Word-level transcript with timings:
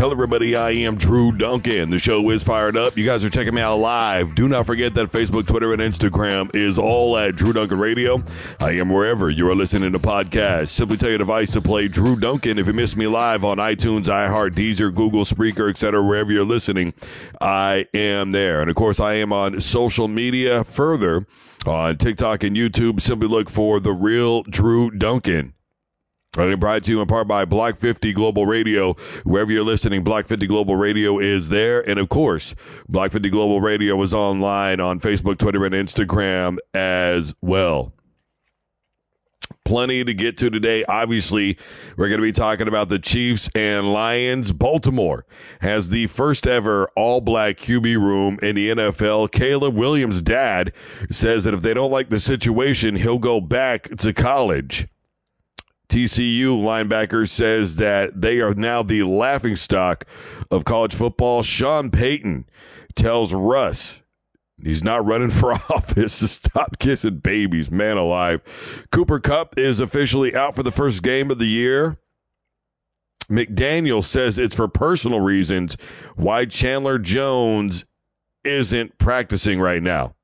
Hello, 0.00 0.12
everybody. 0.12 0.56
I 0.56 0.70
am 0.70 0.96
Drew 0.96 1.30
Duncan. 1.30 1.90
The 1.90 1.98
show 1.98 2.30
is 2.30 2.42
fired 2.42 2.74
up. 2.74 2.96
You 2.96 3.04
guys 3.04 3.22
are 3.22 3.28
checking 3.28 3.54
me 3.54 3.60
out 3.60 3.76
live. 3.76 4.34
Do 4.34 4.48
not 4.48 4.64
forget 4.64 4.94
that 4.94 5.12
Facebook, 5.12 5.46
Twitter, 5.46 5.74
and 5.74 5.82
Instagram 5.82 6.56
is 6.56 6.78
all 6.78 7.18
at 7.18 7.36
Drew 7.36 7.52
Duncan 7.52 7.78
Radio. 7.78 8.22
I 8.60 8.70
am 8.70 8.88
wherever 8.88 9.28
you 9.28 9.46
are 9.50 9.54
listening 9.54 9.92
to 9.92 9.98
podcasts. 9.98 10.68
Simply 10.68 10.96
tell 10.96 11.10
your 11.10 11.18
device 11.18 11.52
to 11.52 11.60
play 11.60 11.86
Drew 11.86 12.16
Duncan. 12.16 12.58
If 12.58 12.66
you 12.66 12.72
miss 12.72 12.96
me 12.96 13.08
live 13.08 13.44
on 13.44 13.58
iTunes, 13.58 14.04
iHeart, 14.04 14.52
Deezer, 14.52 14.90
Google, 14.90 15.26
Spreaker, 15.26 15.68
etc., 15.68 16.02
wherever 16.02 16.32
you're 16.32 16.46
listening, 16.46 16.94
I 17.42 17.86
am 17.92 18.32
there. 18.32 18.62
And 18.62 18.70
of 18.70 18.76
course, 18.76 19.00
I 19.00 19.16
am 19.16 19.34
on 19.34 19.60
social 19.60 20.08
media 20.08 20.64
further 20.64 21.26
on 21.66 21.98
TikTok 21.98 22.42
and 22.42 22.56
YouTube. 22.56 23.02
Simply 23.02 23.28
look 23.28 23.50
for 23.50 23.80
the 23.80 23.92
real 23.92 24.44
Drew 24.44 24.90
Duncan. 24.90 25.52
I 26.38 26.54
brought 26.54 26.84
to 26.84 26.92
you 26.92 27.00
in 27.00 27.08
part 27.08 27.26
by 27.26 27.44
Block 27.44 27.76
50 27.76 28.12
Global 28.12 28.46
Radio. 28.46 28.94
Wherever 29.24 29.50
you're 29.50 29.64
listening, 29.64 30.04
Block 30.04 30.28
50 30.28 30.46
Global 30.46 30.76
Radio 30.76 31.18
is 31.18 31.48
there. 31.48 31.80
And 31.88 31.98
of 31.98 32.08
course, 32.08 32.54
Block 32.88 33.10
50 33.10 33.30
Global 33.30 33.60
Radio 33.60 34.00
is 34.00 34.14
online 34.14 34.78
on 34.78 35.00
Facebook, 35.00 35.38
Twitter, 35.38 35.64
and 35.66 35.74
Instagram 35.74 36.58
as 36.72 37.34
well. 37.40 37.92
Plenty 39.64 40.04
to 40.04 40.14
get 40.14 40.36
to 40.38 40.50
today. 40.50 40.84
Obviously, 40.84 41.58
we're 41.96 42.08
going 42.08 42.20
to 42.20 42.26
be 42.26 42.30
talking 42.30 42.68
about 42.68 42.90
the 42.90 43.00
Chiefs 43.00 43.48
and 43.56 43.92
Lions. 43.92 44.52
Baltimore 44.52 45.26
has 45.62 45.88
the 45.88 46.06
first 46.06 46.46
ever 46.46 46.88
all 46.94 47.20
black 47.20 47.56
QB 47.56 47.96
room 47.96 48.38
in 48.40 48.54
the 48.54 48.68
NFL. 48.70 49.32
Caleb 49.32 49.74
Williams' 49.74 50.22
dad 50.22 50.72
says 51.10 51.42
that 51.42 51.54
if 51.54 51.62
they 51.62 51.74
don't 51.74 51.90
like 51.90 52.08
the 52.08 52.20
situation, 52.20 52.94
he'll 52.94 53.18
go 53.18 53.40
back 53.40 53.96
to 53.96 54.12
college. 54.12 54.86
TCU 55.90 56.56
linebacker 56.56 57.28
says 57.28 57.76
that 57.76 58.20
they 58.20 58.40
are 58.40 58.54
now 58.54 58.82
the 58.82 59.02
laughing 59.02 59.56
stock 59.56 60.06
of 60.50 60.64
college 60.64 60.94
football. 60.94 61.42
Sean 61.42 61.90
Payton 61.90 62.46
tells 62.94 63.34
Russ 63.34 64.00
he's 64.62 64.84
not 64.84 65.04
running 65.04 65.30
for 65.30 65.52
office 65.68 66.20
to 66.20 66.28
stop 66.28 66.78
kissing 66.78 67.18
babies. 67.18 67.70
Man 67.72 67.96
alive. 67.96 68.40
Cooper 68.92 69.18
Kupp 69.18 69.58
is 69.58 69.80
officially 69.80 70.34
out 70.34 70.54
for 70.54 70.62
the 70.62 70.70
first 70.70 71.02
game 71.02 71.30
of 71.30 71.40
the 71.40 71.48
year. 71.48 71.98
McDaniel 73.28 74.04
says 74.04 74.38
it's 74.38 74.54
for 74.54 74.68
personal 74.68 75.20
reasons 75.20 75.76
why 76.14 76.44
Chandler 76.44 76.98
Jones 76.98 77.84
isn't 78.44 78.96
practicing 78.98 79.60
right 79.60 79.82
now. 79.82 80.14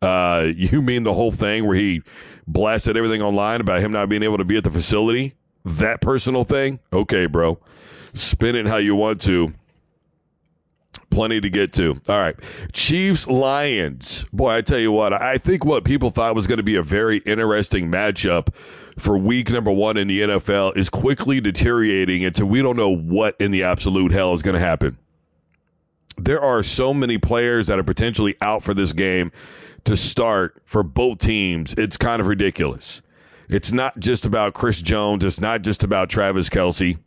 Uh, 0.00 0.48
you 0.56 0.80
mean 0.80 1.02
the 1.02 1.14
whole 1.14 1.32
thing 1.32 1.66
where 1.66 1.76
he 1.76 2.02
blasted 2.48 2.96
everything 2.96 3.22
online 3.22 3.60
about 3.60 3.80
him 3.80 3.92
not 3.92 4.08
being 4.08 4.22
able 4.22 4.38
to 4.38 4.44
be 4.44 4.56
at 4.56 4.64
the 4.64 4.70
facility? 4.70 5.34
That 5.64 6.00
personal 6.00 6.44
thing? 6.44 6.80
Okay, 6.92 7.26
bro. 7.26 7.58
Spin 8.14 8.56
it 8.56 8.66
how 8.66 8.78
you 8.78 8.94
want 8.94 9.20
to. 9.22 9.52
Plenty 11.10 11.40
to 11.40 11.50
get 11.50 11.72
to. 11.74 12.00
All 12.08 12.18
right. 12.18 12.36
Chiefs 12.72 13.26
Lions. 13.26 14.24
Boy, 14.32 14.50
I 14.56 14.60
tell 14.62 14.78
you 14.78 14.92
what, 14.92 15.12
I 15.12 15.38
think 15.38 15.64
what 15.64 15.84
people 15.84 16.10
thought 16.10 16.34
was 16.34 16.46
going 16.46 16.58
to 16.58 16.62
be 16.62 16.76
a 16.76 16.82
very 16.82 17.18
interesting 17.18 17.90
matchup 17.90 18.48
for 18.98 19.16
week 19.16 19.50
number 19.50 19.70
one 19.70 19.96
in 19.96 20.08
the 20.08 20.20
NFL 20.22 20.76
is 20.76 20.88
quickly 20.88 21.40
deteriorating 21.40 22.22
into 22.22 22.44
we 22.44 22.62
don't 22.62 22.76
know 22.76 22.94
what 22.94 23.36
in 23.40 23.50
the 23.50 23.62
absolute 23.62 24.12
hell 24.12 24.34
is 24.34 24.42
going 24.42 24.54
to 24.54 24.60
happen. 24.60 24.98
There 26.16 26.40
are 26.40 26.62
so 26.62 26.92
many 26.92 27.16
players 27.16 27.68
that 27.68 27.78
are 27.78 27.84
potentially 27.84 28.34
out 28.42 28.62
for 28.62 28.74
this 28.74 28.92
game 28.92 29.30
to 29.88 29.96
start 29.96 30.60
for 30.66 30.82
both 30.82 31.18
teams, 31.18 31.72
it's 31.78 31.96
kind 31.96 32.20
of 32.20 32.26
ridiculous. 32.26 33.00
It's 33.48 33.72
not 33.72 33.98
just 33.98 34.26
about 34.26 34.52
Chris 34.52 34.82
Jones. 34.82 35.24
It's 35.24 35.40
not 35.40 35.62
just 35.62 35.82
about 35.82 36.10
Travis 36.10 36.50
Kelce. 36.50 36.98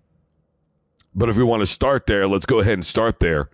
But 1.14 1.30
if 1.30 1.38
we 1.38 1.44
want 1.44 1.60
to 1.62 1.68
start 1.68 2.08
there, 2.08 2.26
let's 2.26 2.48
go 2.48 2.60
ahead 2.60 2.74
and 2.74 2.86
start 2.86 3.20
there. 3.20 3.52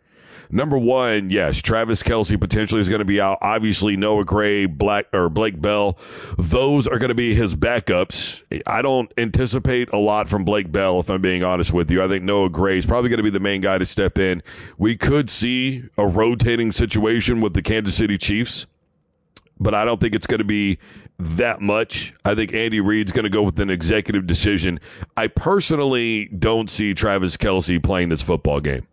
Number 0.50 0.78
one, 0.78 1.30
yes, 1.30 1.62
Travis 1.62 2.02
Kelce 2.02 2.40
potentially 2.40 2.80
is 2.80 2.88
going 2.88 3.00
to 3.00 3.06
be 3.06 3.20
out. 3.20 3.40
Obviously, 3.42 3.98
Noah 3.98 4.24
Gray, 4.24 4.66
Black 4.66 5.08
or 5.12 5.28
Blake 5.28 5.62
Bell, 5.62 6.00
those 6.38 6.88
are 6.88 6.98
going 6.98 7.10
to 7.10 7.16
be 7.16 7.36
his 7.36 7.54
backups. 7.54 8.42
I 8.66 8.82
don't 8.82 9.12
anticipate 9.18 9.92
a 9.92 9.98
lot 9.98 10.30
from 10.30 10.46
Blake 10.46 10.72
Bell, 10.72 11.02
if 11.02 11.10
I'm 11.10 11.22
being 11.22 11.44
honest 11.44 11.74
with 11.74 11.92
you. 11.92 12.02
I 12.02 12.08
think 12.08 12.24
Noah 12.24 12.50
Gray 12.50 12.78
is 12.78 12.86
probably 12.86 13.10
going 13.10 13.18
to 13.18 13.24
be 13.24 13.30
the 13.30 13.42
main 13.42 13.60
guy 13.60 13.78
to 13.78 13.86
step 13.86 14.18
in. 14.18 14.42
We 14.78 14.96
could 14.96 15.30
see 15.30 15.84
a 15.98 16.08
rotating 16.08 16.72
situation 16.72 17.42
with 17.42 17.54
the 17.54 17.62
Kansas 17.62 17.96
City 17.96 18.18
Chiefs 18.18 18.68
but 19.60 19.74
I 19.74 19.86
don't 19.86 20.00
think 20.00 20.16
it's 20.16 20.28
going 20.28 20.40
to 20.40 20.46
be 20.46 20.78
that 21.20 21.62
much. 21.62 22.14
I 22.26 22.36
think 22.36 22.54
Andy 22.54 22.80
Reid's 22.80 23.12
going 23.12 23.24
to 23.24 23.30
go 23.30 23.44
with 23.44 23.60
an 23.60 23.70
executive 23.70 24.28
decision. 24.28 24.80
I 25.16 25.28
personally 25.28 26.26
don't 26.38 26.70
see 26.70 26.94
Travis 26.94 27.38
Kelce 27.38 27.82
playing 27.82 28.10
this 28.10 28.22
football 28.22 28.60
game. 28.60 28.86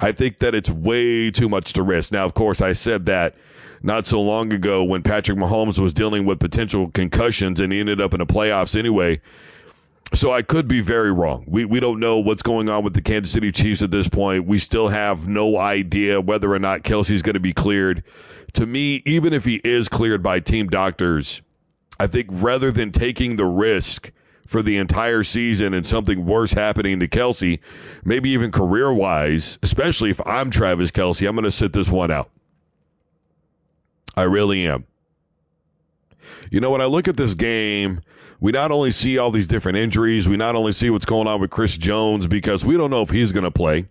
I 0.00 0.12
think 0.12 0.38
that 0.40 0.54
it's 0.54 0.70
way 0.70 1.30
too 1.30 1.48
much 1.48 1.72
to 1.72 1.82
risk. 1.82 2.12
Now, 2.12 2.24
of 2.24 2.34
course, 2.34 2.60
I 2.60 2.72
said 2.72 3.06
that 3.06 3.34
not 3.82 4.06
so 4.06 4.20
long 4.20 4.52
ago 4.52 4.84
when 4.84 5.02
Patrick 5.02 5.38
Mahomes 5.38 5.78
was 5.78 5.94
dealing 5.94 6.24
with 6.24 6.38
potential 6.38 6.90
concussions 6.90 7.60
and 7.60 7.72
he 7.72 7.80
ended 7.80 8.00
up 8.00 8.12
in 8.12 8.18
the 8.18 8.26
playoffs 8.26 8.76
anyway. 8.78 9.20
So 10.14 10.32
I 10.32 10.42
could 10.42 10.66
be 10.66 10.80
very 10.80 11.12
wrong. 11.12 11.44
We 11.46 11.64
we 11.64 11.80
don't 11.80 12.00
know 12.00 12.18
what's 12.18 12.42
going 12.42 12.68
on 12.70 12.82
with 12.82 12.94
the 12.94 13.02
Kansas 13.02 13.32
City 13.32 13.52
Chiefs 13.52 13.82
at 13.82 13.90
this 13.90 14.08
point. 14.08 14.46
We 14.46 14.58
still 14.58 14.88
have 14.88 15.28
no 15.28 15.58
idea 15.58 16.20
whether 16.20 16.52
or 16.52 16.58
not 16.58 16.82
Kelce's 16.82 17.22
going 17.22 17.34
to 17.34 17.40
be 17.40 17.52
cleared 17.52 18.02
to 18.54 18.66
me, 18.66 19.02
even 19.04 19.32
if 19.32 19.44
he 19.44 19.56
is 19.64 19.88
cleared 19.88 20.22
by 20.22 20.40
team 20.40 20.68
doctors, 20.68 21.42
I 22.00 22.06
think 22.06 22.28
rather 22.30 22.70
than 22.70 22.92
taking 22.92 23.36
the 23.36 23.44
risk 23.44 24.10
for 24.46 24.62
the 24.62 24.78
entire 24.78 25.22
season 25.22 25.74
and 25.74 25.86
something 25.86 26.24
worse 26.24 26.52
happening 26.52 27.00
to 27.00 27.08
Kelce, 27.08 27.60
maybe 28.04 28.30
even 28.30 28.50
career 28.50 28.92
wise, 28.92 29.58
especially 29.62 30.10
if 30.10 30.26
I'm 30.26 30.50
Travis 30.50 30.90
Kelce, 30.90 31.28
I'm 31.28 31.34
going 31.34 31.44
to 31.44 31.50
sit 31.50 31.72
this 31.72 31.88
one 31.88 32.10
out. 32.10 32.30
I 34.16 34.22
really 34.22 34.66
am. 34.66 34.86
You 36.50 36.60
know, 36.60 36.70
when 36.70 36.80
I 36.80 36.86
look 36.86 37.08
at 37.08 37.16
this 37.16 37.34
game, 37.34 38.00
we 38.40 38.52
not 38.52 38.70
only 38.70 38.90
see 38.90 39.18
all 39.18 39.30
these 39.30 39.46
different 39.46 39.78
injuries, 39.78 40.28
we 40.28 40.36
not 40.36 40.54
only 40.54 40.72
see 40.72 40.90
what's 40.90 41.04
going 41.04 41.26
on 41.26 41.40
with 41.40 41.50
Chris 41.50 41.76
Jones 41.76 42.26
because 42.26 42.64
we 42.64 42.76
don't 42.76 42.90
know 42.90 43.02
if 43.02 43.10
he's 43.10 43.32
going 43.32 43.44
to 43.44 43.50
play. 43.50 43.86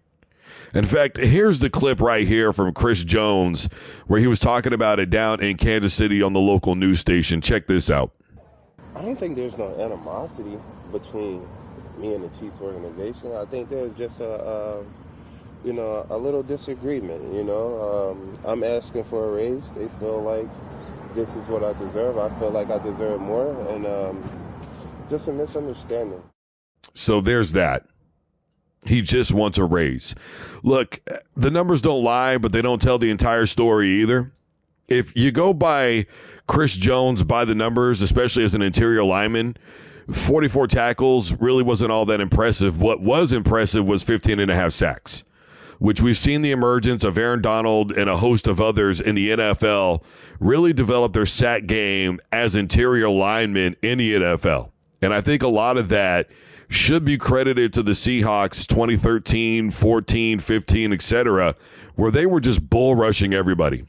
In 0.74 0.85
fact, 0.85 1.18
here's 1.18 1.59
the 1.59 1.69
clip 1.69 2.02
right 2.02 2.28
here 2.28 2.53
from 2.53 2.74
Chris 2.74 3.03
Jones 3.03 3.69
where 4.08 4.19
he 4.19 4.28
was 4.28 4.40
talking 4.40 4.74
about 4.74 5.00
it 5.00 5.09
down 5.09 5.41
in 5.41 5.58
Kansas 5.58 5.94
City 5.94 6.22
on 6.22 6.34
the 6.34 6.40
local 6.40 6.75
news 6.75 7.00
station. 7.00 7.41
Check 7.41 7.68
this 7.68 7.90
out. 7.90 8.12
I 8.96 9.02
don't 9.02 9.18
think 9.18 9.35
there's 9.35 9.58
no 9.58 9.80
animosity 9.80 10.58
between 10.91 11.47
me 11.97 12.14
and 12.14 12.24
the 12.24 12.40
Chiefs 12.40 12.59
organization. 12.62 13.34
I 13.34 13.46
think 13.46 13.69
there's 13.69 13.96
just 13.97 14.19
a, 14.19 14.29
a 14.29 14.84
you 15.64 15.74
know, 15.74 16.06
a 16.09 16.18
little 16.18 16.44
disagreement. 16.44 17.34
You 17.34 17.44
know, 17.44 18.12
um, 18.12 18.40
I'm 18.46 18.64
asking 18.64 19.03
for 19.06 19.29
a 19.29 19.31
raise. 19.31 19.64
They 19.75 19.88
feel 20.00 20.22
like 20.22 20.47
this 21.17 21.35
is 21.35 21.47
what 21.47 21.63
I 21.63 21.73
deserve. 21.73 22.19
I 22.19 22.29
feel 22.39 22.51
like 22.51 22.69
I 22.69 22.78
deserve 22.78 23.19
more, 23.19 23.50
and 23.69 23.88
um, 23.88 24.23
just 25.09 25.28
a 25.28 25.33
misunderstanding. 25.33 26.22
So 26.94 27.22
there's 27.22 27.53
that. 27.53 27.88
He 28.85 29.01
just 29.01 29.31
wants 29.31 29.57
a 29.57 29.66
raise. 29.66 30.13
Look, 30.61 31.01
the 31.35 31.50
numbers 31.50 31.81
don't 31.81 32.03
lie, 32.03 32.38
but 32.38 32.51
they 32.51 32.61
don't 32.61 32.79
tell 32.79 33.00
the 33.00 33.09
entire 33.09 33.47
story 33.47 34.01
either. 34.01 34.31
If 34.88 35.17
you 35.17 35.31
go 35.31 35.53
by 35.53 36.05
Chris 36.47 36.73
Jones 36.73 37.23
by 37.23 37.45
the 37.45 37.55
numbers, 37.55 38.03
especially 38.03 38.44
as 38.44 38.53
an 38.53 38.61
interior 38.61 39.03
lineman, 39.03 39.57
44 40.11 40.67
tackles 40.67 41.34
really 41.34 41.63
wasn't 41.63 41.91
all 41.91 42.05
that 42.05 42.22
impressive. 42.22 42.79
What 42.79 43.01
was 43.01 43.34
impressive 43.34 43.85
was 43.85 44.03
15 44.03 44.39
and 44.39 44.51
a 44.51 44.55
half 44.55 44.72
sacks, 44.72 45.23
which 45.80 46.02
we've 46.02 46.18
seen 46.18 46.42
the 46.42 46.52
emergence 46.52 47.04
of 47.04 47.18
Aaron 47.18 47.42
Donald 47.42 47.92
and 47.92 48.10
a 48.10 48.18
host 48.18 48.48
of 48.48 48.60
others 48.60 49.00
in 49.00 49.16
the 49.16 49.30
NFL 49.32 50.04
really 50.40 50.74
develop 50.74 51.14
their 51.14 51.26
sack 51.26 51.66
game 51.66 52.20
as 52.32 52.56
interior 52.56 53.09
linemen 53.09 53.76
in 53.82 53.97
the 53.97 54.16
NFL. 54.16 54.72
And 55.02 55.14
I 55.14 55.22
think 55.22 55.44
a 55.44 55.47
lot 55.47 55.78
of 55.78 55.90
that– 55.90 56.29
should 56.70 57.06
be 57.06 57.18
credited 57.18 57.74
to 57.74 57.84
the 57.84 57.94
Seahawks 57.94 58.68
2013, 58.68 59.72
14, 59.72 60.40
15, 60.40 60.94
etc., 60.94 61.56
where 61.96 62.12
they 62.12 62.26
were 62.26 62.40
just 62.40 62.70
bull 62.70 62.96
rushing 62.96 63.34
everybody. 63.34 63.85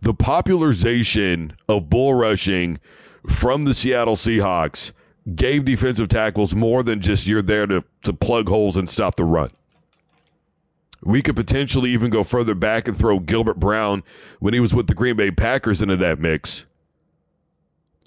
The 0.00 0.14
popularization 0.14 1.56
of 1.68 1.88
bull 1.88 2.14
rushing 2.14 2.78
from 3.26 3.64
the 3.64 3.74
Seattle 3.74 4.16
Seahawks 4.16 4.92
gave 5.34 5.64
defensive 5.64 6.08
tackles 6.08 6.54
more 6.54 6.82
than 6.82 7.00
just 7.00 7.26
you're 7.26 7.42
there 7.42 7.66
to, 7.66 7.84
to 8.04 8.12
plug 8.12 8.48
holes 8.48 8.76
and 8.76 8.88
stop 8.88 9.16
the 9.16 9.24
run. 9.24 9.50
We 11.02 11.22
could 11.22 11.36
potentially 11.36 11.90
even 11.90 12.10
go 12.10 12.24
further 12.24 12.54
back 12.54 12.88
and 12.88 12.96
throw 12.96 13.20
Gilbert 13.20 13.60
Brown 13.60 14.02
when 14.40 14.54
he 14.54 14.60
was 14.60 14.74
with 14.74 14.88
the 14.88 14.94
Green 14.94 15.16
Bay 15.16 15.30
Packers 15.30 15.80
into 15.80 15.96
that 15.96 16.18
mix. 16.18 16.64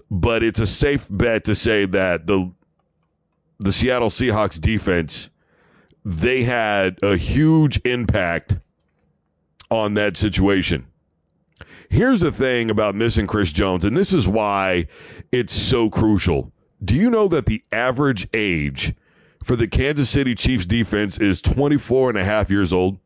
But 0.09 0.43
it's 0.43 0.59
a 0.59 0.67
safe 0.67 1.07
bet 1.09 1.45
to 1.45 1.55
say 1.55 1.85
that 1.85 2.27
the 2.27 2.51
the 3.59 3.71
Seattle 3.71 4.09
Seahawks 4.09 4.59
defense, 4.59 5.29
they 6.03 6.43
had 6.43 6.97
a 7.03 7.15
huge 7.15 7.79
impact 7.85 8.57
on 9.69 9.93
that 9.93 10.17
situation. 10.17 10.87
Here's 11.89 12.21
the 12.21 12.31
thing 12.31 12.69
about 12.69 12.95
missing 12.95 13.27
Chris 13.27 13.51
Jones, 13.51 13.85
and 13.85 13.95
this 13.95 14.13
is 14.13 14.27
why 14.27 14.87
it's 15.31 15.53
so 15.53 15.89
crucial. 15.89 16.51
Do 16.83 16.95
you 16.95 17.09
know 17.09 17.27
that 17.27 17.45
the 17.45 17.63
average 17.71 18.27
age 18.33 18.95
for 19.43 19.55
the 19.55 19.67
Kansas 19.67 20.09
City 20.09 20.35
Chiefs 20.35 20.65
defense 20.65 21.17
is 21.17 21.41
24 21.41 22.09
and 22.09 22.17
a 22.17 22.23
half 22.23 22.49
years 22.51 22.71
old. 22.71 22.99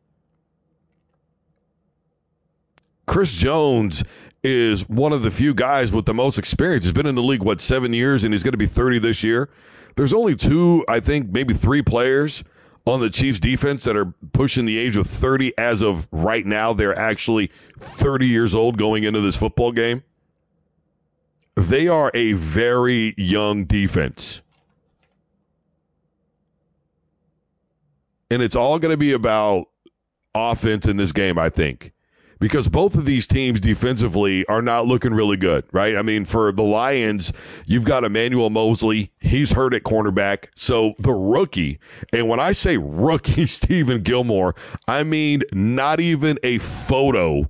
Chris 3.06 3.32
Jones 3.32 4.02
is 4.42 4.88
one 4.88 5.12
of 5.12 5.22
the 5.22 5.30
few 5.30 5.54
guys 5.54 5.92
with 5.92 6.06
the 6.06 6.14
most 6.14 6.38
experience. 6.38 6.84
He's 6.84 6.92
been 6.92 7.06
in 7.06 7.14
the 7.14 7.22
league, 7.22 7.42
what, 7.42 7.60
seven 7.60 7.92
years, 7.92 8.24
and 8.24 8.34
he's 8.34 8.42
going 8.42 8.52
to 8.52 8.58
be 8.58 8.66
30 8.66 8.98
this 8.98 9.22
year. 9.22 9.48
There's 9.96 10.12
only 10.12 10.36
two, 10.36 10.84
I 10.88 11.00
think, 11.00 11.30
maybe 11.30 11.54
three 11.54 11.82
players 11.82 12.44
on 12.86 13.00
the 13.00 13.10
Chiefs 13.10 13.40
defense 13.40 13.84
that 13.84 13.96
are 13.96 14.12
pushing 14.32 14.66
the 14.66 14.78
age 14.78 14.96
of 14.96 15.08
30 15.08 15.56
as 15.58 15.82
of 15.82 16.06
right 16.12 16.46
now. 16.46 16.72
They're 16.72 16.96
actually 16.96 17.50
30 17.80 18.28
years 18.28 18.54
old 18.54 18.78
going 18.78 19.04
into 19.04 19.20
this 19.20 19.36
football 19.36 19.72
game. 19.72 20.04
They 21.56 21.88
are 21.88 22.10
a 22.14 22.34
very 22.34 23.14
young 23.16 23.64
defense. 23.64 24.42
And 28.30 28.42
it's 28.42 28.56
all 28.56 28.78
going 28.78 28.92
to 28.92 28.96
be 28.96 29.12
about 29.12 29.66
offense 30.34 30.86
in 30.86 30.96
this 30.96 31.12
game, 31.12 31.38
I 31.38 31.48
think 31.48 31.92
because 32.38 32.68
both 32.68 32.94
of 32.94 33.04
these 33.04 33.26
teams 33.26 33.60
defensively 33.60 34.44
are 34.46 34.62
not 34.62 34.86
looking 34.86 35.14
really 35.14 35.36
good, 35.36 35.64
right? 35.72 35.96
I 35.96 36.02
mean, 36.02 36.24
for 36.24 36.52
the 36.52 36.62
Lions, 36.62 37.32
you've 37.64 37.84
got 37.84 38.04
Emmanuel 38.04 38.50
Moseley. 38.50 39.12
He's 39.20 39.52
hurt 39.52 39.74
at 39.74 39.82
cornerback. 39.82 40.46
So 40.54 40.92
the 40.98 41.12
rookie, 41.12 41.78
and 42.12 42.28
when 42.28 42.40
I 42.40 42.52
say 42.52 42.76
rookie 42.76 43.46
Stephen 43.46 44.02
Gilmore, 44.02 44.54
I 44.86 45.02
mean 45.02 45.42
not 45.52 46.00
even 46.00 46.38
a 46.42 46.58
photo 46.58 47.48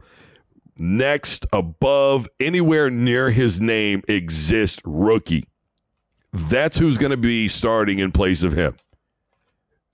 next, 0.79 1.46
above, 1.52 2.29
anywhere 2.38 2.90
near 2.90 3.31
his 3.31 3.61
name 3.61 4.02
exists 4.08 4.81
rookie. 4.84 5.49
That's 6.32 6.79
who's 6.79 6.99
going 6.99 7.11
to 7.11 7.17
be 7.17 7.49
starting 7.49 7.99
in 7.99 8.12
place 8.12 8.43
of 8.43 8.52
him. 8.52 8.76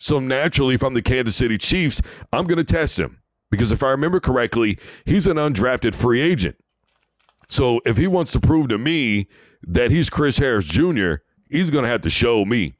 So 0.02 0.18
naturally, 0.18 0.74
if 0.74 0.82
I'm 0.82 0.94
the 0.94 1.00
Kansas 1.00 1.36
City 1.36 1.56
Chiefs, 1.56 2.02
I'm 2.32 2.48
going 2.48 2.58
to 2.58 2.64
test 2.64 2.98
him. 2.98 3.22
Because 3.52 3.70
if 3.70 3.84
I 3.84 3.90
remember 3.90 4.18
correctly, 4.18 4.76
he's 5.04 5.28
an 5.28 5.36
undrafted 5.36 5.94
free 5.94 6.20
agent. 6.20 6.56
So 7.48 7.80
if 7.86 7.96
he 7.96 8.08
wants 8.08 8.32
to 8.32 8.40
prove 8.40 8.68
to 8.70 8.78
me 8.78 9.28
that 9.62 9.92
he's 9.92 10.10
Chris 10.10 10.36
Harris 10.36 10.64
Jr., 10.64 11.14
he's 11.48 11.70
going 11.70 11.84
to 11.84 11.88
have 11.88 12.00
to 12.00 12.10
show 12.10 12.44
me. 12.44 12.74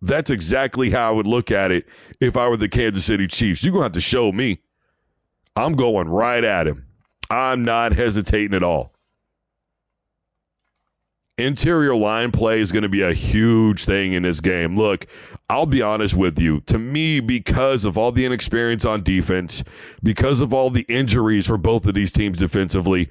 That's 0.00 0.30
exactly 0.30 0.88
how 0.88 1.10
I 1.10 1.12
would 1.12 1.26
look 1.26 1.50
at 1.50 1.72
it 1.72 1.86
if 2.22 2.38
I 2.38 2.48
were 2.48 2.56
the 2.56 2.70
Kansas 2.70 3.04
City 3.04 3.26
Chiefs. 3.26 3.62
You're 3.62 3.72
going 3.72 3.82
to 3.82 3.86
have 3.86 3.92
to 3.92 4.00
show 4.00 4.32
me. 4.32 4.62
I'm 5.56 5.74
going 5.74 6.08
right 6.08 6.42
at 6.42 6.66
him. 6.66 6.86
I'm 7.28 7.64
not 7.64 7.92
hesitating 7.92 8.54
at 8.54 8.62
all. 8.62 8.94
Interior 11.40 11.94
line 11.94 12.32
play 12.32 12.60
is 12.60 12.70
going 12.70 12.82
to 12.82 12.88
be 12.88 13.02
a 13.02 13.12
huge 13.12 13.84
thing 13.84 14.12
in 14.12 14.22
this 14.22 14.40
game. 14.40 14.76
Look, 14.76 15.06
I'll 15.50 15.66
be 15.66 15.82
honest 15.82 16.14
with 16.14 16.38
you. 16.38 16.60
To 16.66 16.78
me, 16.78 17.18
because 17.18 17.84
of 17.84 17.98
all 17.98 18.12
the 18.12 18.24
inexperience 18.24 18.84
on 18.84 19.02
defense, 19.02 19.64
because 20.00 20.40
of 20.40 20.54
all 20.54 20.70
the 20.70 20.86
injuries 20.88 21.48
for 21.48 21.58
both 21.58 21.86
of 21.86 21.94
these 21.94 22.12
teams 22.12 22.38
defensively, 22.38 23.08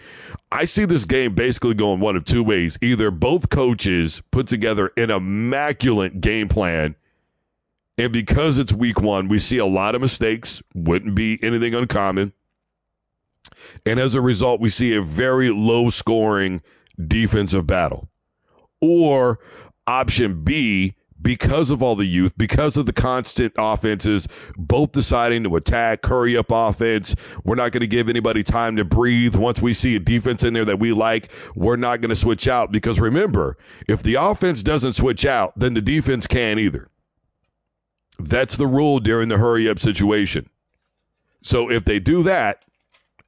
I 0.49 0.63
see 0.63 0.85
this 0.85 1.03
game 1.03 1.35
basically 1.35 1.73
going 1.73 1.99
one 1.99 2.15
of 2.15 2.23
two 2.23 2.41
ways. 2.41 2.77
Either 2.81 3.11
both 3.11 3.49
coaches 3.49 4.23
put 4.31 4.47
together 4.47 4.89
an 4.95 5.11
immaculate 5.11 6.21
game 6.21 6.47
plan, 6.47 6.95
and 7.97 8.13
because 8.13 8.57
it's 8.57 8.71
week 8.71 9.01
one, 9.01 9.27
we 9.27 9.37
see 9.37 9.57
a 9.57 9.65
lot 9.65 9.93
of 9.93 9.99
mistakes, 9.99 10.63
wouldn't 10.73 11.15
be 11.15 11.43
anything 11.43 11.75
uncommon. 11.75 12.31
And 13.85 13.99
as 13.99 14.15
a 14.15 14.21
result, 14.21 14.61
we 14.61 14.69
see 14.69 14.95
a 14.95 15.01
very 15.01 15.49
low 15.49 15.89
scoring 15.89 16.61
defensive 17.05 17.67
battle. 17.67 18.07
Or 18.79 19.39
option 19.85 20.41
B, 20.45 20.95
because 21.21 21.69
of 21.69 21.83
all 21.83 21.95
the 21.95 22.05
youth, 22.05 22.37
because 22.37 22.77
of 22.77 22.85
the 22.85 22.93
constant 22.93 23.53
offenses, 23.57 24.27
both 24.57 24.91
deciding 24.91 25.43
to 25.43 25.55
attack, 25.55 26.05
hurry 26.05 26.37
up 26.37 26.47
offense. 26.49 27.15
We're 27.43 27.55
not 27.55 27.71
going 27.71 27.81
to 27.81 27.87
give 27.87 28.09
anybody 28.09 28.43
time 28.43 28.75
to 28.77 28.85
breathe. 28.85 29.35
Once 29.35 29.61
we 29.61 29.73
see 29.73 29.95
a 29.95 29.99
defense 29.99 30.43
in 30.43 30.53
there 30.53 30.65
that 30.65 30.79
we 30.79 30.93
like, 30.93 31.31
we're 31.55 31.75
not 31.75 32.01
going 32.01 32.09
to 32.09 32.15
switch 32.15 32.47
out. 32.47 32.71
Because 32.71 32.99
remember, 32.99 33.57
if 33.87 34.03
the 34.03 34.15
offense 34.15 34.63
doesn't 34.63 34.93
switch 34.93 35.25
out, 35.25 35.53
then 35.57 35.73
the 35.73 35.81
defense 35.81 36.27
can't 36.27 36.59
either. 36.59 36.89
That's 38.19 38.57
the 38.57 38.67
rule 38.67 38.99
during 38.99 39.29
the 39.29 39.37
hurry 39.37 39.69
up 39.69 39.79
situation. 39.79 40.49
So 41.41 41.69
if 41.71 41.85
they 41.85 41.99
do 41.99 42.23
that 42.23 42.63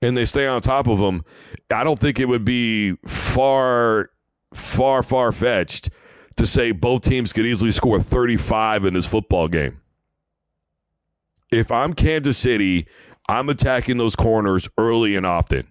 and 0.01 0.17
they 0.17 0.25
stay 0.25 0.47
on 0.47 0.61
top 0.61 0.87
of 0.87 0.99
them, 0.99 1.23
I 1.69 1.83
don't 1.83 1.99
think 1.99 2.19
it 2.19 2.25
would 2.25 2.43
be 2.43 2.97
far 3.05 4.09
far, 4.53 5.01
far 5.03 5.31
fetched 5.31 5.89
to 6.37 6.47
say 6.47 6.71
both 6.71 7.03
teams 7.03 7.33
could 7.33 7.45
easily 7.45 7.71
score 7.71 8.01
35 8.01 8.85
in 8.85 8.93
this 8.93 9.05
football 9.05 9.47
game. 9.47 9.79
If 11.51 11.71
I'm 11.71 11.93
Kansas 11.93 12.37
City, 12.37 12.87
I'm 13.27 13.49
attacking 13.49 13.97
those 13.97 14.15
corners 14.15 14.69
early 14.77 15.15
and 15.15 15.25
often. 15.25 15.67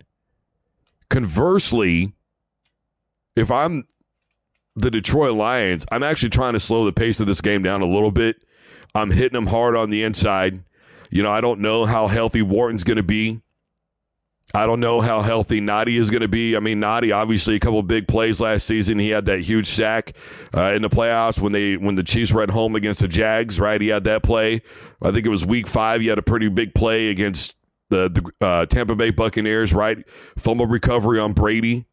Conversely, 1.09 2.13
if 3.37 3.51
I'm 3.51 3.87
the 4.77 4.91
Detroit 4.91 5.33
Lions, 5.33 5.87
I'm 5.91 6.03
actually 6.03 6.31
trying 6.31 6.53
to 6.53 6.61
slow 6.61 6.85
the 6.85 6.93
pace 6.93 7.21
of 7.21 7.27
this 7.27 7.41
game 7.41 7.63
down 7.63 7.83
a 7.83 7.87
little 7.87 8.11
bit. 8.11 8.37
I'm 8.95 9.11
hitting 9.11 9.35
them 9.35 9.47
hard 9.47 9.77
on 9.77 9.91
the 9.91 10.03
inside. 10.03 10.63
You 11.11 11.23
know, 11.23 11.31
I 11.31 11.41
don't 11.41 11.61
know 11.61 11.85
how 11.85 12.07
healthy 12.07 12.43
Wharton's 12.43 12.85
going 12.85 12.97
to 12.97 13.03
be. 13.03 13.41
I 14.53 14.67
don't 14.67 14.81
know 14.81 15.01
how 15.01 15.23
healthy 15.23 15.61
Nnadi 15.61 15.99
is 15.99 16.11
going 16.11 16.23
to 16.23 16.29
be. 16.29 16.57
I 16.57 16.61
mean, 16.61 16.81
Nnadi 16.81 17.15
obviously 17.15 17.55
a 17.55 17.61
couple 17.61 17.83
big 17.83 18.09
plays 18.09 18.41
last 18.41 18.67
season. 18.67 18.99
He 18.99 19.11
had 19.11 19.27
that 19.27 19.41
huge 19.41 19.69
sack 19.69 20.15
uh, 20.57 20.73
in 20.75 20.83
the 20.83 20.91
playoffs 20.91 21.41
when 21.41 21.53
they 21.53 21.77
when 21.77 21.95
the 21.95 22.03
Chiefs 22.03 22.33
were 22.33 22.43
at 22.43 22.51
home 22.51 22.75
against 22.75 23.01
the 23.01 23.09
Jags. 23.09 23.61
Right, 23.61 23.81
he 23.81 23.89
had 23.89 24.05
that 24.05 24.23
play. 24.23 24.63
I 25.03 25.13
think 25.13 25.25
it 25.25 25.29
was 25.31 25.47
Week 25.47 25.67
Five. 25.67 26.01
He 26.01 26.09
had 26.09 26.19
a 26.19 26.23
pretty 26.23 26.49
big 26.49 26.75
play 26.75 27.11
against 27.11 27.55
the 27.91 28.09
the 28.09 28.45
uh, 28.45 28.67
Tampa 28.67 28.97
Bay 28.97 29.11
Buccaneers. 29.11 29.73
Right, 29.73 29.99
fumble 30.37 30.67
recovery 30.67 31.21
on 31.21 31.33
Brady. 31.33 31.87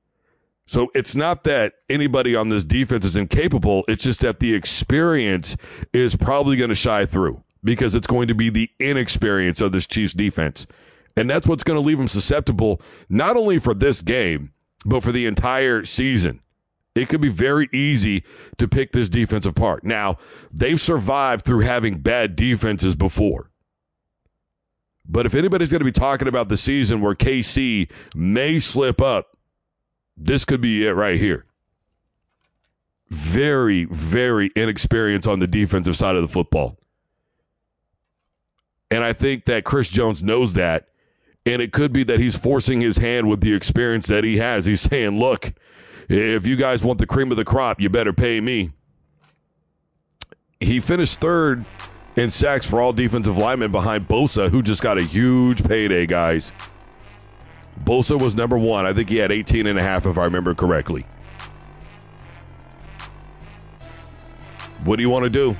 So 0.65 0.91
it's 0.93 1.15
not 1.15 1.45
that 1.45 1.75
anybody 1.89 2.35
on 2.35 2.49
this 2.49 2.65
defense 2.65 3.05
is 3.05 3.15
incapable. 3.15 3.85
It's 3.87 4.03
just 4.03 4.19
that 4.21 4.41
the 4.41 4.53
experience 4.53 5.55
is 5.93 6.13
probably 6.15 6.57
going 6.57 6.69
to 6.69 6.75
shy 6.75 7.05
through 7.05 7.41
because 7.63 7.95
it's 7.95 8.07
going 8.07 8.27
to 8.27 8.35
be 8.35 8.49
the 8.49 8.69
inexperience 8.79 9.61
of 9.61 9.71
this 9.71 9.87
Chiefs 9.87 10.13
defense. 10.13 10.67
And 11.17 11.27
that's 11.27 11.47
what's 11.47 11.63
going 11.63 11.81
to 11.81 11.85
leave 11.85 11.97
them 11.97 12.07
susceptible, 12.07 12.79
not 13.09 13.35
only 13.35 13.57
for 13.57 13.73
this 13.73 14.01
game, 14.03 14.53
but 14.85 15.01
for 15.01 15.11
the 15.11 15.25
entire 15.25 15.83
season. 15.83 16.41
It 16.95 17.09
could 17.09 17.21
be 17.21 17.29
very 17.29 17.67
easy 17.73 18.23
to 18.57 18.67
pick 18.67 18.91
this 18.91 19.09
defensive 19.09 19.55
part. 19.55 19.83
Now, 19.83 20.17
they've 20.51 20.79
survived 20.79 21.43
through 21.43 21.61
having 21.61 21.97
bad 21.99 22.35
defenses 22.35 22.95
before. 22.95 23.49
But 25.09 25.25
if 25.25 25.33
anybody's 25.33 25.71
going 25.71 25.79
to 25.79 25.85
be 25.85 25.91
talking 25.91 26.27
about 26.27 26.49
the 26.49 26.57
season 26.57 27.01
where 27.01 27.15
KC 27.15 27.89
may 28.15 28.59
slip 28.59 29.01
up, 29.01 29.37
this 30.15 30.45
could 30.45 30.61
be 30.61 30.85
it 30.85 30.91
right 30.91 31.19
here. 31.19 31.45
Very, 33.09 33.85
very 33.85 34.51
inexperienced 34.55 35.27
on 35.27 35.39
the 35.39 35.47
defensive 35.47 35.95
side 35.95 36.15
of 36.15 36.21
the 36.21 36.27
football. 36.27 36.77
And 38.91 39.03
I 39.03 39.13
think 39.13 39.45
that 39.45 39.63
Chris 39.63 39.89
Jones 39.89 40.21
knows 40.21 40.53
that 40.53 40.89
and 41.47 41.61
it 41.61 41.71
could 41.71 41.93
be 41.93 42.03
that 42.03 42.19
he's 42.19 42.35
forcing 42.35 42.81
his 42.81 42.97
hand 42.97 43.29
with 43.29 43.39
the 43.39 43.53
experience 43.53 44.05
that 44.07 44.25
he 44.25 44.37
has. 44.37 44.65
He's 44.65 44.81
saying, 44.81 45.17
look, 45.17 45.53
if 46.09 46.45
you 46.45 46.57
guys 46.57 46.83
want 46.83 46.99
the 46.99 47.07
cream 47.07 47.31
of 47.31 47.37
the 47.37 47.45
crop, 47.45 47.79
you 47.79 47.89
better 47.89 48.11
pay 48.11 48.41
me. 48.41 48.71
He 50.59 50.81
finished 50.81 51.19
third 51.19 51.65
in 52.17 52.31
sacks 52.31 52.65
for 52.65 52.81
all 52.81 52.91
defensive 52.91 53.37
linemen 53.37 53.71
behind 53.71 54.07
Bosa, 54.09 54.49
who 54.49 54.61
just 54.61 54.81
got 54.81 54.97
a 54.97 55.03
huge 55.03 55.63
payday, 55.63 56.05
guys. 56.05 56.51
Bosa 57.81 58.19
was 58.19 58.35
number 58.35 58.57
one. 58.57 58.85
I 58.85 58.91
think 58.91 59.09
he 59.09 59.17
had 59.17 59.31
18 59.31 59.67
and 59.67 59.79
a 59.79 59.81
half, 59.81 60.05
if 60.05 60.17
I 60.17 60.25
remember 60.25 60.53
correctly. 60.53 61.05
What 64.83 64.97
do 64.97 65.01
you 65.01 65.09
want 65.09 65.23
to 65.23 65.29
do? 65.29 65.55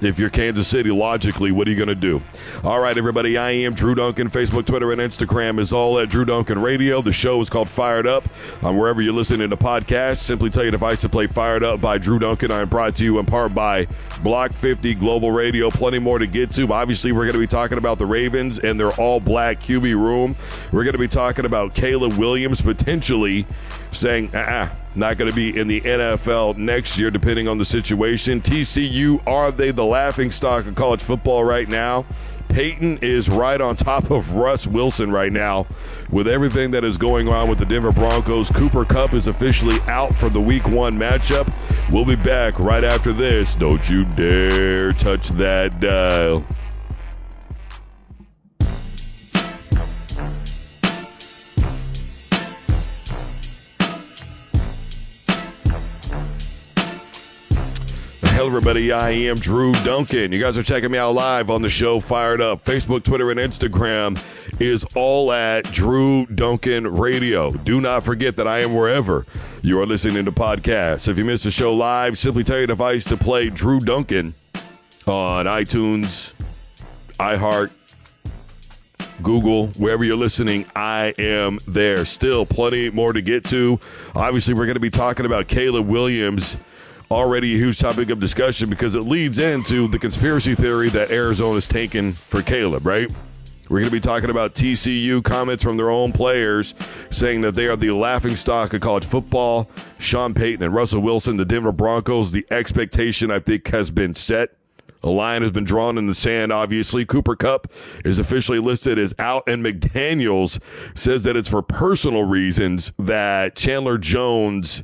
If 0.00 0.18
you're 0.18 0.30
Kansas 0.30 0.68
City, 0.68 0.90
logically, 0.90 1.50
what 1.50 1.66
are 1.66 1.70
you 1.70 1.76
going 1.76 1.88
to 1.88 1.94
do? 1.94 2.20
All 2.64 2.78
right, 2.80 2.96
everybody, 2.96 3.36
I 3.36 3.50
am 3.50 3.74
Drew 3.74 3.94
Duncan. 3.94 4.30
Facebook, 4.30 4.64
Twitter, 4.64 4.92
and 4.92 5.00
Instagram 5.00 5.58
is 5.58 5.72
all 5.72 5.98
at 5.98 6.08
Drew 6.08 6.24
Duncan 6.24 6.60
Radio. 6.60 7.02
The 7.02 7.12
show 7.12 7.40
is 7.40 7.50
called 7.50 7.68
Fired 7.68 8.06
Up. 8.06 8.24
Um, 8.62 8.76
wherever 8.76 9.00
you're 9.00 9.12
listening 9.12 9.50
to 9.50 9.56
podcasts, 9.56 10.18
simply 10.18 10.50
tell 10.50 10.62
your 10.62 10.70
device 10.70 11.00
to 11.00 11.08
play 11.08 11.26
Fired 11.26 11.64
Up 11.64 11.80
by 11.80 11.98
Drew 11.98 12.18
Duncan. 12.18 12.50
I 12.50 12.60
am 12.60 12.68
brought 12.68 12.96
to 12.96 13.04
you 13.04 13.18
in 13.18 13.26
part 13.26 13.54
by 13.54 13.86
Block 14.22 14.52
50 14.52 14.94
Global 14.94 15.32
Radio. 15.32 15.70
Plenty 15.70 15.98
more 15.98 16.18
to 16.18 16.26
get 16.26 16.50
to. 16.52 16.72
Obviously, 16.72 17.12
we're 17.12 17.24
going 17.24 17.32
to 17.32 17.38
be 17.40 17.46
talking 17.46 17.78
about 17.78 17.98
the 17.98 18.06
Ravens 18.06 18.58
and 18.60 18.78
their 18.78 18.92
all 18.92 19.20
black 19.20 19.60
QB 19.60 19.94
room. 19.94 20.36
We're 20.72 20.84
going 20.84 20.92
to 20.92 20.98
be 20.98 21.08
talking 21.08 21.44
about 21.44 21.74
Caleb 21.74 22.14
Williams 22.14 22.60
potentially 22.60 23.46
saying, 23.92 24.30
ah, 24.34 24.74
not 24.94 25.16
going 25.16 25.30
to 25.30 25.34
be 25.34 25.58
in 25.58 25.68
the 25.68 25.80
NFL 25.80 26.56
next 26.56 26.98
year, 26.98 27.10
depending 27.10 27.48
on 27.48 27.58
the 27.58 27.64
situation. 27.64 28.40
TCU, 28.40 29.24
are 29.26 29.50
they 29.50 29.70
the 29.70 29.84
laughing 29.84 30.30
stock 30.30 30.66
of 30.66 30.74
college 30.74 31.02
football 31.02 31.44
right 31.44 31.68
now? 31.68 32.04
Peyton 32.48 32.98
is 33.02 33.28
right 33.28 33.60
on 33.60 33.76
top 33.76 34.10
of 34.10 34.34
Russ 34.34 34.66
Wilson 34.66 35.10
right 35.10 35.32
now 35.32 35.66
with 36.10 36.26
everything 36.26 36.70
that 36.70 36.82
is 36.82 36.96
going 36.96 37.28
on 37.28 37.48
with 37.48 37.58
the 37.58 37.66
Denver 37.66 37.92
Broncos. 37.92 38.48
Cooper 38.50 38.84
Kupp 38.84 39.14
is 39.14 39.26
officially 39.26 39.78
out 39.86 40.14
for 40.14 40.28
the 40.28 40.40
week 40.40 40.66
one 40.68 40.94
matchup. 40.94 41.54
We'll 41.92 42.04
be 42.04 42.16
back 42.16 42.58
right 42.58 42.84
after 42.84 43.12
this. 43.12 43.54
Don't 43.54 43.88
you 43.88 44.04
dare 44.06 44.92
touch 44.92 45.28
that 45.30 45.78
dial. 45.80 46.44
Everybody. 58.58 58.90
I 58.90 59.10
am 59.10 59.38
Drew 59.38 59.70
Duncan. 59.84 60.32
You 60.32 60.40
guys 60.40 60.58
are 60.58 60.64
checking 60.64 60.90
me 60.90 60.98
out 60.98 61.14
live 61.14 61.48
on 61.48 61.62
the 61.62 61.68
show 61.68 62.00
Fired 62.00 62.40
Up. 62.40 62.64
Facebook, 62.64 63.04
Twitter, 63.04 63.30
and 63.30 63.38
Instagram 63.38 64.20
is 64.58 64.84
all 64.96 65.30
at 65.30 65.62
Drew 65.70 66.26
Duncan 66.26 66.84
Radio. 66.88 67.52
Do 67.52 67.80
not 67.80 68.02
forget 68.02 68.34
that 68.34 68.48
I 68.48 68.62
am 68.62 68.74
wherever 68.74 69.24
you 69.62 69.80
are 69.80 69.86
listening 69.86 70.24
to 70.24 70.32
podcasts. 70.32 71.06
If 71.06 71.16
you 71.18 71.24
missed 71.24 71.44
the 71.44 71.52
show 71.52 71.72
live, 71.72 72.18
simply 72.18 72.42
tell 72.42 72.58
your 72.58 72.66
device 72.66 73.04
to 73.04 73.16
play 73.16 73.48
Drew 73.48 73.78
Duncan 73.78 74.34
on 75.06 75.46
iTunes, 75.46 76.34
iHeart, 77.20 77.70
Google, 79.22 79.68
wherever 79.68 80.02
you're 80.02 80.16
listening, 80.16 80.66
I 80.74 81.14
am 81.16 81.60
there. 81.68 82.04
Still 82.04 82.44
plenty 82.44 82.90
more 82.90 83.12
to 83.12 83.22
get 83.22 83.44
to. 83.46 83.78
Obviously, 84.16 84.54
we're 84.54 84.66
going 84.66 84.74
to 84.74 84.80
be 84.80 84.90
talking 84.90 85.26
about 85.26 85.46
Caleb 85.46 85.86
Williams 85.86 86.56
already 87.10 87.54
a 87.54 87.58
huge 87.58 87.78
topic 87.78 88.10
of 88.10 88.20
discussion 88.20 88.68
because 88.68 88.94
it 88.94 89.00
leads 89.00 89.38
into 89.38 89.88
the 89.88 89.98
conspiracy 89.98 90.54
theory 90.54 90.88
that 90.90 91.10
Arizona's 91.10 91.66
taken 91.66 92.12
for 92.12 92.42
Caleb, 92.42 92.86
right? 92.86 93.10
We're 93.68 93.80
going 93.80 93.90
to 93.90 93.96
be 93.96 94.00
talking 94.00 94.30
about 94.30 94.54
TCU 94.54 95.22
comments 95.22 95.62
from 95.62 95.76
their 95.76 95.90
own 95.90 96.12
players 96.12 96.74
saying 97.10 97.42
that 97.42 97.52
they 97.52 97.66
are 97.66 97.76
the 97.76 97.90
laughing 97.90 98.34
stock 98.34 98.72
of 98.72 98.80
college 98.80 99.04
football. 99.04 99.68
Sean 99.98 100.32
Payton 100.32 100.62
and 100.62 100.74
Russell 100.74 101.00
Wilson, 101.00 101.36
the 101.36 101.44
Denver 101.44 101.72
Broncos, 101.72 102.32
the 102.32 102.46
expectation 102.50 103.30
I 103.30 103.40
think 103.40 103.68
has 103.68 103.90
been 103.90 104.14
set. 104.14 104.50
A 105.02 105.10
line 105.10 105.42
has 105.42 105.50
been 105.50 105.64
drawn 105.64 105.96
in 105.96 106.06
the 106.06 106.14
sand, 106.14 106.50
obviously. 106.50 107.04
Cooper 107.04 107.36
Kupp 107.36 107.70
is 108.04 108.18
officially 108.18 108.58
listed 108.58 108.98
as 108.98 109.14
out, 109.18 109.44
and 109.46 109.64
McDaniels 109.64 110.60
says 110.94 111.22
that 111.24 111.36
it's 111.36 111.48
for 111.48 111.62
personal 111.62 112.24
reasons 112.24 112.90
that 112.98 113.54
Chandler 113.54 113.96
Jones 113.96 114.82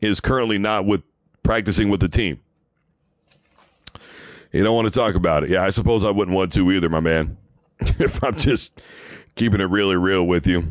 is 0.00 0.20
currently 0.20 0.58
not 0.58 0.86
with 0.86 1.02
practicing 1.42 1.88
with 1.88 2.00
the 2.00 2.08
team. 2.08 2.40
You 4.52 4.64
don't 4.64 4.74
want 4.74 4.86
to 4.86 4.98
talk 4.98 5.14
about 5.14 5.44
it. 5.44 5.50
Yeah, 5.50 5.62
I 5.62 5.70
suppose 5.70 6.04
I 6.04 6.10
wouldn't 6.10 6.36
want 6.36 6.52
to 6.54 6.72
either, 6.72 6.88
my 6.88 7.00
man. 7.00 7.36
if 7.80 8.22
I'm 8.24 8.36
just 8.36 8.80
keeping 9.34 9.60
it 9.60 9.70
really 9.70 9.96
real 9.96 10.26
with 10.26 10.46
you. 10.46 10.66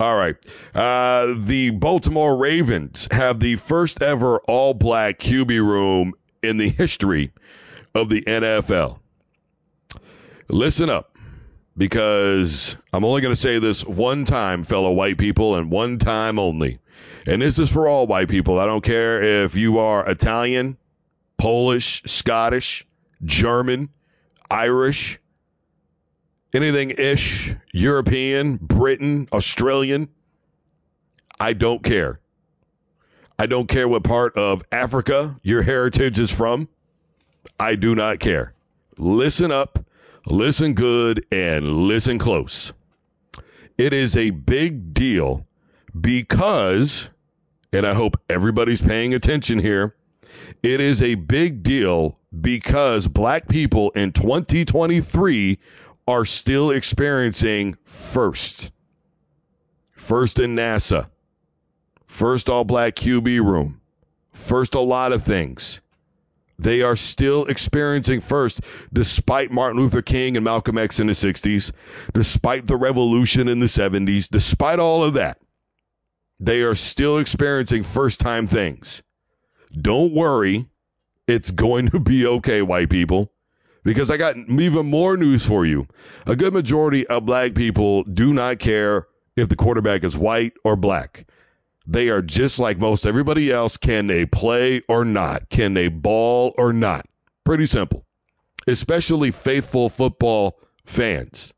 All 0.00 0.16
right. 0.16 0.36
Uh, 0.74 1.34
the 1.38 1.70
Baltimore 1.70 2.36
Ravens 2.36 3.06
have 3.10 3.40
the 3.40 3.56
first 3.56 4.02
ever 4.02 4.38
all 4.40 4.74
black 4.74 5.18
QB 5.18 5.58
room 5.60 6.14
in 6.42 6.56
the 6.56 6.68
history 6.68 7.32
of 7.94 8.08
the 8.10 8.22
NFL. 8.22 8.98
Listen 10.48 10.90
up, 10.90 11.16
because 11.76 12.76
I'm 12.92 13.04
only 13.04 13.20
going 13.22 13.34
to 13.34 13.40
say 13.40 13.58
this 13.58 13.84
one 13.84 14.24
time, 14.24 14.62
fellow 14.62 14.92
white 14.92 15.16
people, 15.16 15.56
and 15.56 15.70
one 15.70 15.98
time 15.98 16.38
only. 16.38 16.78
And 17.26 17.40
this 17.40 17.58
is 17.58 17.70
for 17.70 17.88
all 17.88 18.06
white 18.06 18.28
people. 18.28 18.58
I 18.58 18.66
don't 18.66 18.84
care 18.84 19.22
if 19.44 19.54
you 19.54 19.78
are 19.78 20.08
Italian, 20.08 20.76
Polish, 21.38 22.02
Scottish, 22.04 22.86
German, 23.24 23.88
Irish, 24.50 25.18
anything 26.52 26.90
ish, 26.90 27.54
European, 27.72 28.56
Britain, 28.56 29.28
Australian. 29.32 30.08
I 31.40 31.54
don't 31.54 31.82
care. 31.82 32.20
I 33.38 33.46
don't 33.46 33.66
care 33.68 33.88
what 33.88 34.04
part 34.04 34.36
of 34.36 34.62
Africa 34.70 35.36
your 35.42 35.62
heritage 35.62 36.18
is 36.18 36.30
from. 36.30 36.68
I 37.58 37.74
do 37.74 37.94
not 37.94 38.20
care. 38.20 38.52
Listen 38.96 39.50
up, 39.50 39.84
listen 40.26 40.74
good, 40.74 41.26
and 41.32 41.88
listen 41.88 42.18
close. 42.18 42.72
It 43.76 43.92
is 43.92 44.16
a 44.16 44.30
big 44.30 44.94
deal 44.94 45.46
because 46.00 47.08
and 47.74 47.84
I 47.86 47.92
hope 47.92 48.16
everybody's 48.30 48.80
paying 48.80 49.14
attention 49.14 49.58
here. 49.58 49.96
It 50.62 50.80
is 50.80 51.02
a 51.02 51.16
big 51.16 51.62
deal 51.62 52.18
because 52.40 53.08
black 53.08 53.48
people 53.48 53.90
in 53.90 54.12
2023 54.12 55.58
are 56.06 56.24
still 56.24 56.70
experiencing 56.70 57.76
first. 57.84 58.70
First 59.90 60.38
in 60.38 60.54
NASA, 60.54 61.08
first 62.06 62.48
all 62.48 62.64
black 62.64 62.94
QB 62.94 63.44
room, 63.44 63.80
first 64.32 64.74
a 64.74 64.80
lot 64.80 65.12
of 65.12 65.24
things. 65.24 65.80
They 66.56 66.82
are 66.82 66.94
still 66.94 67.46
experiencing 67.46 68.20
first, 68.20 68.60
despite 68.92 69.50
Martin 69.50 69.80
Luther 69.80 70.02
King 70.02 70.36
and 70.36 70.44
Malcolm 70.44 70.78
X 70.78 71.00
in 71.00 71.08
the 71.08 71.12
60s, 71.12 71.72
despite 72.12 72.66
the 72.66 72.76
revolution 72.76 73.48
in 73.48 73.58
the 73.58 73.66
70s, 73.66 74.28
despite 74.28 74.78
all 74.78 75.02
of 75.02 75.14
that. 75.14 75.38
They 76.40 76.62
are 76.62 76.74
still 76.74 77.18
experiencing 77.18 77.82
first 77.82 78.20
time 78.20 78.46
things. 78.46 79.02
Don't 79.72 80.12
worry. 80.12 80.66
It's 81.26 81.50
going 81.50 81.88
to 81.90 82.00
be 82.00 82.26
okay, 82.26 82.62
white 82.62 82.90
people. 82.90 83.32
Because 83.82 84.10
I 84.10 84.16
got 84.16 84.36
even 84.36 84.86
more 84.86 85.16
news 85.16 85.44
for 85.44 85.66
you. 85.66 85.86
A 86.26 86.36
good 86.36 86.54
majority 86.54 87.06
of 87.06 87.26
black 87.26 87.54
people 87.54 88.02
do 88.04 88.32
not 88.32 88.58
care 88.58 89.06
if 89.36 89.48
the 89.48 89.56
quarterback 89.56 90.04
is 90.04 90.16
white 90.16 90.52
or 90.64 90.76
black. 90.76 91.26
They 91.86 92.08
are 92.08 92.22
just 92.22 92.58
like 92.58 92.78
most 92.78 93.04
everybody 93.04 93.50
else. 93.50 93.76
Can 93.76 94.06
they 94.06 94.24
play 94.24 94.82
or 94.88 95.04
not? 95.04 95.50
Can 95.50 95.74
they 95.74 95.88
ball 95.88 96.54
or 96.56 96.72
not? 96.72 97.06
Pretty 97.44 97.66
simple. 97.66 98.06
Especially 98.66 99.30
faithful 99.30 99.90
football 99.90 100.58
fans. 100.86 101.52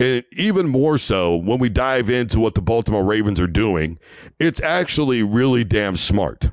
And 0.00 0.24
even 0.32 0.66
more 0.66 0.96
so 0.96 1.36
when 1.36 1.58
we 1.58 1.68
dive 1.68 2.08
into 2.08 2.40
what 2.40 2.54
the 2.54 2.62
Baltimore 2.62 3.04
Ravens 3.04 3.38
are 3.38 3.46
doing, 3.46 3.98
it's 4.38 4.60
actually 4.60 5.22
really 5.22 5.62
damn 5.62 5.94
smart. 5.94 6.50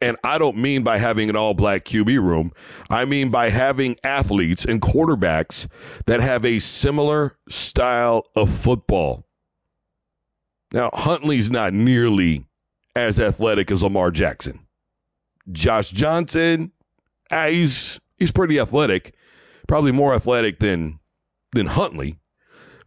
And 0.00 0.16
I 0.24 0.38
don't 0.38 0.56
mean 0.56 0.82
by 0.82 0.96
having 0.96 1.28
an 1.28 1.36
all 1.36 1.52
black 1.52 1.84
QB 1.84 2.18
room. 2.20 2.52
I 2.88 3.04
mean 3.04 3.30
by 3.30 3.50
having 3.50 3.96
athletes 4.02 4.64
and 4.64 4.80
quarterbacks 4.80 5.68
that 6.06 6.20
have 6.20 6.46
a 6.46 6.58
similar 6.58 7.36
style 7.48 8.24
of 8.34 8.50
football. 8.50 9.26
Now, 10.72 10.90
Huntley's 10.94 11.50
not 11.50 11.74
nearly 11.74 12.46
as 12.96 13.20
athletic 13.20 13.70
as 13.70 13.82
Lamar 13.82 14.10
Jackson. 14.10 14.60
Josh 15.52 15.90
Johnson, 15.90 16.72
ah, 17.30 17.46
he's 17.46 18.00
he's 18.16 18.32
pretty 18.32 18.58
athletic, 18.58 19.14
probably 19.68 19.92
more 19.92 20.14
athletic 20.14 20.58
than 20.58 20.98
than 21.52 21.66
Huntley. 21.66 22.18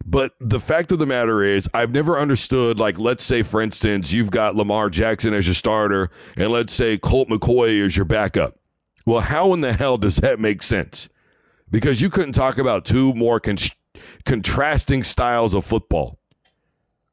But 0.10 0.34
the 0.40 0.60
fact 0.60 0.92
of 0.92 0.98
the 0.98 1.06
matter 1.06 1.44
is, 1.44 1.70
I've 1.72 1.92
never 1.92 2.18
understood, 2.18 2.80
like, 2.80 2.98
let's 2.98 3.24
say, 3.24 3.44
for 3.44 3.62
instance, 3.62 4.12
you've 4.12 4.32
got 4.32 4.56
Lamar 4.56 4.90
Jackson 4.90 5.36
as 5.36 5.46
your 5.46 5.54
starter, 5.54 6.10
and 6.36 6.52
let's 6.52 6.74
say 6.74 6.98
Colt 6.98 7.30
McCoy 7.30 7.86
is 7.86 7.96
your 7.96 8.06
backup. 8.06 8.58
Well, 9.06 9.20
how 9.20 9.54
in 9.54 9.62
the 9.62 9.72
hell 9.72 10.00
does 10.00 10.16
that 10.18 10.40
make 10.40 10.64
sense? 10.64 11.10
Because 11.70 12.02
you 12.02 12.10
couldn't 12.10 12.32
talk 12.32 12.58
about 12.58 12.86
two 12.86 13.14
more 13.14 13.40
con- 13.40 13.58
contrasting 14.26 15.04
styles 15.04 15.54
of 15.54 15.64
football. 15.64 16.18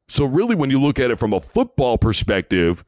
So, 0.07 0.25
really, 0.25 0.55
when 0.55 0.71
you 0.71 0.81
look 0.81 0.97
at 0.97 1.11
it 1.11 1.19
from 1.19 1.33
a 1.33 1.41
football 1.41 1.99
perspective, 1.99 2.83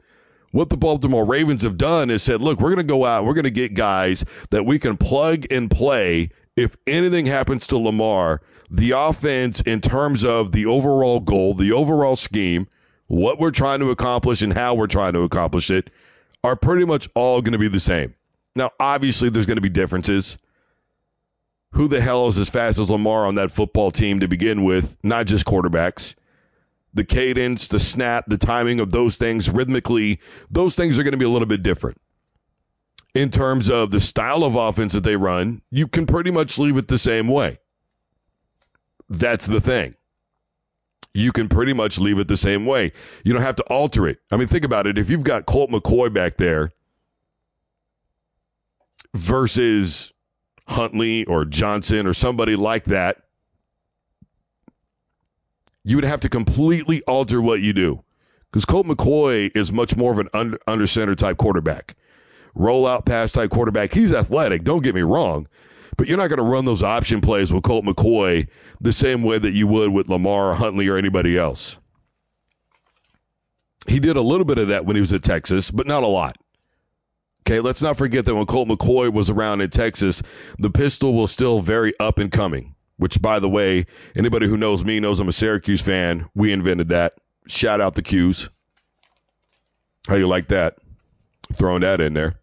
what 0.54 0.70
the 0.70 0.78
Baltimore 0.78 1.24
Ravens 1.24 1.62
have 1.62 1.78
done 1.78 2.10
is 2.10 2.24
said, 2.24 2.42
look, 2.42 2.60
we're 2.60 2.74
going 2.74 2.78
to 2.78 2.84
go 2.84 3.06
out, 3.06 3.26
we're 3.26 3.36
going 3.36 3.44
to 3.44 3.52
get 3.52 3.76
guys 3.76 4.26
that 4.50 4.66
we 4.66 4.80
can 4.80 4.98
plug 4.98 5.46
and 5.52 5.70
play 5.70 6.32
if 6.56 6.76
anything 6.88 7.28
happens 7.28 7.68
to 7.68 7.78
Lamar 7.78 8.42
the 8.70 8.92
offense 8.92 9.62
in 9.62 9.82
terms 9.82 10.24
of 10.24 10.52
the 10.52 10.66
overall 10.66 11.20
goal, 11.20 11.54
the 11.54 11.72
overall 11.72 12.16
scheme, 12.16 12.68
what 13.08 13.40
we're 13.40 13.52
trying 13.52 13.80
to 13.80 13.90
accomplish 13.90 14.42
and 14.42 14.54
how 14.54 14.76
we're 14.76 14.88
trying 14.88 15.14
to 15.14 15.22
accomplish 15.22 15.72
it 15.72 15.90
are 16.44 16.56
pretty 16.56 16.86
much 16.86 17.10
all 17.16 17.42
going 17.42 17.54
to 17.54 17.58
be 17.58 17.68
the 17.68 17.80
same. 17.80 18.14
Now, 18.56 18.72
obviously, 18.80 19.30
there's 19.30 19.46
going 19.46 19.58
to 19.58 19.62
be 19.62 19.70
differences. 19.70 20.38
Who 21.72 21.88
the 21.88 22.02
hell 22.02 22.28
is 22.28 22.38
as 22.38 22.50
fast 22.50 22.80
as 22.80 22.90
Lamar 22.90 23.26
on 23.26 23.36
that 23.36 23.52
football 23.52 23.92
team 23.92 24.20
to 24.20 24.28
begin 24.28 24.64
with? 24.64 24.98
Not 25.04 25.28
just 25.28 25.46
quarterbacks. 25.46 26.16
The 26.94 27.04
cadence, 27.04 27.68
the 27.68 27.80
snap, 27.80 28.26
the 28.28 28.38
timing 28.38 28.80
of 28.80 28.92
those 28.92 29.18
things 29.18 29.50
rhythmically, 29.50 30.20
those 30.50 30.76
things 30.76 30.98
are 30.98 31.04
going 31.04 31.12
to 31.12 31.18
be 31.18 31.26
a 31.26 31.30
little 31.30 31.48
bit 31.48 31.62
different. 31.62 31.98
In 33.14 33.30
terms 33.30 33.70
of 33.70 33.92
the 33.92 34.02
style 34.02 34.44
of 34.44 34.56
offense 34.56 34.94
that 34.94 35.04
they 35.04 35.16
run, 35.16 35.62
you 35.72 35.88
can 35.88 36.06
pretty 36.06 36.32
much 36.32 36.58
leave 36.58 36.78
it 36.78 36.88
the 36.88 36.98
same 36.98 37.28
way. 37.28 37.60
That's 39.10 39.48
the 39.48 39.60
thing. 39.62 39.96
You 41.14 41.32
can 41.32 41.50
pretty 41.50 41.74
much 41.74 41.98
leave 41.98 42.20
it 42.20 42.28
the 42.28 42.38
same 42.38 42.66
way. 42.66 42.92
You 43.24 43.34
don't 43.34 43.42
have 43.42 43.56
to 43.56 43.64
alter 43.64 44.08
it. 44.08 44.20
I 44.32 44.38
mean, 44.38 44.48
think 44.48 44.64
about 44.64 44.86
it. 44.86 44.98
If 44.98 45.10
you've 45.10 45.24
got 45.24 45.48
Colt 45.48 45.72
McCoy 45.72 46.14
back 46.14 46.38
there 46.38 46.72
versus 49.16 50.14
Huntley 50.68 51.26
or 51.26 51.46
Johnson 51.46 52.06
or 52.06 52.14
somebody 52.14 52.56
like 52.56 52.86
that, 52.86 53.24
you 55.84 55.96
would 55.96 56.06
have 56.06 56.20
to 56.20 56.30
completely 56.30 57.02
alter 57.04 57.42
what 57.42 57.62
you 57.62 57.74
do. 57.74 58.04
Because 58.52 58.66
Colt 58.66 58.86
McCoy 58.86 59.56
is 59.56 59.72
much 59.72 59.96
more 59.96 60.12
of 60.12 60.20
an 60.20 60.30
under, 60.34 60.60
under 60.68 60.86
center 60.86 61.16
type 61.16 61.38
quarterback, 61.38 61.96
roll 62.54 62.86
out 62.86 63.06
pass 63.06 63.32
type 63.32 63.50
quarterback. 63.50 63.94
He's 63.94 64.14
athletic, 64.14 64.64
don't 64.64 64.84
get 64.84 64.94
me 64.94 65.02
wrong, 65.02 65.48
but 66.00 66.08
you're 66.08 66.18
not 66.18 66.30
going 66.30 66.38
to 66.38 66.44
run 66.44 66.64
those 66.64 66.82
option 66.82 67.20
plays 67.20 67.52
with 67.52 67.66
Colt 67.66 67.84
McCoy 67.84 68.48
the 68.80 68.94
same 68.94 69.22
way 69.22 69.38
that 69.38 69.52
you 69.52 69.68
would 69.68 69.92
with 69.92 70.08
Lamar, 70.08 70.54
Huntley, 70.54 70.88
or 70.88 70.96
anybody 70.96 71.38
else. 71.38 71.78
He 73.86 74.00
did 74.00 74.16
a 74.16 74.22
little 74.22 74.46
bit 74.46 74.60
of 74.60 74.70
that 74.70 74.86
when 74.86 74.96
he 74.96 75.02
was 75.02 75.12
at 75.12 75.24
Texas, 75.24 75.72
but 75.72 75.88
not 75.88 76.04
a 76.04 76.08
lot. 76.08 76.38
Okay, 77.42 77.60
let's 77.60 77.82
not 77.82 77.98
forget 77.98 78.24
that 78.24 78.34
when 78.34 78.46
Colt 78.46 78.70
McCoy 78.70 79.12
was 79.12 79.30
around 79.30 79.60
in 79.60 79.72
Texas, 79.72 80.24
the 80.58 80.70
pistol 80.70 81.16
was 81.16 81.34
still 81.34 81.60
very 81.60 81.92
up 82.00 82.18
and 82.18 82.32
coming. 82.32 82.76
Which, 82.96 83.22
by 83.22 83.40
the 83.40 83.50
way, 83.50 83.86
anybody 84.16 84.48
who 84.48 84.56
knows 84.56 84.86
me 84.86 85.02
knows 85.02 85.20
I'm 85.20 85.28
a 85.28 85.34
Syracuse 85.34 85.82
fan. 85.82 86.30
We 86.34 86.54
invented 86.54 86.88
that. 86.90 87.16
Shout 87.46 87.82
out 87.82 87.96
the 87.96 88.04
Qs. 88.04 88.48
How 90.08 90.16
you 90.16 90.30
like 90.30 90.48
that? 90.48 90.78
Throwing 91.52 91.82
that 91.82 92.00
in 92.00 92.14
there. 92.14 92.40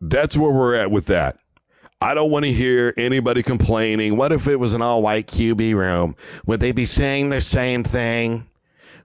That's 0.00 0.36
where 0.36 0.52
we're 0.52 0.74
at 0.74 0.90
with 0.90 1.06
that. 1.06 1.38
I 2.00 2.14
don't 2.14 2.30
want 2.30 2.44
to 2.44 2.52
hear 2.52 2.94
anybody 2.96 3.42
complaining. 3.42 4.16
What 4.16 4.32
if 4.32 4.46
it 4.46 4.56
was 4.56 4.72
an 4.72 4.82
all 4.82 5.02
white 5.02 5.26
QB 5.26 5.74
room? 5.74 6.14
Would 6.46 6.60
they 6.60 6.70
be 6.70 6.86
saying 6.86 7.30
the 7.30 7.40
same 7.40 7.82
thing? 7.82 8.48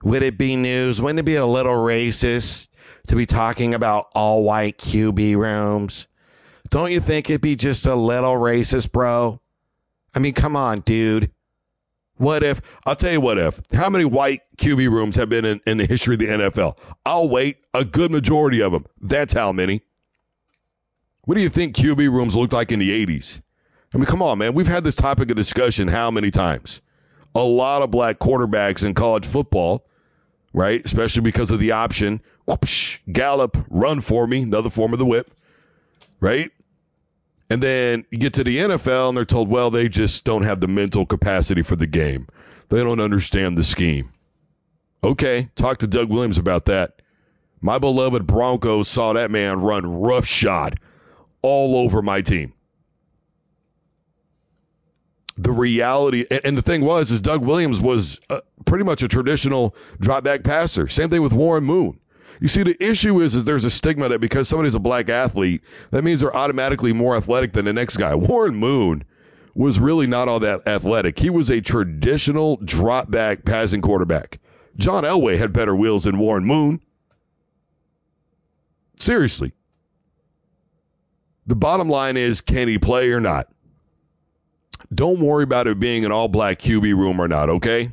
Would 0.04 0.22
it 0.22 0.38
be 0.38 0.54
news? 0.54 1.02
Wouldn't 1.02 1.18
it 1.18 1.24
be 1.24 1.34
a 1.34 1.46
little 1.46 1.74
racist 1.74 2.68
to 3.08 3.16
be 3.16 3.26
talking 3.26 3.74
about 3.74 4.08
all 4.14 4.44
white 4.44 4.78
QB 4.78 5.36
rooms? 5.36 6.06
Don't 6.70 6.92
you 6.92 7.00
think 7.00 7.28
it'd 7.28 7.40
be 7.40 7.56
just 7.56 7.86
a 7.86 7.96
little 7.96 8.34
racist, 8.34 8.92
bro? 8.92 9.40
I 10.14 10.20
mean, 10.20 10.34
come 10.34 10.54
on, 10.54 10.80
dude. 10.80 11.32
What 12.16 12.44
if, 12.44 12.60
I'll 12.86 12.94
tell 12.94 13.10
you 13.10 13.20
what 13.20 13.38
if, 13.38 13.60
how 13.72 13.90
many 13.90 14.04
white 14.04 14.42
QB 14.58 14.88
rooms 14.88 15.16
have 15.16 15.28
been 15.28 15.44
in, 15.44 15.60
in 15.66 15.78
the 15.78 15.86
history 15.86 16.14
of 16.14 16.20
the 16.20 16.26
NFL? 16.26 16.78
I'll 17.04 17.28
wait 17.28 17.56
a 17.74 17.84
good 17.84 18.12
majority 18.12 18.62
of 18.62 18.70
them. 18.70 18.86
That's 19.00 19.32
how 19.32 19.50
many. 19.50 19.82
What 21.24 21.36
do 21.36 21.42
you 21.42 21.48
think 21.48 21.76
QB 21.76 22.10
rooms 22.10 22.36
looked 22.36 22.52
like 22.52 22.70
in 22.70 22.78
the 22.78 23.06
80s? 23.06 23.40
I 23.92 23.96
mean, 23.96 24.06
come 24.06 24.22
on, 24.22 24.38
man. 24.38 24.54
We've 24.54 24.66
had 24.66 24.84
this 24.84 24.96
topic 24.96 25.30
of 25.30 25.36
discussion 25.36 25.88
how 25.88 26.10
many 26.10 26.30
times? 26.30 26.80
A 27.34 27.42
lot 27.42 27.82
of 27.82 27.90
black 27.90 28.18
quarterbacks 28.18 28.84
in 28.84 28.94
college 28.94 29.26
football, 29.26 29.86
right? 30.52 30.84
Especially 30.84 31.22
because 31.22 31.50
of 31.50 31.60
the 31.60 31.70
option. 31.70 32.20
Gallop, 33.10 33.56
run 33.70 34.00
for 34.00 34.26
me, 34.26 34.42
another 34.42 34.68
form 34.68 34.92
of 34.92 34.98
the 34.98 35.06
whip, 35.06 35.30
right? 36.20 36.50
And 37.48 37.62
then 37.62 38.04
you 38.10 38.18
get 38.18 38.34
to 38.34 38.44
the 38.44 38.58
NFL 38.58 39.08
and 39.08 39.16
they're 39.16 39.24
told, 39.24 39.48
well, 39.48 39.70
they 39.70 39.88
just 39.88 40.24
don't 40.24 40.42
have 40.42 40.60
the 40.60 40.68
mental 40.68 41.06
capacity 41.06 41.62
for 41.62 41.76
the 41.76 41.86
game. 41.86 42.26
They 42.68 42.82
don't 42.82 43.00
understand 43.00 43.56
the 43.56 43.62
scheme. 43.62 44.12
Okay, 45.02 45.48
talk 45.54 45.78
to 45.78 45.86
Doug 45.86 46.10
Williams 46.10 46.38
about 46.38 46.64
that. 46.66 47.00
My 47.60 47.78
beloved 47.78 48.26
Broncos 48.26 48.88
saw 48.88 49.12
that 49.12 49.30
man 49.30 49.60
run 49.60 50.00
roughshod 50.00 50.78
all 51.44 51.76
over 51.76 52.00
my 52.00 52.22
team. 52.22 52.54
The 55.36 55.52
reality, 55.52 56.24
and 56.42 56.56
the 56.56 56.62
thing 56.62 56.80
was, 56.80 57.10
is 57.10 57.20
Doug 57.20 57.44
Williams 57.44 57.80
was 57.80 58.18
uh, 58.30 58.40
pretty 58.64 58.84
much 58.84 59.02
a 59.02 59.08
traditional 59.08 59.76
drop 60.00 60.24
back 60.24 60.42
passer. 60.42 60.88
Same 60.88 61.10
thing 61.10 61.20
with 61.22 61.34
Warren 61.34 61.64
Moon. 61.64 62.00
You 62.40 62.48
see, 62.48 62.62
the 62.62 62.82
issue 62.82 63.20
is, 63.20 63.34
is 63.34 63.44
there's 63.44 63.66
a 63.66 63.70
stigma 63.70 64.08
that 64.08 64.20
because 64.20 64.48
somebody's 64.48 64.74
a 64.74 64.80
black 64.80 65.10
athlete, 65.10 65.60
that 65.90 66.02
means 66.02 66.20
they're 66.20 66.34
automatically 66.34 66.94
more 66.94 67.14
athletic 67.14 67.52
than 67.52 67.66
the 67.66 67.72
next 67.74 67.98
guy. 67.98 68.14
Warren 68.14 68.54
Moon 68.54 69.04
was 69.54 69.78
really 69.78 70.06
not 70.06 70.28
all 70.28 70.40
that 70.40 70.66
athletic. 70.66 71.18
He 71.18 71.28
was 71.28 71.50
a 71.50 71.60
traditional 71.60 72.56
drop 72.58 73.10
back 73.10 73.44
passing 73.44 73.82
quarterback. 73.82 74.38
John 74.76 75.04
Elway 75.04 75.36
had 75.36 75.52
better 75.52 75.76
wheels 75.76 76.04
than 76.04 76.18
Warren 76.18 76.44
Moon. 76.44 76.80
Seriously. 78.96 79.52
The 81.46 81.56
bottom 81.56 81.88
line 81.88 82.16
is 82.16 82.40
can 82.40 82.68
he 82.68 82.78
play 82.78 83.10
or 83.10 83.20
not? 83.20 83.48
Don't 84.94 85.20
worry 85.20 85.44
about 85.44 85.66
it 85.66 85.80
being 85.80 86.04
an 86.04 86.12
all 86.12 86.28
black 86.28 86.58
QB 86.58 86.94
room 86.94 87.20
or 87.20 87.28
not, 87.28 87.48
okay? 87.48 87.92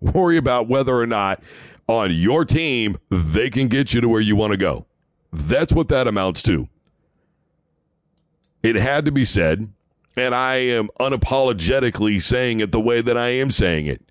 Worry 0.00 0.36
about 0.36 0.68
whether 0.68 0.96
or 0.96 1.06
not 1.06 1.42
on 1.88 2.12
your 2.12 2.44
team, 2.44 2.98
they 3.10 3.50
can 3.50 3.68
get 3.68 3.94
you 3.94 4.00
to 4.00 4.08
where 4.08 4.20
you 4.20 4.36
want 4.36 4.52
to 4.52 4.56
go. 4.56 4.86
That's 5.32 5.72
what 5.72 5.88
that 5.88 6.06
amounts 6.06 6.42
to. 6.44 6.68
It 8.62 8.76
had 8.76 9.04
to 9.04 9.12
be 9.12 9.24
said, 9.24 9.70
and 10.16 10.34
I 10.34 10.56
am 10.56 10.88
unapologetically 10.98 12.20
saying 12.22 12.60
it 12.60 12.72
the 12.72 12.80
way 12.80 13.00
that 13.02 13.16
I 13.16 13.28
am 13.28 13.50
saying 13.50 13.86
it. 13.86 14.02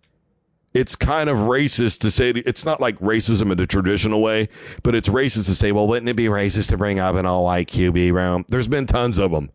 It's 0.76 0.94
kind 0.94 1.30
of 1.30 1.38
racist 1.38 2.00
to 2.00 2.12
say 2.12 2.32
it's 2.32 2.66
not 2.66 2.82
like 2.82 3.00
racism 3.00 3.50
in 3.50 3.58
the 3.58 3.66
traditional 3.66 4.22
way, 4.22 4.50
but 4.84 4.94
it's 4.94 5.08
racist 5.08 5.46
to 5.46 5.56
say, 5.56 5.72
well, 5.72 5.88
wouldn't 5.88 6.10
it 6.10 6.18
be 6.18 6.26
racist 6.26 6.68
to 6.68 6.78
bring 6.78 7.00
up 7.00 7.16
an 7.16 7.26
all 7.26 7.46
white 7.46 7.70
QB 7.70 8.12
room? 8.12 8.44
There's 8.50 8.68
been 8.68 8.86
tons 8.86 9.18
of 9.18 9.32
them. 9.32 9.52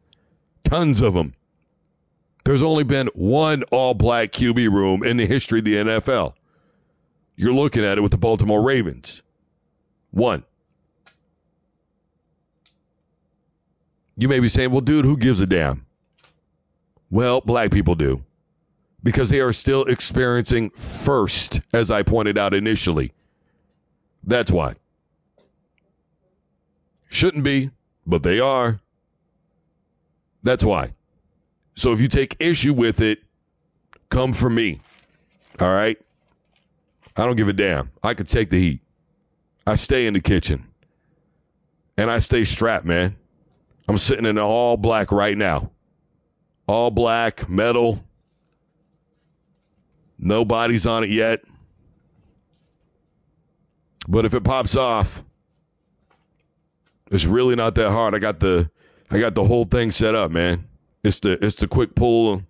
Tons 0.65 1.03
of 1.03 1.13
them. 1.13 1.35
There's 2.47 2.63
only 2.63 2.85
been 2.85 3.11
one 3.13 3.65
all 3.65 3.93
black 3.93 4.33
QB 4.33 4.73
room 4.73 5.05
in 5.05 5.19
the 5.19 5.27
history 5.27 5.59
of 5.59 5.67
the 5.67 5.75
NFL. 5.75 6.33
You're 7.37 7.53
looking 7.53 7.85
at 7.85 7.99
it 7.99 8.01
with 8.01 8.13
the 8.13 8.19
Baltimore 8.19 8.63
Ravens. 8.63 9.21
One. 10.13 10.43
You 14.17 14.27
may 14.27 14.41
be 14.41 14.49
saying, 14.49 14.71
well, 14.71 14.81
dude, 14.81 15.05
who 15.05 15.19
gives 15.19 15.41
a 15.41 15.47
damn? 15.47 15.85
Well, 17.11 17.43
black 17.43 17.73
people 17.73 17.95
do 17.95 18.25
because 19.03 19.31
they 19.31 19.41
are 19.41 19.53
still 19.53 19.85
experiencing 19.85 20.71
first, 20.71 21.61
as 21.73 21.91
I 21.91 22.03
pointed 22.03 22.37
out 22.37 22.55
initially. 22.55 23.13
That's 24.25 24.51
why. 24.51 24.75
Shouldn't 27.09 27.45
be, 27.45 27.71
but 28.07 28.23
they 28.23 28.41
are. 28.41 28.81
That's 30.43 30.65
why. 30.65 30.93
So 31.75 31.93
if 31.93 32.01
you 32.01 32.09
take 32.09 32.37
issue 32.39 32.75
with 32.75 33.01
it, 33.01 33.21
come 34.11 34.33
for 34.33 34.51
me. 34.51 34.81
All 35.61 35.73
right? 35.73 35.99
I 37.17 37.25
don't 37.25 37.37
give 37.37 37.49
a 37.49 37.53
damn. 37.53 37.91
I 38.03 38.15
could 38.15 38.29
take 38.29 38.51
the 38.51 38.59
heat. 38.59 38.81
I 39.67 39.77
stay 39.77 40.07
in 40.07 40.15
the 40.15 40.21
kitchen. 40.21 40.67
And 41.97 42.11
I 42.11 42.19
stay 42.19 42.45
strapped, 42.45 42.87
man. 42.87 43.17
I'm 43.89 43.99
sitting 43.99 44.25
in 44.25 44.39
all 44.39 44.77
black 44.77 45.11
right 45.11 45.37
now. 45.37 45.71
All 46.67 46.91
black, 46.91 47.49
metal. 47.49 48.05
Nobody's 50.21 50.87
on 50.87 51.03
it 51.03 51.11
yet. 51.11 51.41
But 54.07 54.27
if 54.27 54.35
it 54.35 54.45
pops 54.45 54.77
off, 54.77 55.25
it's 57.11 57.25
really 57.25 57.57
not 57.57 57.75
that 57.77 57.91
hard. 57.91 58.15
I 58.15 58.19
got 58.19 58.39
the 58.39 58.71
I 59.11 59.19
got 59.19 59.35
the 59.35 59.45
whole 59.45 59.65
thing 59.65 59.91
set 59.91 60.15
up, 60.15 60.31
man. 60.31 60.69
It's 61.03 61.21
the 61.21 61.43
it's 61.45 61.57
the 61.57 61.67
quick 61.67 61.95
pull 61.95 62.43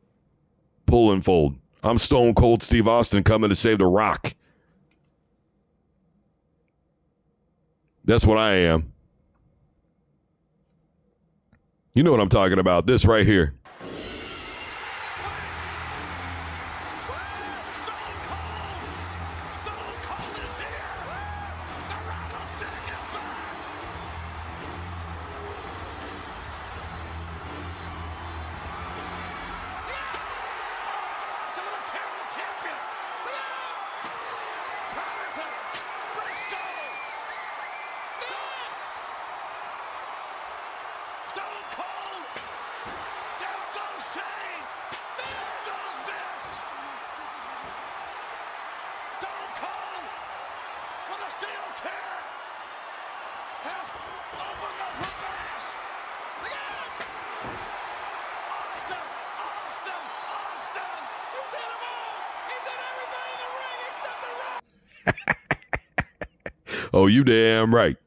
pull 0.86 1.12
and 1.12 1.24
fold. 1.24 1.56
I'm 1.82 1.96
Stone 1.96 2.34
Cold 2.34 2.62
Steve 2.62 2.88
Austin 2.88 3.22
coming 3.22 3.48
to 3.50 3.56
save 3.56 3.78
the 3.78 3.86
rock. 3.86 4.34
That's 8.04 8.26
what 8.26 8.38
I 8.38 8.54
am. 8.54 8.92
You 11.94 12.02
know 12.02 12.10
what 12.10 12.20
I'm 12.20 12.28
talking 12.28 12.58
about. 12.58 12.86
This 12.86 13.04
right 13.04 13.26
here. 13.26 13.54
You 67.20 67.24
damn 67.24 67.74
right. 67.74 67.98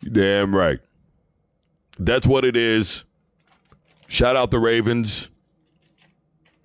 You 0.00 0.10
damn 0.10 0.54
right. 0.54 0.80
That's 2.00 2.26
what 2.26 2.44
it 2.44 2.56
is. 2.56 3.04
Shout 4.08 4.34
out 4.34 4.50
the 4.50 4.58
Ravens. 4.58 5.28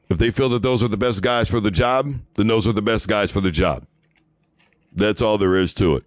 If 0.10 0.18
they 0.18 0.32
feel 0.32 0.50
that 0.50 0.64
those 0.64 0.82
are 0.82 0.88
the 0.88 0.98
best 0.98 1.22
guys 1.22 1.48
for 1.48 1.60
the 1.60 1.70
job, 1.70 2.12
then 2.34 2.48
those 2.48 2.66
are 2.66 2.74
the 2.74 2.82
best 2.82 3.08
guys 3.08 3.30
for 3.30 3.40
the 3.40 3.52
job. 3.52 3.86
That's 4.94 5.22
all 5.22 5.38
there 5.38 5.56
is 5.56 5.76
to 5.76 5.96
it. 5.96 6.06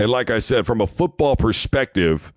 And 0.00 0.10
like 0.10 0.30
I 0.30 0.40
said, 0.40 0.66
from 0.66 0.80
a 0.80 0.86
football 0.88 1.36
perspective, 1.36 2.32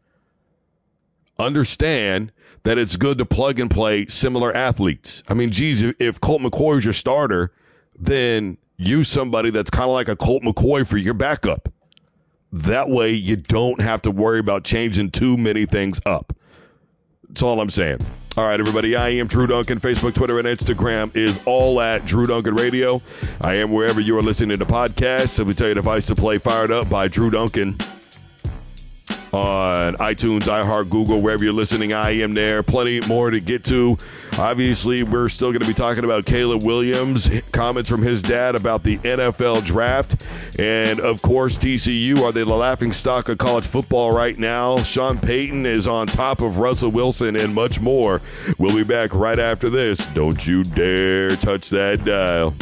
understand 1.40 2.32
that 2.62 2.78
it's 2.78 2.96
good 2.96 3.18
to 3.18 3.26
plug 3.26 3.60
and 3.60 3.72
play 3.72 4.06
similar 4.06 4.56
athletes. 4.56 5.24
I 5.28 5.34
mean, 5.34 5.50
geez, 5.50 5.82
if 6.00 6.22
Colt 6.22 6.44
McCoy 6.44 6.78
is 6.78 6.84
your 6.84 6.94
starter, 6.94 7.52
then 7.98 8.60
use 8.78 9.08
somebody 9.08 9.50
that's 9.50 9.72
kind 9.72 9.90
of 9.90 9.94
like 9.94 10.10
a 10.10 10.16
Colt 10.16 10.44
McCoy 10.44 10.86
for 10.86 10.98
your 10.98 11.16
backup. 11.16 11.74
That 12.52 12.90
way, 12.90 13.12
you 13.12 13.36
don't 13.36 13.82
have 13.82 14.02
to 14.04 14.12
worry 14.12 14.40
about 14.40 14.64
changing 14.64 15.12
too 15.12 15.38
many 15.38 15.66
things 15.66 16.00
up. 16.06 16.36
That's 17.28 17.44
all 17.44 17.60
I'm 17.60 17.70
saying. 17.70 18.00
All 18.38 18.46
right, 18.46 18.60
everybody. 18.60 18.96
I 18.96 19.10
am 19.10 19.28
Drew 19.28 19.48
Duncan. 19.48 19.80
Facebook, 19.80 20.14
Twitter, 20.14 20.40
and 20.40 20.48
Instagram 20.48 21.16
is 21.16 21.40
all 21.46 21.82
at 21.82 22.06
Drew 22.06 22.28
Duncan 22.28 22.56
Radio. 22.56 23.02
I 23.42 23.56
am 23.56 23.72
wherever 23.72 24.00
you 24.00 24.18
are 24.18 24.22
listening 24.22 24.60
to 24.60 24.66
podcasts. 24.66 25.30
So 25.30 25.44
we 25.44 25.54
tell 25.54 25.68
you 25.68 25.74
the 25.74 25.82
device 25.82 26.08
to 26.08 26.16
play 26.16 26.38
Fired 26.38 26.72
Up 26.72 26.88
by 26.90 27.08
Drew 27.08 27.32
Duncan 27.32 27.78
on 29.34 29.96
iTunes, 29.96 30.44
iHeart, 30.44 30.90
Google, 30.90 31.22
wherever 31.22 31.44
you're 31.44 31.54
listening. 31.54 31.94
I 31.94 32.12
am 32.12 32.34
there. 32.34 32.64
Plenty 32.64 33.02
more 33.02 33.30
to 33.32 33.40
get 33.40 33.64
to. 33.66 33.98
Obviously, 34.38 35.04
we're 35.04 35.30
still 35.30 35.52
going 35.52 35.62
to 35.62 35.68
be 35.68 35.74
talking 35.74 36.04
about 36.04 36.26
Caleb 36.26 36.64
Williams, 36.64 37.30
comments 37.52 37.90
from 37.90 38.02
his 38.02 38.22
dad 38.22 38.56
about 38.56 38.84
the 38.84 38.98
NFL 39.00 39.66
draft. 39.66 40.22
And 40.60 41.00
of 41.00 41.22
course, 41.22 41.58
TCU 41.58 42.22
are 42.22 42.32
they 42.32 42.44
the 42.44 42.56
laughing 42.56 42.94
stock 42.94 43.30
of 43.30 43.38
college 43.38 43.66
football 43.66 44.12
right 44.12 44.38
now? 44.38 44.78
Sean 44.84 45.18
Payton 45.18 45.66
is 45.66 45.88
on 45.88 46.08
top 46.08 46.42
of 46.42 46.60
Russell 46.60 46.92
Wilson 46.92 47.36
and 47.36 47.54
much 47.54 47.80
more. 47.80 48.22
We'll 48.58 48.76
be 48.76 48.84
back 48.84 49.14
right 49.14 49.40
after 49.40 49.70
this. 49.70 50.06
Don't 50.10 50.46
you 50.46 50.64
dare 50.64 51.36
touch 51.36 51.70
that 51.70 52.06
dial. 52.06 52.54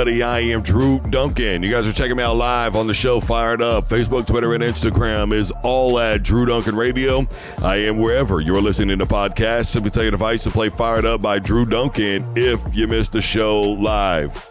Everybody. 0.00 0.22
I 0.22 0.40
am 0.54 0.62
Drew 0.62 0.98
Duncan. 1.10 1.62
You 1.62 1.70
guys 1.70 1.86
are 1.86 1.92
checking 1.92 2.16
me 2.16 2.22
out 2.22 2.36
live 2.36 2.74
on 2.74 2.86
the 2.86 2.94
show 2.94 3.20
Fired 3.20 3.60
Up. 3.60 3.86
Facebook, 3.86 4.26
Twitter, 4.26 4.54
and 4.54 4.64
Instagram 4.64 5.34
is 5.34 5.50
all 5.62 5.98
at 5.98 6.22
Drew 6.22 6.46
Duncan 6.46 6.74
Radio. 6.74 7.28
I 7.58 7.76
am 7.76 7.98
wherever 7.98 8.40
you're 8.40 8.62
listening 8.62 8.98
to 8.98 9.04
podcasts. 9.04 9.66
Simply 9.66 9.90
take 9.90 10.08
a 10.08 10.10
device 10.10 10.42
to 10.44 10.50
play 10.50 10.70
Fired 10.70 11.04
Up 11.04 11.20
by 11.20 11.38
Drew 11.38 11.66
Duncan 11.66 12.24
if 12.34 12.62
you 12.74 12.86
missed 12.86 13.12
the 13.12 13.20
show 13.20 13.60
live. 13.60 14.48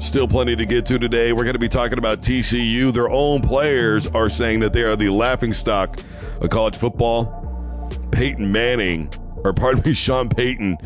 Still 0.00 0.28
plenty 0.28 0.54
to 0.54 0.66
get 0.66 0.84
to 0.84 0.98
today. 0.98 1.32
We're 1.32 1.44
going 1.44 1.54
to 1.54 1.58
be 1.58 1.70
talking 1.70 1.96
about 1.96 2.20
TCU. 2.20 2.92
Their 2.92 3.08
own 3.08 3.40
players 3.40 4.06
are 4.08 4.28
saying 4.28 4.60
that 4.60 4.74
they 4.74 4.82
are 4.82 4.96
the 4.96 5.08
laughing 5.08 5.54
stock 5.54 5.98
of 6.42 6.50
college 6.50 6.76
football. 6.76 7.88
Peyton 8.12 8.52
Manning, 8.52 9.10
or 9.44 9.54
pardon 9.54 9.82
me, 9.82 9.92
Sean 9.94 10.28
Payton 10.28 10.76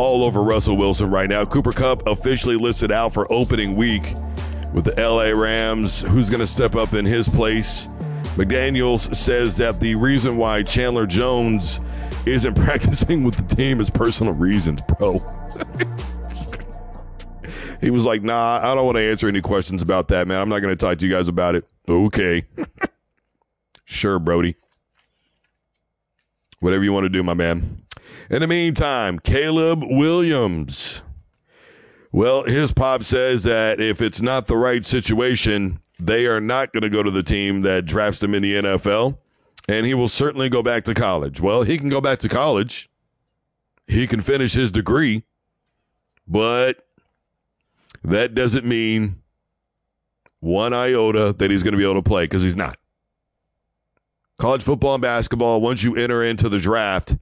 all 0.00 0.24
over 0.24 0.42
Russell 0.42 0.78
Wilson 0.78 1.10
right 1.10 1.28
now. 1.28 1.44
Cooper 1.44 1.72
Kupp 1.72 2.06
officially 2.06 2.56
listed 2.56 2.90
out 2.90 3.12
for 3.12 3.30
opening 3.30 3.76
week 3.76 4.14
with 4.72 4.86
the 4.86 4.94
LA 4.98 5.38
Rams. 5.38 6.00
Who's 6.00 6.30
going 6.30 6.40
to 6.40 6.46
step 6.46 6.74
up 6.74 6.94
in 6.94 7.04
his 7.04 7.28
place? 7.28 7.84
McDaniels 8.34 9.14
says 9.14 9.58
that 9.58 9.78
the 9.78 9.94
reason 9.96 10.38
why 10.38 10.62
Chandler 10.62 11.06
Jones 11.06 11.80
isn't 12.24 12.54
practicing 12.54 13.24
with 13.24 13.34
the 13.34 13.54
team 13.54 13.78
is 13.78 13.90
personal 13.90 14.32
reasons, 14.32 14.80
bro. 14.80 15.20
he 17.82 17.90
was 17.90 18.06
like, 18.06 18.22
nah, 18.22 18.58
I 18.62 18.74
don't 18.74 18.86
want 18.86 18.96
to 18.96 19.02
answer 19.02 19.28
any 19.28 19.42
questions 19.42 19.82
about 19.82 20.08
that, 20.08 20.26
man. 20.26 20.40
I'm 20.40 20.48
not 20.48 20.60
going 20.60 20.74
to 20.74 20.82
talk 20.82 20.96
to 20.96 21.06
you 21.06 21.12
guys 21.12 21.28
about 21.28 21.56
it. 21.56 21.68
Okay. 21.86 22.46
sure, 23.84 24.18
Brody. 24.18 24.56
Whatever 26.60 26.84
you 26.84 26.94
want 26.94 27.04
to 27.04 27.10
do, 27.10 27.22
my 27.22 27.34
man. 27.34 27.82
In 28.30 28.40
the 28.40 28.46
meantime, 28.46 29.18
Caleb 29.18 29.82
Williams. 29.84 31.02
Well, 32.12 32.42
his 32.42 32.72
pop 32.72 33.04
says 33.04 33.44
that 33.44 33.80
if 33.80 34.00
it's 34.00 34.20
not 34.20 34.46
the 34.46 34.56
right 34.56 34.84
situation, 34.84 35.80
they 35.98 36.26
are 36.26 36.40
not 36.40 36.72
going 36.72 36.82
to 36.82 36.88
go 36.88 37.02
to 37.02 37.10
the 37.10 37.22
team 37.22 37.62
that 37.62 37.86
drafts 37.86 38.22
him 38.22 38.34
in 38.34 38.42
the 38.42 38.54
NFL, 38.54 39.18
and 39.68 39.86
he 39.86 39.94
will 39.94 40.08
certainly 40.08 40.48
go 40.48 40.62
back 40.62 40.84
to 40.84 40.94
college. 40.94 41.40
Well, 41.40 41.62
he 41.62 41.78
can 41.78 41.88
go 41.88 42.00
back 42.00 42.18
to 42.20 42.28
college. 42.28 42.90
He 43.86 44.06
can 44.06 44.20
finish 44.20 44.52
his 44.52 44.72
degree, 44.72 45.24
but 46.26 46.86
that 48.02 48.34
doesn't 48.34 48.64
mean 48.64 49.20
one 50.40 50.72
iota 50.72 51.32
that 51.34 51.50
he's 51.50 51.62
going 51.62 51.72
to 51.72 51.78
be 51.78 51.84
able 51.84 51.94
to 51.94 52.08
play 52.08 52.24
because 52.24 52.42
he's 52.42 52.56
not. 52.56 52.76
College 54.38 54.62
football 54.62 54.94
and 54.94 55.02
basketball, 55.02 55.60
once 55.60 55.82
you 55.82 55.96
enter 55.96 56.22
into 56.22 56.48
the 56.48 56.58
draft, 56.58 57.16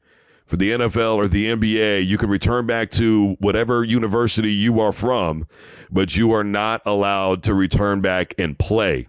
for 0.48 0.56
the 0.56 0.70
NFL 0.70 1.16
or 1.16 1.28
the 1.28 1.46
NBA, 1.46 2.06
you 2.06 2.16
can 2.16 2.30
return 2.30 2.66
back 2.66 2.90
to 2.92 3.36
whatever 3.38 3.84
university 3.84 4.50
you 4.50 4.80
are 4.80 4.92
from, 4.92 5.46
but 5.90 6.16
you 6.16 6.32
are 6.32 6.42
not 6.42 6.80
allowed 6.86 7.42
to 7.44 7.54
return 7.54 8.00
back 8.00 8.34
and 8.38 8.58
play. 8.58 9.06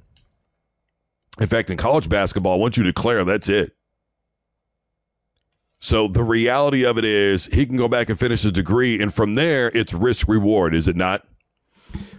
In 1.39 1.47
fact, 1.47 1.69
in 1.69 1.77
college 1.77 2.09
basketball, 2.09 2.59
once 2.59 2.75
you 2.75 2.83
declare, 2.83 3.23
that's 3.23 3.47
it. 3.47 3.73
So 5.79 6.09
the 6.09 6.23
reality 6.23 6.85
of 6.85 6.97
it 6.97 7.05
is 7.05 7.45
he 7.45 7.65
can 7.65 7.77
go 7.77 7.87
back 7.87 8.09
and 8.09 8.19
finish 8.19 8.41
his 8.41 8.51
degree, 8.51 9.01
and 9.01 9.13
from 9.13 9.35
there, 9.35 9.71
it's 9.73 9.93
risk 9.93 10.27
reward, 10.27 10.75
is 10.75 10.89
it 10.89 10.97
not? 10.97 11.25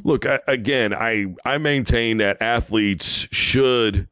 Look, 0.03 0.25
I, 0.25 0.39
again, 0.49 0.95
I, 0.95 1.35
I 1.45 1.59
maintain 1.59 2.17
that 2.17 2.41
athletes 2.41 3.29
should 3.31 4.09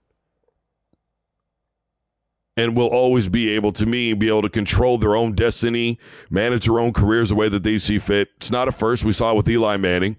and 2.59 2.77
will 2.77 2.89
always 2.89 3.29
be 3.29 3.51
able 3.51 3.73
to 3.73 3.87
me 3.87 4.13
be 4.13 4.29
able 4.29 4.43
to 4.43 4.51
control 4.51 4.99
their 4.99 5.17
own 5.17 5.33
destiny, 5.33 5.99
manage 6.29 6.67
their 6.67 6.81
own 6.81 6.93
careers 6.93 7.31
the 7.31 7.35
way 7.37 7.49
that 7.49 7.63
they 7.63 7.79
see 7.79 7.99
fit. 7.99 8.29
It's 8.37 8.51
not 8.51 8.69
a 8.69 8.73
first. 8.73 9.05
We 9.05 9.13
saw 9.13 9.31
it 9.31 9.37
with 9.37 9.49
Eli 9.49 9.77
Manning. 9.79 10.17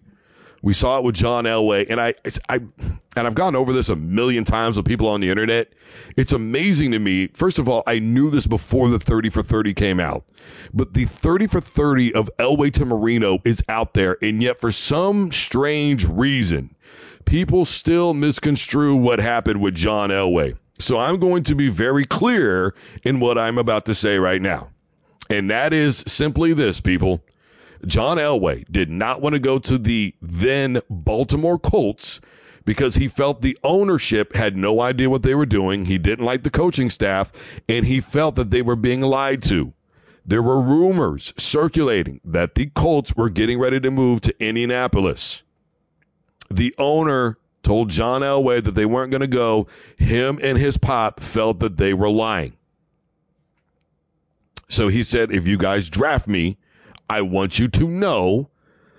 We 0.61 0.73
saw 0.73 0.97
it 0.97 1.05
with 1.05 1.15
John 1.15 1.45
Elway, 1.45 1.89
and 1.89 2.01
I, 2.01 2.15
I, 2.49 2.55
and 3.15 3.27
I've 3.27 3.35
gone 3.35 3.55
over 3.55 3.71
this 3.71 3.87
a 3.87 3.95
million 3.95 4.43
times 4.43 4.75
with 4.75 4.85
people 4.85 5.07
on 5.07 5.21
the 5.21 5.29
internet. 5.29 5.71
It's 6.17 6.33
amazing 6.33 6.91
to 6.91 6.99
me. 6.99 7.27
First 7.27 7.59
of 7.59 7.69
all, 7.69 7.81
I 7.87 7.99
knew 7.99 8.29
this 8.29 8.45
before 8.45 8.89
the 8.89 8.99
thirty 8.99 9.29
for 9.29 9.41
thirty 9.41 9.73
came 9.73 10.01
out, 10.01 10.25
but 10.73 10.95
the 10.95 11.05
thirty 11.05 11.47
for 11.47 11.61
thirty 11.61 12.13
of 12.13 12.29
Elway 12.39 12.73
to 12.73 12.85
Marino 12.85 13.39
is 13.45 13.63
out 13.69 13.93
there, 13.93 14.17
and 14.21 14.43
yet 14.43 14.59
for 14.59 14.71
some 14.71 15.31
strange 15.31 16.05
reason, 16.05 16.75
people 17.23 17.63
still 17.63 18.13
misconstrue 18.13 18.97
what 18.97 19.19
happened 19.19 19.61
with 19.61 19.75
John 19.75 20.09
Elway. 20.09 20.57
So 20.79 20.97
I'm 20.97 21.19
going 21.19 21.43
to 21.43 21.55
be 21.55 21.69
very 21.69 22.05
clear 22.05 22.73
in 23.03 23.19
what 23.19 23.37
I'm 23.37 23.57
about 23.57 23.85
to 23.85 23.95
say 23.95 24.17
right 24.17 24.41
now. 24.41 24.71
And 25.29 25.49
that 25.49 25.73
is 25.73 26.03
simply 26.07 26.53
this, 26.53 26.81
people. 26.81 27.23
John 27.85 28.17
Elway 28.17 28.65
did 28.71 28.89
not 28.89 29.21
want 29.21 29.33
to 29.33 29.39
go 29.39 29.59
to 29.59 29.77
the 29.77 30.15
then 30.21 30.81
Baltimore 30.89 31.59
Colts 31.59 32.19
because 32.65 32.95
he 32.95 33.07
felt 33.07 33.41
the 33.41 33.57
ownership 33.63 34.35
had 34.35 34.57
no 34.57 34.81
idea 34.81 35.09
what 35.09 35.23
they 35.23 35.35
were 35.35 35.45
doing. 35.45 35.85
He 35.85 35.97
didn't 35.97 36.25
like 36.25 36.43
the 36.43 36.49
coaching 36.49 36.89
staff, 36.89 37.31
and 37.67 37.85
he 37.85 37.99
felt 37.99 38.35
that 38.35 38.51
they 38.51 38.61
were 38.61 38.75
being 38.75 39.01
lied 39.01 39.41
to. 39.43 39.73
There 40.25 40.43
were 40.43 40.61
rumors 40.61 41.33
circulating 41.37 42.21
that 42.23 42.55
the 42.55 42.67
Colts 42.67 43.15
were 43.15 43.29
getting 43.29 43.59
ready 43.59 43.79
to 43.79 43.89
move 43.89 44.21
to 44.21 44.43
Indianapolis. 44.43 45.41
The 46.51 46.75
owner 46.77 47.37
told 47.63 47.89
John 47.89 48.21
Elway 48.21 48.63
that 48.63 48.75
they 48.75 48.85
weren't 48.85 49.11
going 49.11 49.21
to 49.21 49.27
go. 49.27 49.67
Him 49.97 50.39
and 50.41 50.57
his 50.57 50.77
pop 50.77 51.19
felt 51.19 51.59
that 51.59 51.77
they 51.77 51.93
were 51.93 52.09
lying. 52.09 52.53
So 54.67 54.87
he 54.87 55.03
said, 55.03 55.31
if 55.31 55.47
you 55.47 55.57
guys 55.57 55.89
draft 55.89 56.27
me, 56.27 56.57
I 57.09 57.21
want 57.21 57.57
you 57.57 57.67
to 57.69 57.87
know 57.87 58.49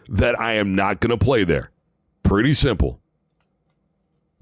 that 0.09 0.39
I 0.39 0.55
am 0.55 0.75
not 0.75 1.01
going 1.01 1.17
to 1.17 1.25
play 1.25 1.45
there. 1.45 1.71
Pretty 2.23 2.55
simple. 2.55 3.01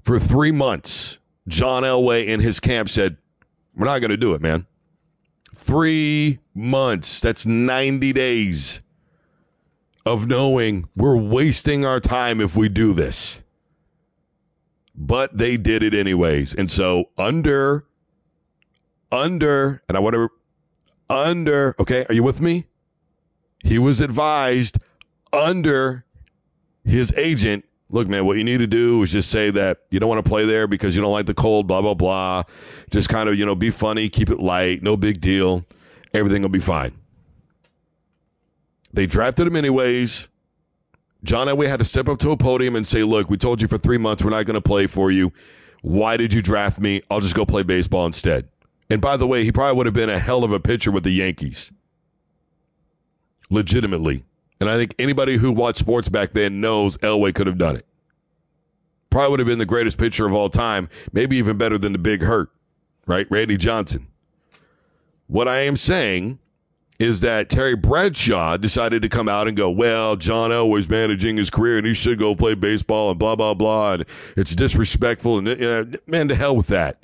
For 0.01 0.19
three 0.19 0.51
months, 0.51 1.19
John 1.47 1.83
Elway 1.83 2.29
and 2.33 2.41
his 2.41 2.59
camp 2.59 2.89
said, 2.89 3.17
We're 3.75 3.85
not 3.85 3.99
going 3.99 4.09
to 4.09 4.17
do 4.17 4.33
it, 4.33 4.41
man. 4.41 4.65
Three 5.55 6.39
months. 6.55 7.19
That's 7.19 7.45
90 7.45 8.11
days 8.13 8.81
of 10.05 10.27
knowing 10.27 10.89
we're 10.95 11.17
wasting 11.17 11.85
our 11.85 11.99
time 11.99 12.41
if 12.41 12.55
we 12.55 12.69
do 12.69 12.93
this. 12.93 13.39
But 14.99 15.37
they 15.37 15.57
did 15.57 15.81
it 15.81 15.93
anyways. 15.93 16.53
And 16.53 16.69
so, 16.69 17.05
under, 17.17 17.85
under, 19.11 19.81
and 19.87 19.97
I 19.97 19.99
want 20.01 20.13
to, 20.15 20.29
under, 21.09 21.75
okay, 21.79 22.05
are 22.09 22.13
you 22.13 22.21
with 22.21 22.41
me? 22.41 22.65
He 23.63 23.79
was 23.79 24.01
advised 24.01 24.77
under 25.31 26.05
his 26.83 27.13
agent 27.15 27.65
look, 27.89 28.07
man, 28.07 28.25
what 28.25 28.37
you 28.37 28.43
need 28.43 28.59
to 28.59 28.67
do 28.67 29.01
is 29.03 29.11
just 29.11 29.29
say 29.29 29.49
that 29.51 29.79
you 29.89 29.99
don't 29.99 30.09
want 30.09 30.23
to 30.23 30.29
play 30.29 30.45
there 30.45 30.67
because 30.67 30.95
you 30.95 31.01
don't 31.01 31.11
like 31.11 31.25
the 31.25 31.33
cold, 31.33 31.67
blah, 31.67 31.81
blah, 31.81 31.93
blah. 31.93 32.43
Just 32.91 33.09
kind 33.09 33.27
of, 33.27 33.37
you 33.37 33.45
know, 33.45 33.55
be 33.55 33.69
funny, 33.69 34.09
keep 34.09 34.29
it 34.29 34.39
light, 34.39 34.83
no 34.83 34.95
big 34.95 35.19
deal. 35.19 35.65
Everything 36.13 36.41
will 36.41 36.49
be 36.49 36.59
fine. 36.59 36.93
They 38.93 39.05
drafted 39.05 39.47
him 39.47 39.55
anyways. 39.55 40.27
John 41.23 41.47
Elway 41.47 41.67
had 41.67 41.79
to 41.79 41.85
step 41.85 42.07
up 42.07 42.19
to 42.19 42.31
a 42.31 42.37
podium 42.37 42.75
and 42.75 42.87
say, 42.87 43.03
look, 43.03 43.29
we 43.29 43.37
told 43.37 43.61
you 43.61 43.67
for 43.67 43.77
three 43.77 43.97
months 43.97 44.23
we're 44.23 44.29
not 44.29 44.45
going 44.45 44.55
to 44.55 44.61
play 44.61 44.87
for 44.87 45.11
you. 45.11 45.33
Why 45.81 46.17
did 46.17 46.33
you 46.33 46.41
draft 46.41 46.79
me? 46.79 47.01
I'll 47.09 47.19
just 47.19 47.35
go 47.35 47.45
play 47.45 47.63
baseball 47.63 48.05
instead. 48.05 48.47
And 48.89 49.01
by 49.01 49.17
the 49.17 49.27
way, 49.27 49.43
he 49.43 49.51
probably 49.51 49.77
would 49.77 49.85
have 49.85 49.93
been 49.93 50.09
a 50.09 50.19
hell 50.19 50.43
of 50.43 50.51
a 50.51 50.59
pitcher 50.59 50.91
with 50.91 51.03
the 51.03 51.11
Yankees. 51.11 51.71
Legitimately. 53.49 54.23
And 54.59 54.69
I 54.69 54.77
think 54.77 54.95
anybody 54.99 55.37
who 55.37 55.51
watched 55.51 55.79
sports 55.79 56.09
back 56.09 56.33
then 56.33 56.59
knows 56.61 56.97
Elway 56.97 57.33
could 57.33 57.47
have 57.47 57.57
done 57.57 57.75
it. 57.75 57.85
Probably 59.09 59.31
would 59.31 59.39
have 59.39 59.47
been 59.47 59.59
the 59.59 59.65
greatest 59.65 59.97
pitcher 59.97 60.25
of 60.25 60.33
all 60.33 60.49
time, 60.49 60.89
maybe 61.13 61.37
even 61.37 61.57
better 61.57 61.77
than 61.77 61.93
the 61.93 61.97
big 61.97 62.21
hurt, 62.21 62.51
right? 63.07 63.25
Randy 63.29 63.57
Johnson. 63.57 64.07
What 65.27 65.47
I 65.47 65.61
am 65.61 65.75
saying 65.75 66.39
is 66.99 67.21
that 67.21 67.49
Terry 67.49 67.75
Bradshaw 67.75 68.57
decided 68.57 69.01
to 69.01 69.09
come 69.09 69.29
out 69.29 69.47
and 69.47 69.55
go, 69.55 69.69
well, 69.69 70.17
John 70.17 70.51
Elway's 70.51 70.89
managing 70.89 71.37
his 71.37 71.49
career 71.49 71.77
and 71.77 71.87
he 71.87 71.93
should 71.93 72.19
go 72.19 72.35
play 72.35 72.55
baseball 72.55 73.09
and 73.09 73.17
blah, 73.17 73.37
blah, 73.37 73.53
blah. 73.53 73.93
And 73.93 74.05
it's 74.35 74.53
disrespectful. 74.53 75.37
And 75.37 75.47
uh, 75.47 75.97
man, 76.05 76.27
to 76.27 76.35
hell 76.35 76.57
with 76.57 76.67
that. 76.67 77.01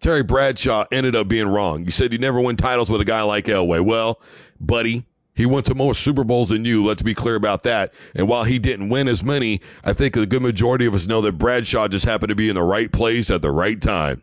Terry 0.00 0.22
Bradshaw 0.22 0.84
ended 0.92 1.16
up 1.16 1.28
being 1.28 1.48
wrong. 1.48 1.84
You 1.84 1.90
said 1.90 2.12
you 2.12 2.18
never 2.18 2.40
win 2.40 2.56
titles 2.56 2.90
with 2.90 3.00
a 3.00 3.04
guy 3.04 3.22
like 3.22 3.46
Elway. 3.46 3.84
Well, 3.84 4.20
buddy, 4.58 5.04
he 5.34 5.46
went 5.46 5.66
to 5.66 5.74
more 5.74 5.94
Super 5.94 6.24
Bowls 6.24 6.50
than 6.50 6.64
you. 6.64 6.84
Let's 6.84 7.02
be 7.02 7.14
clear 7.14 7.34
about 7.34 7.62
that. 7.62 7.92
And 8.14 8.28
while 8.28 8.44
he 8.44 8.58
didn't 8.58 8.90
win 8.90 9.08
as 9.08 9.22
many, 9.22 9.60
I 9.84 9.94
think 9.94 10.16
a 10.16 10.26
good 10.26 10.42
majority 10.42 10.86
of 10.86 10.94
us 10.94 11.06
know 11.06 11.20
that 11.22 11.32
Bradshaw 11.32 11.88
just 11.88 12.04
happened 12.04 12.28
to 12.28 12.34
be 12.34 12.48
in 12.48 12.56
the 12.56 12.62
right 12.62 12.90
place 12.90 13.30
at 13.30 13.40
the 13.42 13.50
right 13.50 13.80
time. 13.80 14.22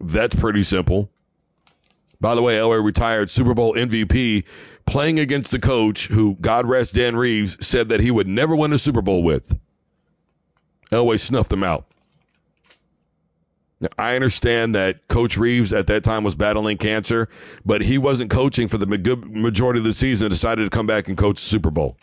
That's 0.00 0.34
pretty 0.34 0.62
simple. 0.62 1.10
By 2.20 2.34
the 2.34 2.42
way, 2.42 2.56
Elway 2.56 2.82
retired 2.82 3.30
Super 3.30 3.54
Bowl 3.54 3.74
MVP 3.74 4.44
playing 4.86 5.18
against 5.18 5.50
the 5.50 5.58
coach 5.58 6.06
who, 6.06 6.36
God 6.40 6.66
rest 6.66 6.94
Dan 6.94 7.16
Reeves, 7.16 7.64
said 7.64 7.88
that 7.88 8.00
he 8.00 8.10
would 8.10 8.26
never 8.28 8.54
win 8.54 8.72
a 8.72 8.78
Super 8.78 9.02
Bowl 9.02 9.22
with. 9.22 9.58
Elway 10.92 11.18
snuffed 11.18 11.52
him 11.52 11.64
out. 11.64 11.86
Now, 13.80 13.88
I 13.98 14.14
understand 14.14 14.74
that 14.74 15.06
Coach 15.08 15.36
Reeves 15.36 15.72
at 15.72 15.86
that 15.88 16.02
time 16.02 16.24
was 16.24 16.34
battling 16.34 16.78
cancer, 16.78 17.28
but 17.66 17.82
he 17.82 17.98
wasn't 17.98 18.30
coaching 18.30 18.68
for 18.68 18.78
the 18.78 18.86
majority 18.86 19.78
of 19.78 19.84
the 19.84 19.92
season. 19.92 20.30
Decided 20.30 20.64
to 20.64 20.70
come 20.70 20.86
back 20.86 21.08
and 21.08 21.18
coach 21.18 21.40
the 21.42 21.46
Super 21.46 21.70
Bowl. 21.70 21.98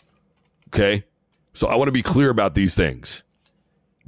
Okay, 0.67 1.03
so 1.53 1.67
I 1.67 1.75
want 1.75 1.87
to 1.87 1.93
be 1.93 2.03
clear 2.03 2.29
about 2.29 2.53
these 2.53 2.75
things. 2.75 3.23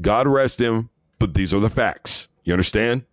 God 0.02 0.28
rest 0.28 0.60
him, 0.60 0.90
but 1.18 1.34
these 1.34 1.54
are 1.54 1.60
the 1.60 1.70
facts. 1.70 2.28
You 2.44 2.54
understand? 2.54 3.06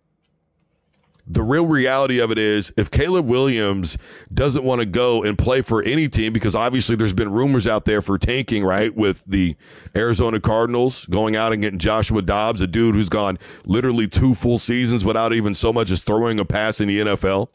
The 1.25 1.41
real 1.41 1.65
reality 1.65 2.19
of 2.19 2.31
it 2.31 2.37
is 2.37 2.73
if 2.75 2.91
Caleb 2.91 3.25
Williams 3.27 3.97
doesn't 4.33 4.63
want 4.63 4.79
to 4.79 4.85
go 4.85 5.23
and 5.23 5.37
play 5.37 5.61
for 5.61 5.81
any 5.83 6.09
team, 6.09 6.33
because 6.33 6.53
obviously 6.53 6.97
there's 6.97 7.13
been 7.13 7.31
rumors 7.31 7.65
out 7.65 7.85
there 7.85 8.01
for 8.01 8.17
tanking, 8.17 8.63
right? 8.65 8.93
With 8.93 9.23
the 9.25 9.55
Arizona 9.95 10.41
Cardinals 10.41 11.05
going 11.05 11.35
out 11.37 11.53
and 11.53 11.61
getting 11.61 11.79
Joshua 11.79 12.21
Dobbs, 12.21 12.59
a 12.59 12.67
dude 12.67 12.95
who's 12.95 13.09
gone 13.09 13.39
literally 13.65 14.07
two 14.07 14.35
full 14.35 14.59
seasons 14.59 15.05
without 15.05 15.33
even 15.33 15.53
so 15.53 15.71
much 15.71 15.91
as 15.91 16.01
throwing 16.01 16.39
a 16.39 16.45
pass 16.45 16.81
in 16.81 16.89
the 16.89 16.99
NFL. 16.99 17.47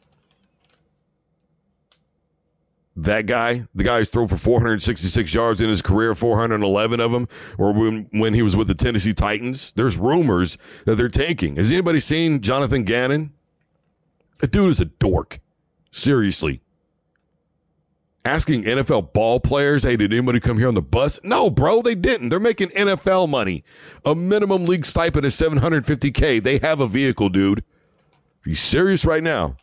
That 2.96 3.26
guy, 3.26 3.64
the 3.74 3.85
guy 3.85 3.98
who's 3.98 4.11
thrown 4.11 4.26
for 4.26 4.38
466 4.38 5.33
yards 5.33 5.61
in 5.61 5.68
his 5.68 5.83
career, 5.83 6.16
411 6.16 6.98
of 6.98 7.12
them, 7.12 7.28
or 7.57 7.72
when, 7.72 8.09
when 8.12 8.35
he 8.35 8.42
was 8.42 8.57
with 8.57 8.66
the 8.66 8.74
Tennessee 8.74 9.14
Titans. 9.14 9.72
There's 9.76 9.96
rumors 9.96 10.59
that 10.85 10.96
they're 10.96 11.09
tanking. 11.09 11.57
Has 11.57 11.70
anybody 11.70 12.00
seen 12.00 12.40
Jonathan 12.40 12.83
Gannon? 12.83 13.35
That 14.38 14.51
dude 14.51 14.70
is 14.70 14.81
a 14.81 14.85
dork. 14.87 15.40
Seriously. 15.90 16.61
Asking 18.24 18.64
NFL 18.64 19.12
ball 19.12 19.40
players, 19.40 19.85
hey, 19.85 19.96
did 19.96 20.12
anybody 20.12 20.38
come 20.38 20.59
here 20.59 20.68
on 20.68 20.74
the 20.74 20.83
bus? 20.83 21.18
No, 21.22 21.48
bro, 21.48 21.83
they 21.83 21.94
didn't. 21.94 22.29
They're 22.29 22.40
making 22.40 22.68
NFL 22.70 23.29
money. 23.29 23.64
A 24.05 24.14
minimum 24.14 24.66
league 24.66 24.85
stipend 24.85 25.24
is 25.24 25.35
750K. 25.35 26.42
They 26.42 26.59
have 26.59 26.81
a 26.81 26.88
vehicle, 26.88 27.31
dude. 27.31 27.61
Are 27.61 28.51
you 28.51 28.55
serious 28.55 29.05
right 29.05 29.22
now? 29.22 29.57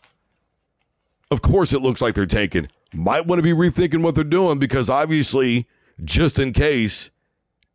Of 1.32 1.42
course, 1.42 1.74
it 1.74 1.82
looks 1.82 2.02
like 2.02 2.16
they're 2.16 2.26
taking. 2.26 2.68
Might 2.94 3.28
want 3.28 3.40
to 3.40 3.44
be 3.44 3.52
rethinking 3.52 4.02
what 4.02 4.16
they're 4.16 4.24
doing 4.24 4.58
because 4.58 4.90
obviously, 4.90 5.68
just 6.04 6.40
in 6.40 6.54
case, 6.54 7.12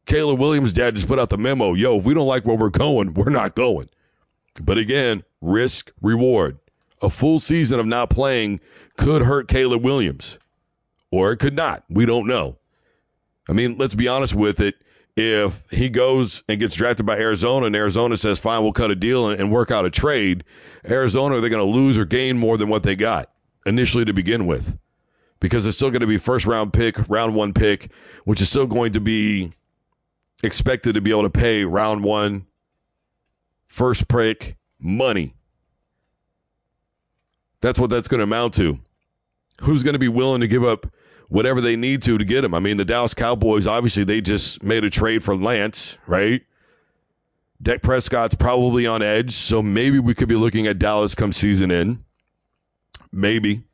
Caleb 0.07 0.41
Williams' 0.41 0.73
dad 0.73 0.97
just 0.97 1.07
put 1.07 1.19
out 1.19 1.31
the 1.31 1.39
memo 1.39 1.75
yo, 1.75 1.99
if 1.99 2.05
we 2.05 2.15
don't 2.15 2.27
like 2.27 2.45
where 2.45 2.57
we're 2.57 2.71
going, 2.71 3.15
we're 3.15 3.31
not 3.31 3.55
going. 3.55 3.89
But 4.61 4.79
again, 4.79 5.23
risk, 5.41 5.93
reward 6.01 6.59
a 7.03 7.11
full 7.11 7.41
season 7.41 7.81
of 7.81 7.87
not 7.87 8.11
playing 8.11 8.61
could 8.97 9.23
hurt 9.23 9.49
Caleb 9.49 9.83
Williams, 9.83 10.39
or 11.11 11.33
it 11.33 11.39
could 11.39 11.55
not. 11.55 11.85
We 11.89 12.07
don't 12.07 12.27
know. 12.27 12.59
I 13.49 13.53
mean, 13.53 13.77
let's 13.79 13.95
be 13.95 14.09
honest 14.09 14.35
with 14.35 14.61
it. 14.61 14.77
If 15.17 15.69
he 15.71 15.89
goes 15.89 16.43
and 16.49 16.61
gets 16.61 16.77
drafted 16.77 17.05
by 17.05 17.19
Arizona 17.19 17.67
and 17.67 17.75
Arizona 17.75 18.17
says, 18.17 18.39
fine, 18.39 18.63
we'll 18.63 18.73
cut 18.73 18.91
a 18.91 18.95
deal 18.95 19.29
and, 19.29 19.51
work 19.51 19.71
out 19.71 19.85
a 19.85 19.91
trade, 19.91 20.45
Arizona, 20.89 21.37
are 21.37 21.41
they're 21.41 21.51
going 21.51 21.65
to 21.65 21.71
lose 21.71 21.99
or 21.99 22.05
gain 22.05 22.39
more 22.39 22.57
than 22.57 22.69
what 22.69 22.85
they 22.85 22.95
got 22.95 23.31
initially 23.67 24.05
to 24.05 24.13
begin 24.13 24.47
with 24.47 24.79
because 25.41 25.67
it's 25.67 25.77
still 25.77 25.91
going 25.91 26.01
to 26.01 26.07
be 26.07 26.17
first 26.17 26.47
round 26.47 26.73
pick, 26.73 26.97
round 27.09 27.35
one 27.35 27.53
pick, 27.53 27.91
which 28.25 28.41
is 28.41 28.49
still 28.49 28.67
going 28.67 28.93
to 28.93 29.01
be 29.01 29.51
expected 30.43 30.95
to 30.95 31.01
be 31.01 31.11
able 31.11 31.25
to 31.25 31.31
pay 31.31 31.65
round 31.65 32.05
one, 32.05 32.47
first 33.67 34.07
pick 34.09 34.57
money. 34.79 35.35
That's 37.61 37.79
what 37.79 37.91
that's 37.91 38.09
going 38.09 38.19
to 38.19 38.25
amount 38.25 38.55
to. 38.55 38.79
Who's 39.61 39.83
going 39.83 39.93
to 39.93 39.99
be 39.99 40.09
willing 40.09 40.41
to 40.41 40.49
give 40.49 40.65
up 40.65 40.87
whatever 41.29 41.61
they 41.61 41.77
need 41.77 42.03
to 42.03 42.17
to 42.19 42.25
get 42.25 42.45
him? 42.45 42.55
I 42.55 42.61
mean, 42.61 42.77
the 42.77 42.85
Dallas 42.85 43.15
Cowboys, 43.15 43.67
obviously, 43.67 44.05
they 44.05 44.21
just 44.21 44.63
made 44.63 44.85
a 44.85 44.91
trade 44.91 45.23
for 45.23 45.37
Lance, 45.37 45.99
right? 46.07 46.43
Dak 47.63 47.83
Prescott's 47.83 48.35
probably 48.35 48.87
on 48.87 49.03
edge, 49.03 49.33
so 49.33 49.63
maybe 49.63 49.99
we 49.99 50.15
could 50.15 50.29
be 50.29 50.35
looking 50.35 50.67
at 50.67 50.79
Dallas 50.79 51.15
come 51.15 51.33
season 51.33 51.71
in. 51.71 52.03
Maybe. 53.13 53.65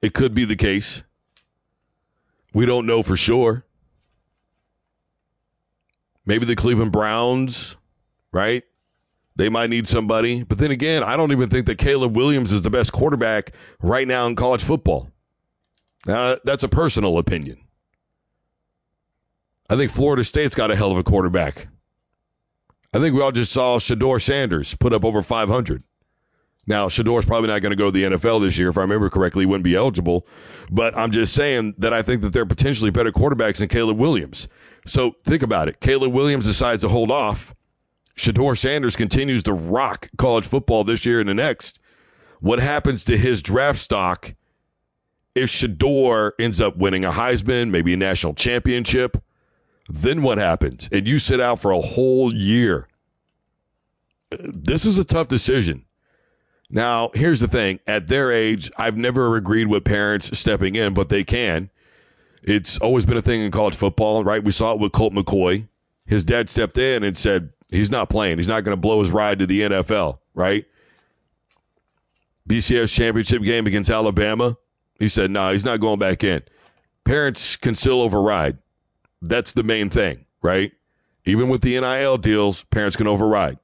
It 0.00 0.14
could 0.14 0.34
be 0.34 0.44
the 0.44 0.56
case. 0.56 1.02
We 2.52 2.66
don't 2.66 2.86
know 2.86 3.02
for 3.02 3.16
sure. 3.16 3.64
Maybe 6.24 6.44
the 6.44 6.54
Cleveland 6.54 6.92
Browns, 6.92 7.76
right? 8.30 8.62
They 9.36 9.48
might 9.48 9.70
need 9.70 9.88
somebody. 9.88 10.42
But 10.42 10.58
then 10.58 10.70
again, 10.70 11.02
I 11.02 11.16
don't 11.16 11.32
even 11.32 11.48
think 11.48 11.66
that 11.66 11.78
Caleb 11.78 12.16
Williams 12.16 12.52
is 12.52 12.62
the 12.62 12.70
best 12.70 12.92
quarterback 12.92 13.52
right 13.80 14.06
now 14.06 14.26
in 14.26 14.36
college 14.36 14.62
football. 14.62 15.10
Now, 16.06 16.36
that's 16.44 16.64
a 16.64 16.68
personal 16.68 17.18
opinion. 17.18 17.58
I 19.70 19.76
think 19.76 19.90
Florida 19.90 20.24
State's 20.24 20.54
got 20.54 20.70
a 20.70 20.76
hell 20.76 20.90
of 20.90 20.98
a 20.98 21.02
quarterback. 21.02 21.68
I 22.92 22.98
think 22.98 23.14
we 23.14 23.22
all 23.22 23.32
just 23.32 23.52
saw 23.52 23.78
Shedeur 23.78 24.20
Sanders 24.20 24.74
put 24.74 24.92
up 24.92 25.04
over 25.04 25.22
500. 25.22 25.82
Now, 26.66 26.88
Shedeur's 26.88 27.24
probably 27.24 27.48
not 27.48 27.60
going 27.60 27.70
to 27.70 27.76
go 27.76 27.86
to 27.86 27.90
the 27.90 28.04
NFL 28.04 28.42
this 28.42 28.56
year. 28.56 28.68
If 28.68 28.78
I 28.78 28.82
remember 28.82 29.10
correctly, 29.10 29.42
he 29.42 29.46
wouldn't 29.46 29.64
be 29.64 29.74
eligible. 29.74 30.26
But 30.70 30.96
I'm 30.96 31.10
just 31.10 31.34
saying 31.34 31.74
that 31.78 31.92
I 31.92 32.02
think 32.02 32.20
that 32.20 32.32
they're 32.32 32.46
potentially 32.46 32.90
better 32.90 33.10
quarterbacks 33.10 33.56
than 33.56 33.68
Caleb 33.68 33.98
Williams. 33.98 34.46
So 34.86 35.16
think 35.24 35.42
about 35.42 35.68
it. 35.68 35.80
Caleb 35.80 36.12
Williams 36.12 36.44
decides 36.44 36.82
to 36.82 36.88
hold 36.88 37.10
off 37.10 37.54
Shedeur 38.16 38.56
Sanders 38.56 38.96
continues 38.96 39.42
to 39.44 39.52
rock 39.52 40.08
college 40.18 40.46
football 40.46 40.84
this 40.84 41.06
year 41.06 41.20
and 41.20 41.28
the 41.28 41.34
next. 41.34 41.78
What 42.40 42.58
happens 42.58 43.04
to 43.04 43.16
his 43.16 43.42
draft 43.42 43.78
stock 43.78 44.34
if 45.34 45.50
Shedeur 45.50 46.32
ends 46.38 46.60
up 46.60 46.76
winning 46.76 47.04
a 47.04 47.12
Heisman, 47.12 47.70
maybe 47.70 47.94
a 47.94 47.96
national 47.96 48.34
championship? 48.34 49.22
Then 49.88 50.22
what 50.22 50.38
happens? 50.38 50.88
And 50.92 51.06
you 51.06 51.18
sit 51.18 51.40
out 51.40 51.60
for 51.60 51.70
a 51.70 51.80
whole 51.80 52.32
year. 52.34 52.88
This 54.30 54.84
is 54.86 54.98
a 54.98 55.04
tough 55.04 55.28
decision. 55.28 55.84
Now, 56.70 57.10
here's 57.14 57.40
the 57.40 57.48
thing 57.48 57.80
at 57.86 58.08
their 58.08 58.32
age, 58.32 58.70
I've 58.78 58.96
never 58.96 59.36
agreed 59.36 59.66
with 59.66 59.84
parents 59.84 60.36
stepping 60.38 60.74
in, 60.74 60.94
but 60.94 61.10
they 61.10 61.22
can. 61.22 61.70
It's 62.42 62.78
always 62.78 63.04
been 63.04 63.18
a 63.18 63.22
thing 63.22 63.42
in 63.42 63.50
college 63.50 63.76
football, 63.76 64.24
right? 64.24 64.42
We 64.42 64.52
saw 64.52 64.72
it 64.72 64.80
with 64.80 64.92
Colt 64.92 65.12
McCoy. 65.12 65.68
His 66.06 66.24
dad 66.24 66.48
stepped 66.48 66.78
in 66.78 67.04
and 67.04 67.16
said, 67.16 67.50
He's 67.72 67.90
not 67.90 68.10
playing. 68.10 68.36
He's 68.38 68.48
not 68.48 68.64
going 68.64 68.76
to 68.76 68.80
blow 68.80 69.00
his 69.00 69.10
ride 69.10 69.38
to 69.38 69.46
the 69.46 69.62
NFL, 69.62 70.18
right? 70.34 70.66
BCS 72.48 72.92
championship 72.92 73.42
game 73.42 73.66
against 73.66 73.90
Alabama. 73.90 74.56
He 74.98 75.08
said, 75.08 75.30
no, 75.30 75.46
nah, 75.46 75.52
he's 75.52 75.64
not 75.64 75.80
going 75.80 75.98
back 75.98 76.22
in. 76.22 76.42
Parents 77.04 77.56
can 77.56 77.74
still 77.74 78.02
override. 78.02 78.58
That's 79.22 79.52
the 79.52 79.62
main 79.62 79.88
thing, 79.88 80.26
right? 80.42 80.72
Even 81.24 81.48
with 81.48 81.62
the 81.62 81.80
NIL 81.80 82.18
deals, 82.18 82.64
parents 82.64 82.96
can 82.96 83.06
override. 83.06 83.58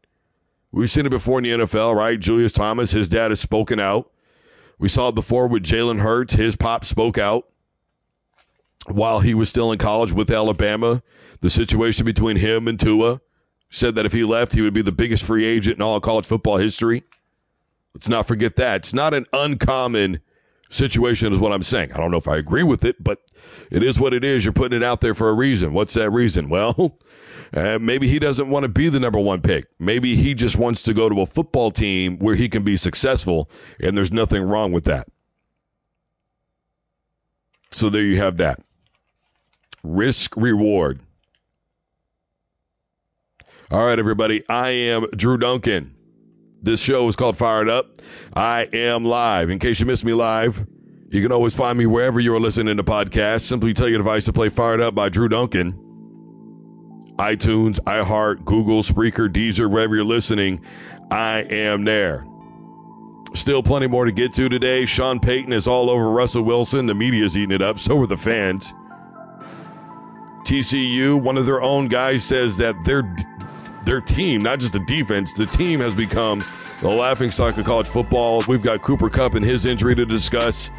We've 0.72 0.90
seen 0.90 1.06
it 1.06 1.10
before 1.10 1.38
in 1.38 1.44
the 1.44 1.66
NFL, 1.66 1.94
right? 1.94 2.18
Julius 2.18 2.52
Thomas, 2.52 2.90
his 2.90 3.08
dad 3.08 3.30
has 3.30 3.40
spoken 3.40 3.78
out. 3.78 4.10
We 4.78 4.88
saw 4.88 5.08
it 5.08 5.14
before 5.14 5.48
with 5.48 5.64
Jalen 5.64 6.00
Hurts. 6.00 6.34
His 6.34 6.56
pop 6.56 6.84
spoke 6.84 7.18
out 7.18 7.46
while 8.86 9.20
he 9.20 9.34
was 9.34 9.50
still 9.50 9.70
in 9.70 9.78
college 9.78 10.12
with 10.12 10.30
Alabama. 10.30 11.02
The 11.40 11.50
situation 11.50 12.04
between 12.04 12.36
him 12.36 12.68
and 12.68 12.80
Tua 12.80 13.20
said 13.70 13.94
that 13.94 14.06
if 14.06 14.12
he 14.12 14.24
left, 14.24 14.52
he 14.52 14.62
would 14.62 14.74
be 14.74 14.82
the 14.82 14.92
biggest 14.92 15.24
free 15.24 15.44
agent 15.44 15.76
in 15.76 15.82
all 15.82 16.00
college 16.00 16.26
football 16.26 16.56
history. 16.56 17.04
Let's 17.94 18.08
not 18.08 18.26
forget 18.26 18.56
that. 18.56 18.76
It's 18.76 18.94
not 18.94 19.14
an 19.14 19.26
uncommon 19.32 20.20
situation, 20.70 21.32
is 21.32 21.38
what 21.38 21.52
I'm 21.52 21.62
saying. 21.62 21.92
I 21.92 21.96
don't 21.96 22.10
know 22.10 22.18
if 22.18 22.28
I 22.28 22.36
agree 22.36 22.62
with 22.62 22.84
it, 22.84 23.02
but 23.02 23.20
it 23.70 23.82
is 23.82 23.98
what 23.98 24.12
it 24.12 24.24
is. 24.24 24.44
You're 24.44 24.52
putting 24.52 24.76
it 24.76 24.84
out 24.84 25.00
there 25.00 25.14
for 25.14 25.28
a 25.28 25.34
reason. 25.34 25.72
What's 25.72 25.94
that 25.94 26.10
reason? 26.10 26.48
Well, 26.48 26.98
uh, 27.54 27.78
maybe 27.80 28.08
he 28.08 28.18
doesn't 28.18 28.48
want 28.48 28.64
to 28.64 28.68
be 28.68 28.88
the 28.88 29.00
number 29.00 29.18
one 29.18 29.40
pick. 29.40 29.66
Maybe 29.78 30.16
he 30.16 30.34
just 30.34 30.56
wants 30.56 30.82
to 30.84 30.94
go 30.94 31.08
to 31.08 31.20
a 31.20 31.26
football 31.26 31.70
team 31.70 32.18
where 32.18 32.36
he 32.36 32.48
can 32.48 32.62
be 32.62 32.76
successful, 32.76 33.50
and 33.80 33.96
there's 33.96 34.12
nothing 34.12 34.42
wrong 34.42 34.72
with 34.72 34.84
that. 34.84 35.08
So 37.70 37.90
there 37.90 38.02
you 38.02 38.16
have 38.18 38.38
that. 38.38 38.60
Risk 39.82 40.36
reward. 40.36 41.00
All 43.70 43.84
right, 43.84 43.98
everybody. 43.98 44.42
I 44.48 44.70
am 44.70 45.06
Drew 45.14 45.36
Duncan. 45.36 45.94
This 46.62 46.80
show 46.80 47.06
is 47.06 47.16
called 47.16 47.36
Fired 47.36 47.68
Up. 47.68 47.98
I 48.34 48.62
am 48.72 49.04
live. 49.04 49.50
In 49.50 49.58
case 49.58 49.78
you 49.78 49.84
missed 49.84 50.06
me 50.06 50.14
live, 50.14 50.66
you 51.10 51.20
can 51.20 51.32
always 51.32 51.54
find 51.54 51.76
me 51.78 51.84
wherever 51.84 52.18
you 52.18 52.34
are 52.34 52.40
listening 52.40 52.78
to 52.78 52.82
podcasts. 52.82 53.42
Simply 53.42 53.74
tell 53.74 53.86
your 53.86 53.98
device 53.98 54.24
to 54.24 54.32
play 54.32 54.48
Fired 54.48 54.80
Up 54.80 54.94
by 54.94 55.10
Drew 55.10 55.28
Duncan. 55.28 55.72
iTunes, 57.18 57.78
iHeart, 57.80 58.46
Google, 58.46 58.82
Spreaker, 58.82 59.30
Deezer, 59.30 59.70
wherever 59.70 59.94
you're 59.94 60.02
listening, 60.02 60.64
I 61.10 61.40
am 61.50 61.84
there. 61.84 62.26
Still 63.34 63.62
plenty 63.62 63.86
more 63.86 64.06
to 64.06 64.12
get 64.12 64.32
to 64.32 64.48
today. 64.48 64.86
Sean 64.86 65.20
Payton 65.20 65.52
is 65.52 65.68
all 65.68 65.90
over 65.90 66.10
Russell 66.10 66.42
Wilson. 66.42 66.86
The 66.86 66.94
media's 66.94 67.36
eating 67.36 67.50
it 67.50 67.60
up. 67.60 67.78
So 67.78 68.00
are 68.00 68.06
the 68.06 68.16
fans. 68.16 68.72
TCU, 70.44 71.20
one 71.20 71.36
of 71.36 71.44
their 71.44 71.60
own 71.60 71.88
guys, 71.88 72.24
says 72.24 72.56
that 72.56 72.74
their 72.86 73.02
their 73.84 74.00
team, 74.00 74.42
not 74.42 74.60
just 74.60 74.72
the 74.72 74.80
defense, 74.80 75.32
the 75.32 75.46
team 75.46 75.80
has 75.80 75.94
become 75.94 76.44
the 76.80 76.88
laughing 76.88 77.30
stock 77.30 77.56
of 77.56 77.64
college 77.64 77.88
football. 77.88 78.42
We've 78.46 78.62
got 78.62 78.82
Cooper 78.82 79.10
Kupp 79.10 79.34
and 79.34 79.44
his 79.44 79.64
injury 79.64 79.94
to 79.94 80.04
discuss. 80.04 80.70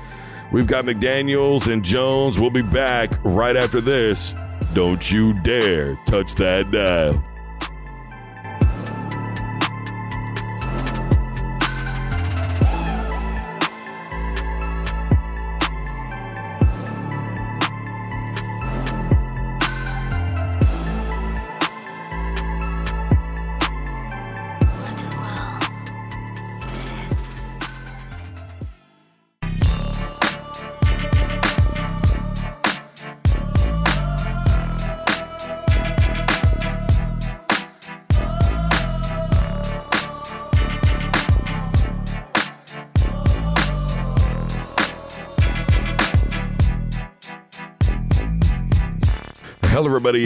We've 0.52 0.68
got 0.68 0.86
McDaniels 0.86 1.72
and 1.72 1.84
Jones. 1.84 2.40
We'll 2.40 2.50
be 2.50 2.62
back 2.62 3.12
right 3.24 3.56
after 3.56 3.82
this. 3.82 4.34
Don't 4.74 5.12
you 5.12 5.34
dare 5.42 5.96
touch 6.06 6.36
that 6.36 6.72
dial. 6.72 7.24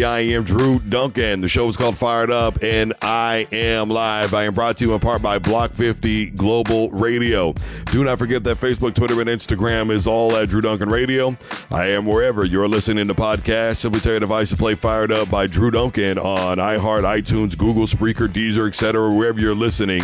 I 0.01 0.19
am 0.19 0.43
Drew 0.43 0.79
Duncan. 0.79 1.41
The 1.41 1.47
show 1.47 1.67
is 1.67 1.77
called 1.77 1.97
Fired 1.97 2.31
Up, 2.31 2.63
and 2.63 2.93
I 3.01 3.47
am 3.51 3.89
live. 3.89 4.33
I 4.33 4.45
am 4.45 4.53
brought 4.53 4.77
to 4.77 4.85
you 4.85 4.93
in 4.93 4.99
part 4.99 5.21
by 5.21 5.39
Block 5.39 5.73
50 5.73 6.27
Global 6.31 6.89
Radio. 6.91 7.53
Do 7.91 8.03
not 8.03 8.17
forget 8.17 8.43
that 8.45 8.57
Facebook, 8.57 8.95
Twitter, 8.95 9.19
and 9.21 9.29
Instagram 9.29 9.91
is 9.91 10.07
all 10.07 10.35
at 10.35 10.49
Drew 10.49 10.61
Duncan 10.61 10.89
Radio. 10.89 11.37
I 11.69 11.87
am 11.87 12.05
wherever 12.05 12.45
you're 12.45 12.67
listening 12.67 13.07
to 13.07 13.13
podcasts. 13.13 13.77
Simply 13.77 13.99
tell 13.99 14.13
your 14.13 14.21
device 14.21 14.49
to 14.49 14.57
play 14.57 14.73
Fired 14.73 15.11
Up 15.11 15.29
by 15.29 15.47
Drew 15.47 15.69
Duncan 15.69 16.17
on 16.17 16.57
iHeart, 16.57 17.03
iTunes, 17.03 17.57
Google, 17.57 17.85
Spreaker, 17.85 18.27
Deezer, 18.27 18.67
etc., 18.67 19.13
wherever 19.13 19.39
you're 19.39 19.53
listening. 19.53 20.03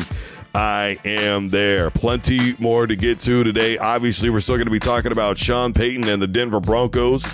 I 0.53 0.99
am 1.05 1.49
there. 1.49 1.89
Plenty 1.89 2.55
more 2.59 2.85
to 2.85 2.95
get 2.95 3.19
to 3.21 3.43
today. 3.43 3.77
Obviously, 3.77 4.29
we're 4.29 4.41
still 4.41 4.55
going 4.55 4.65
to 4.65 4.71
be 4.71 4.79
talking 4.79 5.11
about 5.11 5.37
Sean 5.37 5.73
Payton 5.73 6.09
and 6.09 6.21
the 6.21 6.27
Denver 6.27 6.59
Broncos. 6.59 7.25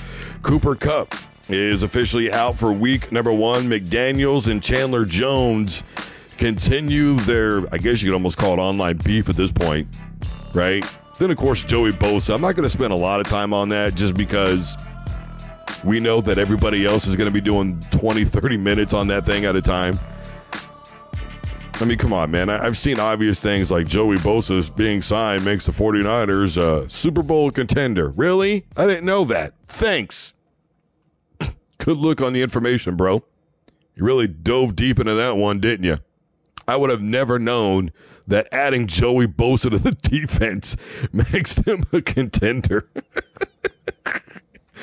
Cooper 0.41 0.76
Kupp 0.76 1.15
is 1.50 1.84
officially 1.84 2.32
out 2.32 2.58
for 2.58 2.74
week 2.74 3.12
number 3.12 3.32
one. 3.32 3.68
McDaniels 3.68 4.50
and 4.50 4.62
Chandler 4.62 5.06
Jones 5.06 5.84
continue 6.38 7.16
their, 7.22 7.62
I 7.74 7.78
guess 7.78 8.02
you 8.02 8.10
could 8.10 8.16
almost 8.16 8.38
call 8.38 8.54
it 8.54 8.60
online 8.60 8.98
beef 8.98 9.30
at 9.30 9.36
this 9.36 9.52
point, 9.52 9.88
right? 10.54 10.84
Then, 11.18 11.32
of 11.32 11.38
course, 11.38 11.64
Joey 11.64 11.94
Bosa. 11.94 12.36
I'm 12.36 12.42
not 12.42 12.56
going 12.56 12.64
to 12.64 12.70
spend 12.70 12.92
a 12.92 12.98
lot 12.98 13.20
of 13.20 13.28
time 13.28 13.54
on 13.54 13.70
that 13.70 13.96
just 13.96 14.16
because 14.16 14.76
we 15.84 16.00
know 16.00 16.20
that 16.22 16.38
everybody 16.38 16.86
else 16.86 17.08
is 17.08 17.16
going 17.16 17.28
to 17.28 17.34
be 17.34 17.42
doing 17.42 17.80
20, 17.92 18.26
30 18.26 18.58
minutes 18.58 18.94
on 18.94 19.08
that 19.08 19.26
thing 19.26 19.46
at 19.46 19.56
a 19.56 19.62
time. 19.62 19.98
I 21.76 21.84
mean, 21.84 21.98
come 21.98 22.14
on, 22.14 22.32
man. 22.32 22.50
I've 22.50 22.78
seen 22.78 23.00
obvious 23.00 23.42
things 23.42 23.70
like 23.70 23.86
Joey 23.86 24.18
Bosa's 24.18 24.70
being 24.70 25.02
signed 25.02 25.44
makes 25.44 25.66
the 25.66 25.74
49ers 25.74 26.56
a 26.58 26.90
Super 26.90 27.22
Bowl 27.22 27.52
contender. 27.52 28.10
Really? 28.10 28.66
I 28.78 28.88
didn't 28.88 29.06
know 29.06 29.26
that. 29.26 29.54
Thanks. 29.68 30.35
Good 31.78 31.98
look 31.98 32.22
on 32.22 32.34
the 32.34 32.42
information, 32.42 32.96
bro. 32.96 33.24
You 33.96 34.04
really 34.04 34.28
dove 34.28 34.76
deep 34.76 35.00
into 35.00 35.14
that 35.14 35.38
one, 35.38 35.60
didn't 35.60 35.86
you? 35.86 35.98
I 36.68 36.76
would 36.76 36.90
have 36.90 37.02
never 37.02 37.38
known 37.40 37.92
that 38.28 38.48
adding 38.52 38.88
Joey 38.88 39.28
Bosa 39.28 39.70
to 39.70 39.78
the 39.78 39.92
defense 40.02 40.76
makes 41.12 41.56
them 41.56 41.84
a 41.94 42.02
contender. 42.02 42.90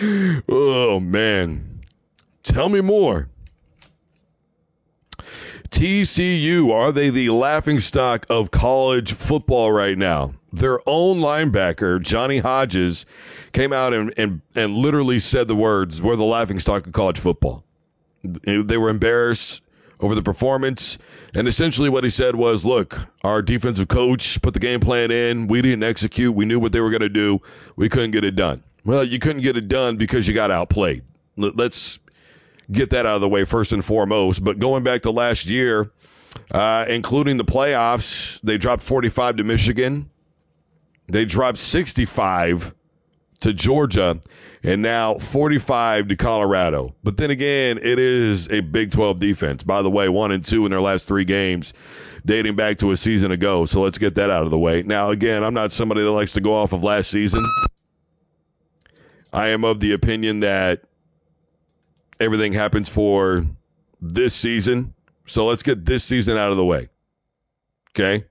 oh, 0.49 1.01
man. 1.01 1.83
Tell 2.43 2.69
me 2.69 2.81
more. 2.81 3.29
TCU, 5.71 6.71
are 6.71 6.93
they 6.93 7.09
the 7.09 7.31
laughing 7.31 7.81
stock 7.81 8.27
of 8.29 8.51
college 8.51 9.15
football 9.15 9.73
right 9.73 9.97
now? 9.97 10.35
Their 10.53 10.81
own 10.87 11.19
linebacker, 11.19 12.03
Johnny 12.03 12.39
Hodges, 12.39 13.07
came 13.53 13.73
out 13.73 13.95
and, 13.95 14.13
and, 14.17 14.43
and 14.55 14.75
literally 14.75 15.19
said 15.19 15.49
the 15.49 15.57
words, 15.57 16.03
we're 16.03 16.17
the 16.17 16.25
laughing 16.25 16.61
stock 16.61 16.87
of 16.87 16.93
college 16.93 17.19
football. 17.19 17.65
They 18.23 18.77
were 18.77 18.91
embarrassed 18.91 19.63
over 20.03 20.15
the 20.15 20.23
performance. 20.23 20.99
And 21.35 21.49
essentially 21.49 21.89
what 21.89 22.05
he 22.05 22.11
said 22.11 22.37
was, 22.37 22.65
look, 22.65 23.07
our 23.23 23.41
defensive 23.41 23.89
coach 23.89 24.41
put 24.43 24.53
the 24.53 24.61
game 24.61 24.81
plan 24.81 25.11
in. 25.11 25.47
We 25.47 25.63
didn't 25.63 25.85
execute. 25.85 26.35
We 26.35 26.45
knew 26.45 26.59
what 26.59 26.73
they 26.73 26.81
were 26.81 26.91
going 26.91 27.03
to 27.03 27.09
do. 27.09 27.41
We 27.77 27.89
couldn't 27.89 28.11
get 28.11 28.25
it 28.25 28.37
done. 28.37 28.63
Well, 28.85 29.05
you 29.05 29.19
couldn't 29.19 29.43
get 29.43 29.57
it 29.57 29.69
done 29.69 29.97
because 29.97 30.27
you 30.27 30.35
got 30.35 30.51
outplayed. 30.51 31.03
Let's 31.37 32.01
get 32.71 32.91
that 32.91 33.07
out 33.07 33.15
of 33.15 33.21
the 33.21 33.29
way 33.29 33.45
first 33.45 33.73
and 33.73 33.85
foremost. 33.85 34.45
But 34.45 34.59
going 34.59 34.83
back 34.83 35.03
to 35.03 35.11
last 35.11 35.47
year, 35.47 35.91
uh, 36.51 36.85
including 36.89 37.37
the 37.37 37.45
playoffs, 37.45 38.41
they 38.43 38.59
dropped 38.59 38.83
45 38.83 39.37
to 39.37 39.45
Michigan. 39.45 40.11
They 41.09 41.25
dropped 41.25 41.59
65 41.59 42.75
to 43.41 43.53
Georgia 43.53 44.21
and 44.63 44.81
now 44.81 45.15
45 45.15 46.09
to 46.09 46.17
Colorado. 46.17 46.95
But 47.03 47.17
then 47.17 47.31
again, 47.31 47.79
it 47.79 47.99
is 47.99 48.51
a 48.51 48.61
Big 48.61 48.93
12 48.93 49.19
defense. 49.19 49.63
By 49.63 49.83
the 49.83 49.91
way, 49.91 50.09
one 50.09 50.33
and 50.33 50.45
two 50.45 50.65
in 50.65 50.71
their 50.71 50.81
last 50.81 51.07
three 51.07 51.25
games 51.25 51.73
dating 52.25 52.55
back 52.55 52.79
to 52.79 52.93
a 52.93 52.97
season 52.97 53.33
ago. 53.33 53.67
So 53.67 53.81
let's 53.83 53.99
get 53.99 54.15
that 54.15 54.31
out 54.31 54.45
of 54.45 54.51
the 54.51 54.59
way. 54.59 54.83
Now, 54.83 55.11
again, 55.11 55.43
I'm 55.43 55.55
not 55.55 55.73
somebody 55.73 56.03
that 56.03 56.11
likes 56.11 56.33
to 56.33 56.41
go 56.41 56.55
off 56.55 56.73
of 56.73 56.85
last 56.85 57.11
season. 57.11 57.45
I 59.33 59.49
am 59.49 59.65
of 59.65 59.81
the 59.81 59.93
opinion 59.93 60.41
that 60.41 60.85
everything 62.21 62.53
happens 62.53 62.89
for 62.89 63.45
this 64.01 64.35
season. 64.35 64.95
So 65.27 65.47
let's 65.47 65.63
get 65.63 65.85
this 65.85 66.05
season 66.05 66.37
out 66.37 66.51
of 66.51 66.57
the 66.57 66.65
way. 66.65 66.89
Okay? 67.91 68.25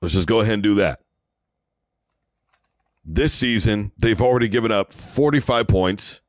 Let's 0.00 0.14
just 0.14 0.28
go 0.28 0.40
ahead 0.40 0.54
and 0.54 0.62
do 0.62 0.74
that. 0.76 1.00
This 3.04 3.32
season, 3.32 3.92
they've 3.98 4.20
already 4.20 4.48
given 4.48 4.70
up 4.70 4.92
45 4.92 5.66
points, 5.66 6.20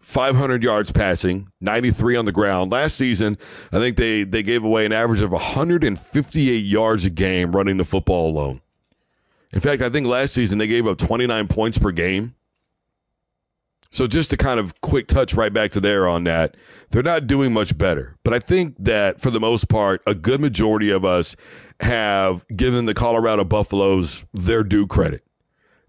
500 0.00 0.62
yards 0.62 0.90
passing, 0.90 1.48
93 1.60 2.16
on 2.16 2.24
the 2.24 2.32
ground. 2.32 2.72
Last 2.72 2.96
season, 2.96 3.38
I 3.72 3.78
think 3.78 3.96
they, 3.96 4.24
they 4.24 4.42
gave 4.42 4.64
away 4.64 4.84
an 4.84 4.92
average 4.92 5.20
of 5.20 5.32
158 5.32 6.56
yards 6.56 7.04
a 7.04 7.10
game 7.10 7.54
running 7.54 7.76
the 7.76 7.84
football 7.84 8.30
alone. 8.30 8.60
In 9.52 9.60
fact, 9.60 9.82
I 9.82 9.88
think 9.88 10.06
last 10.06 10.34
season 10.34 10.58
they 10.58 10.66
gave 10.66 10.86
up 10.86 10.98
29 10.98 11.46
points 11.48 11.78
per 11.78 11.92
game. 11.92 12.34
So 13.96 14.06
just 14.06 14.28
to 14.28 14.36
kind 14.36 14.60
of 14.60 14.78
quick 14.82 15.06
touch 15.06 15.32
right 15.32 15.50
back 15.50 15.70
to 15.70 15.80
there 15.80 16.06
on 16.06 16.24
that, 16.24 16.58
they're 16.90 17.02
not 17.02 17.26
doing 17.26 17.54
much 17.54 17.78
better. 17.78 18.18
But 18.24 18.34
I 18.34 18.40
think 18.40 18.76
that 18.80 19.22
for 19.22 19.30
the 19.30 19.40
most 19.40 19.70
part, 19.70 20.02
a 20.06 20.14
good 20.14 20.38
majority 20.38 20.90
of 20.90 21.02
us 21.02 21.34
have 21.80 22.46
given 22.48 22.84
the 22.84 22.92
Colorado 22.92 23.42
Buffaloes 23.42 24.26
their 24.34 24.62
due 24.62 24.86
credit. 24.86 25.24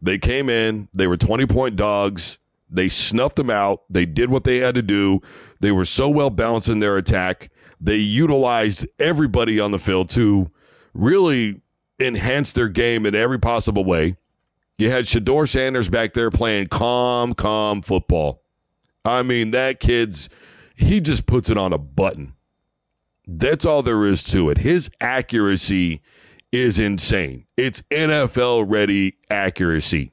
They 0.02 0.18
came 0.18 0.48
in, 0.50 0.88
they 0.94 1.06
were 1.06 1.18
20 1.18 1.48
point 1.48 1.76
dogs, 1.76 2.38
they 2.70 2.88
snuffed 2.88 3.36
them 3.36 3.50
out, 3.50 3.84
they 3.90 4.06
did 4.06 4.30
what 4.30 4.46
they 4.46 4.60
had 4.60 4.76
to 4.76 4.82
do. 4.82 5.20
They 5.60 5.74
were 5.74 5.84
so 5.84 6.08
well 6.08 6.30
balanced 6.30 6.70
in 6.70 6.80
their 6.80 6.96
attack. 6.96 7.52
They 7.82 7.98
utilized 7.98 8.88
everybody 9.00 9.60
on 9.60 9.72
the 9.72 9.80
field 9.80 10.10
to 10.12 10.50
really 10.94 11.60
enhance 12.00 12.54
their 12.54 12.70
game 12.70 13.06
in 13.06 13.16
every 13.16 13.38
possible 13.38 13.84
way. 13.84 14.16
You 14.78 14.92
had 14.92 15.06
Shedeur 15.06 15.50
Sanders 15.50 15.90
back 15.90 16.14
there 16.14 16.30
playing 16.30 16.68
calm, 16.68 17.34
calm 17.34 17.82
football. 17.82 18.44
I 19.04 19.24
mean, 19.24 19.52
that 19.52 19.80
kid's, 19.80 20.30
he 20.76 21.02
just 21.02 21.26
puts 21.26 21.50
it 21.50 21.58
on 21.58 21.74
a 21.74 21.78
button. 21.78 22.34
That's 23.26 23.66
all 23.66 23.82
there 23.82 24.06
is 24.06 24.24
to 24.26 24.50
it. 24.50 24.60
His 24.60 24.90
accuracy 25.02 26.02
is 26.52 26.78
insane. 26.80 27.46
It's 27.58 27.82
NFL 27.90 28.66
ready 28.68 29.18
accuracy. 29.30 30.12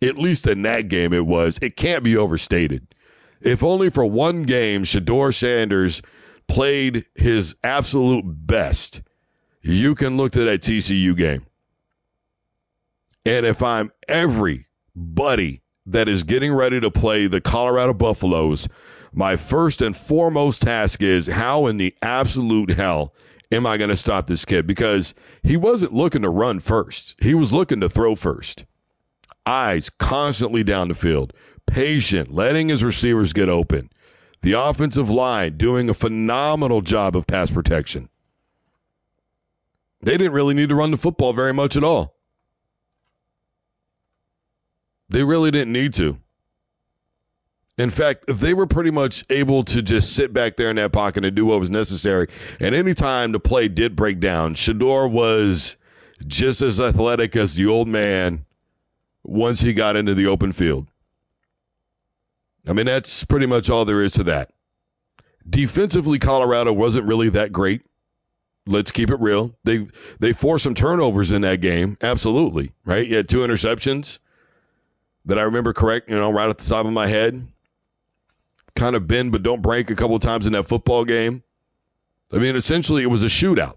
At 0.00 0.18
least 0.18 0.46
in 0.46 0.62
that 0.62 0.88
game, 0.88 1.12
it 1.12 1.26
was. 1.26 1.58
It 1.60 1.76
can't 1.76 2.04
be 2.04 2.16
overstated. 2.16 2.94
If 3.40 3.62
only 3.62 3.90
for 3.90 4.04
one 4.04 4.44
game, 4.44 4.84
Shedeur 4.84 5.34
Sanders 5.34 6.00
played 6.46 7.06
his 7.14 7.54
absolute 7.64 8.24
best, 8.24 9.02
you 9.62 9.94
can 9.94 10.16
look 10.16 10.32
to 10.32 10.44
that 10.44 10.62
TCU 10.62 11.16
game. 11.16 11.46
And 13.26 13.46
if 13.46 13.62
I'm 13.62 13.90
everybody 14.06 15.62
that 15.86 16.08
is 16.08 16.24
getting 16.24 16.52
ready 16.52 16.80
to 16.80 16.90
play 16.90 17.26
the 17.26 17.40
Colorado 17.40 17.94
Buffaloes, 17.94 18.68
my 19.12 19.36
first 19.36 19.80
and 19.80 19.96
foremost 19.96 20.62
task 20.62 21.02
is 21.02 21.26
how 21.26 21.66
in 21.66 21.76
the 21.76 21.94
absolute 22.02 22.70
hell 22.70 23.14
am 23.52 23.66
I 23.66 23.76
going 23.76 23.90
to 23.90 23.96
stop 23.96 24.26
this 24.26 24.44
kid? 24.44 24.66
Because 24.66 25.14
he 25.42 25.56
wasn't 25.56 25.94
looking 25.94 26.22
to 26.22 26.28
run 26.28 26.60
first, 26.60 27.14
he 27.18 27.34
was 27.34 27.52
looking 27.52 27.80
to 27.80 27.88
throw 27.88 28.14
first. 28.14 28.64
Eyes 29.46 29.90
constantly 29.90 30.64
down 30.64 30.88
the 30.88 30.94
field, 30.94 31.32
patient, 31.66 32.32
letting 32.32 32.68
his 32.68 32.82
receivers 32.82 33.32
get 33.32 33.48
open. 33.48 33.90
The 34.42 34.52
offensive 34.52 35.08
line 35.08 35.56
doing 35.56 35.88
a 35.88 35.94
phenomenal 35.94 36.82
job 36.82 37.16
of 37.16 37.26
pass 37.26 37.50
protection. 37.50 38.10
They 40.02 40.18
didn't 40.18 40.32
really 40.32 40.54
need 40.54 40.68
to 40.68 40.74
run 40.74 40.90
the 40.90 40.98
football 40.98 41.32
very 41.32 41.54
much 41.54 41.76
at 41.76 41.84
all. 41.84 42.13
They 45.14 45.22
really 45.22 45.52
didn't 45.52 45.72
need 45.72 45.94
to. 45.94 46.18
In 47.78 47.90
fact, 47.90 48.24
they 48.26 48.52
were 48.52 48.66
pretty 48.66 48.90
much 48.90 49.24
able 49.30 49.62
to 49.62 49.80
just 49.80 50.12
sit 50.12 50.32
back 50.32 50.56
there 50.56 50.70
in 50.70 50.74
that 50.74 50.90
pocket 50.90 51.24
and 51.24 51.36
do 51.36 51.46
what 51.46 51.60
was 51.60 51.70
necessary. 51.70 52.26
And 52.58 52.74
anytime 52.74 53.30
the 53.30 53.38
play 53.38 53.68
did 53.68 53.94
break 53.94 54.18
down, 54.18 54.56
Shedeur 54.56 55.08
was 55.08 55.76
just 56.26 56.62
as 56.62 56.80
athletic 56.80 57.36
as 57.36 57.54
the 57.54 57.64
old 57.64 57.86
man 57.86 58.44
once 59.22 59.60
he 59.60 59.72
got 59.72 59.94
into 59.94 60.16
the 60.16 60.26
open 60.26 60.52
field. 60.52 60.88
I 62.66 62.72
mean, 62.72 62.86
that's 62.86 63.22
pretty 63.22 63.46
much 63.46 63.70
all 63.70 63.84
there 63.84 64.02
is 64.02 64.14
to 64.14 64.24
that. 64.24 64.50
Defensively, 65.48 66.18
Colorado 66.18 66.72
wasn't 66.72 67.06
really 67.06 67.28
that 67.28 67.52
great. 67.52 67.82
Let's 68.66 68.90
keep 68.90 69.10
it 69.10 69.20
real. 69.20 69.54
They 69.62 69.86
they 70.18 70.32
forced 70.32 70.64
some 70.64 70.74
turnovers 70.74 71.30
in 71.30 71.42
that 71.42 71.60
game. 71.60 71.98
Absolutely. 72.00 72.72
Right? 72.84 73.06
You 73.06 73.18
had 73.18 73.28
two 73.28 73.40
interceptions 73.46 74.18
that 75.24 75.38
I 75.38 75.42
remember 75.42 75.72
correct, 75.72 76.08
you 76.08 76.16
know, 76.16 76.30
right 76.30 76.48
at 76.48 76.58
the 76.58 76.68
top 76.68 76.86
of 76.86 76.92
my 76.92 77.06
head 77.06 77.46
kind 78.76 78.96
of 78.96 79.06
bend 79.06 79.32
but 79.32 79.42
don't 79.42 79.62
break 79.62 79.90
a 79.90 79.94
couple 79.94 80.18
times 80.18 80.46
in 80.46 80.52
that 80.52 80.64
football 80.64 81.04
game. 81.04 81.42
I 82.32 82.38
mean, 82.38 82.56
essentially, 82.56 83.02
it 83.02 83.06
was 83.06 83.22
a 83.22 83.26
shootout. 83.26 83.76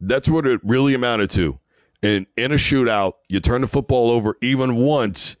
That's 0.00 0.28
what 0.28 0.46
it 0.46 0.60
really 0.62 0.94
amounted 0.94 1.30
to. 1.30 1.58
And 2.02 2.26
in 2.36 2.52
a 2.52 2.56
shootout, 2.56 3.14
you 3.28 3.40
turn 3.40 3.60
the 3.60 3.66
football 3.66 4.10
over 4.10 4.36
even 4.40 4.76
once, 4.76 5.36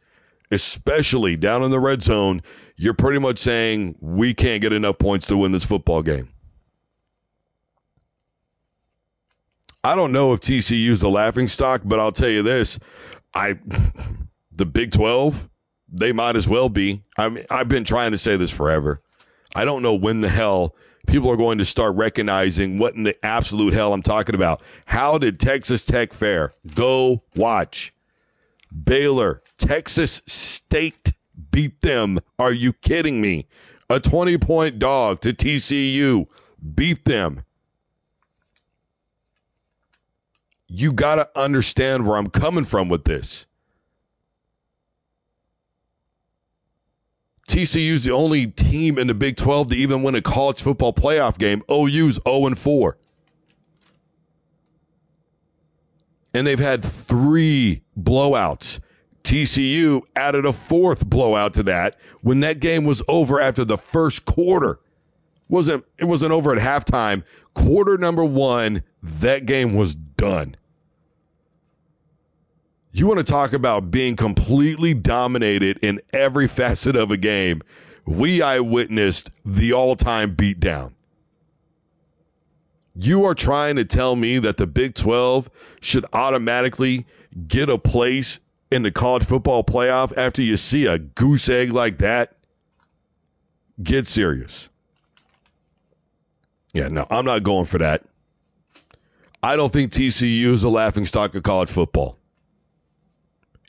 especially 0.50 1.36
down 1.36 1.62
in 1.62 1.70
the 1.70 1.80
red 1.80 2.02
zone, 2.02 2.42
you're 2.76 2.94
pretty 2.94 3.18
much 3.18 3.38
saying 3.38 3.94
we 4.00 4.34
can't 4.34 4.60
get 4.60 4.72
enough 4.72 4.98
points 4.98 5.26
to 5.28 5.36
win 5.36 5.52
this 5.52 5.64
football 5.64 6.02
game. 6.02 6.28
I 9.82 9.96
don't 9.96 10.12
know 10.12 10.34
if 10.34 10.40
TCU's 10.40 11.00
the 11.00 11.08
laughing 11.08 11.48
stock, 11.48 11.82
but 11.84 11.98
I'll 11.98 12.12
tell 12.12 12.28
you 12.28 12.42
this. 12.42 12.78
I 13.32 13.58
the 14.60 14.66
Big 14.66 14.92
12 14.92 15.48
they 15.92 16.12
might 16.12 16.36
as 16.36 16.46
well 16.46 16.68
be. 16.68 17.02
I 17.18 17.28
mean, 17.28 17.44
I've 17.50 17.68
been 17.68 17.82
trying 17.82 18.12
to 18.12 18.18
say 18.18 18.36
this 18.36 18.52
forever. 18.52 19.02
I 19.56 19.64
don't 19.64 19.82
know 19.82 19.94
when 19.94 20.20
the 20.20 20.28
hell 20.28 20.76
people 21.06 21.30
are 21.30 21.36
going 21.36 21.58
to 21.58 21.64
start 21.64 21.96
recognizing 21.96 22.78
what 22.78 22.94
in 22.94 23.02
the 23.02 23.24
absolute 23.24 23.72
hell 23.72 23.92
I'm 23.92 24.02
talking 24.02 24.34
about. 24.34 24.62
How 24.86 25.18
did 25.18 25.40
Texas 25.40 25.84
Tech 25.84 26.12
fare? 26.12 26.52
Go 26.74 27.24
watch. 27.34 27.92
Baylor, 28.84 29.42
Texas 29.58 30.22
State 30.26 31.12
beat 31.50 31.80
them. 31.80 32.20
Are 32.38 32.52
you 32.52 32.72
kidding 32.72 33.20
me? 33.20 33.48
A 33.88 33.98
20 33.98 34.38
point 34.38 34.78
dog 34.78 35.22
to 35.22 35.32
TCU 35.32 36.26
beat 36.74 37.04
them. 37.04 37.44
You 40.68 40.92
got 40.92 41.16
to 41.16 41.28
understand 41.34 42.06
where 42.06 42.16
I'm 42.16 42.30
coming 42.30 42.64
from 42.64 42.88
with 42.88 43.04
this. 43.04 43.46
TCU's 47.50 48.04
the 48.04 48.12
only 48.12 48.46
team 48.46 48.96
in 48.96 49.08
the 49.08 49.14
Big 49.14 49.36
12 49.36 49.70
to 49.70 49.76
even 49.76 50.04
win 50.04 50.14
a 50.14 50.22
college 50.22 50.62
football 50.62 50.92
playoff 50.92 51.36
game. 51.36 51.64
OU's 51.68 52.20
0 52.24 52.46
and 52.46 52.56
4. 52.56 52.96
And 56.32 56.46
they've 56.46 56.60
had 56.60 56.84
three 56.84 57.82
blowouts. 58.00 58.78
TCU 59.24 60.02
added 60.14 60.46
a 60.46 60.52
fourth 60.52 61.04
blowout 61.06 61.52
to 61.54 61.64
that 61.64 61.98
when 62.20 62.38
that 62.38 62.60
game 62.60 62.84
was 62.84 63.02
over 63.08 63.40
after 63.40 63.64
the 63.64 63.76
first 63.76 64.24
quarter. 64.24 64.78
wasn't 65.48 65.84
It 65.98 66.04
wasn't 66.04 66.30
over 66.30 66.54
at 66.54 66.62
halftime. 66.62 67.24
Quarter 67.54 67.98
number 67.98 68.24
one, 68.24 68.84
that 69.02 69.44
game 69.44 69.74
was 69.74 69.96
done. 69.96 70.54
You 72.92 73.06
want 73.06 73.18
to 73.18 73.24
talk 73.24 73.52
about 73.52 73.90
being 73.90 74.16
completely 74.16 74.94
dominated 74.94 75.78
in 75.78 76.00
every 76.12 76.48
facet 76.60 76.96
of 76.96 77.10
a 77.10 77.16
game. 77.16 77.62
We 78.04 78.42
eyewitnessed 78.42 79.30
the 79.44 79.72
all 79.72 79.96
time 79.96 80.34
beatdown. 80.34 80.92
You 82.96 83.24
are 83.24 83.34
trying 83.34 83.76
to 83.76 83.84
tell 83.84 84.16
me 84.16 84.38
that 84.40 84.56
the 84.56 84.66
Big 84.66 84.94
12 84.94 85.48
should 85.80 86.04
automatically 86.12 87.06
get 87.46 87.68
a 87.68 87.78
place 87.78 88.40
in 88.70 88.82
the 88.82 88.90
college 88.90 89.24
football 89.24 89.64
playoff 89.64 90.16
after 90.16 90.42
you 90.42 90.56
see 90.56 90.86
a 90.86 90.98
goose 90.98 91.48
egg 91.48 91.72
like 91.72 91.98
that? 91.98 92.36
Get 93.82 94.06
serious. 94.06 94.68
Yeah, 96.72 96.88
no, 96.88 97.06
I'm 97.10 97.24
not 97.24 97.42
going 97.42 97.64
for 97.64 97.78
that. 97.78 98.04
I 99.42 99.56
don't 99.56 99.72
think 99.72 99.92
TCU 99.92 100.52
is 100.52 100.62
a 100.62 100.68
laughing 100.68 101.06
stock 101.06 101.34
of 101.34 101.42
college 101.42 101.70
football. 101.70 102.19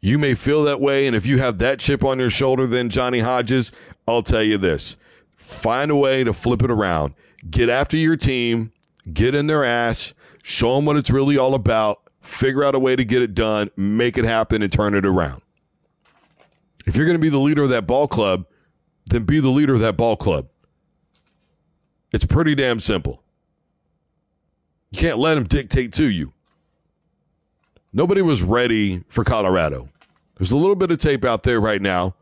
You 0.02 0.18
may 0.18 0.34
feel 0.34 0.64
that 0.64 0.82
way. 0.82 1.08
And 1.08 1.16
if 1.16 1.26
you 1.26 1.38
have 1.38 1.60
that 1.60 1.80
chip 1.80 2.04
on 2.04 2.20
your 2.20 2.30
shoulder, 2.30 2.66
then 2.66 2.89
Johnny 2.89 3.20
Hodges, 3.20 3.72
I'll 4.08 4.24
tell 4.24 4.43
you 4.43 4.58
this 4.58 4.97
find 5.36 5.91
a 5.91 5.95
way 5.95 6.24
to 6.24 6.34
flip 6.34 6.64
it 6.64 6.72
around. 6.72 7.14
Get 7.49 7.70
after 7.70 7.97
your 7.97 8.16
team, 8.16 8.72
get 9.12 9.36
in 9.36 9.47
their 9.47 9.64
ass, 9.64 10.14
show 10.43 10.76
them 10.76 10.86
what 10.86 10.95
it's 10.95 11.10
really 11.10 11.38
all 11.38 11.56
about, 11.56 12.02
figure 12.22 12.64
out 12.64 12.76
a 12.76 12.80
way 12.80 12.95
to 12.95 13.04
get 13.04 13.22
it 13.22 13.34
done, 13.34 13.70
make 13.76 14.18
it 14.18 14.26
happen, 14.26 14.62
and 14.62 14.72
turn 14.72 14.95
it 14.95 15.06
around. 15.06 15.41
If 16.86 16.95
you're 16.95 17.06
going 17.06 17.18
to 17.18 17.22
be 17.22 17.30
the 17.30 17.39
leader 17.39 17.64
of 17.64 17.70
that 17.70 17.86
ball 17.86 18.08
club, 18.08 18.45
then 19.08 19.24
be 19.24 19.39
the 19.39 19.49
leader 19.49 19.74
of 19.74 19.82
that 19.82 19.97
ball 19.97 20.16
club. 20.16 20.47
It's 22.12 22.26
pretty 22.26 22.56
damn 22.56 22.80
simple. 22.80 23.24
You 24.91 24.99
can't 24.99 25.18
let 25.18 25.36
them 25.36 25.45
dictate 25.45 25.93
to 25.93 26.10
you. 26.10 26.34
Nobody 27.94 28.22
was 28.22 28.42
ready 28.42 29.04
for 29.10 29.24
Colorado. 29.26 29.89
There's 30.38 30.52
a 30.52 30.58
little 30.58 30.76
bit 30.76 30.92
of 30.92 31.00
tape 31.00 31.26
out 31.26 31.44
there 31.44 31.60
right 31.60 31.82
now, 31.82 32.16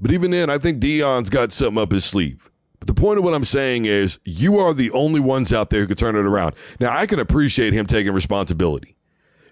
but 0.00 0.12
even 0.12 0.30
then, 0.30 0.50
I 0.50 0.58
think 0.58 0.78
Deion's 0.78 1.30
got 1.30 1.52
something 1.52 1.82
up 1.82 1.90
his 1.90 2.04
sleeve. 2.04 2.50
But 2.78 2.86
the 2.86 2.94
point 2.94 3.18
of 3.18 3.24
what 3.24 3.32
I'm 3.32 3.44
saying 3.44 3.86
is, 3.86 4.18
you 4.24 4.58
are 4.58 4.74
the 4.74 4.90
only 4.90 5.20
ones 5.20 5.54
out 5.54 5.70
there 5.70 5.80
who 5.80 5.86
can 5.86 5.96
turn 5.96 6.16
it 6.16 6.26
around. 6.26 6.54
Now, 6.80 6.94
I 6.94 7.06
can 7.06 7.18
appreciate 7.18 7.72
him 7.72 7.86
taking 7.86 8.12
responsibility, 8.12 8.94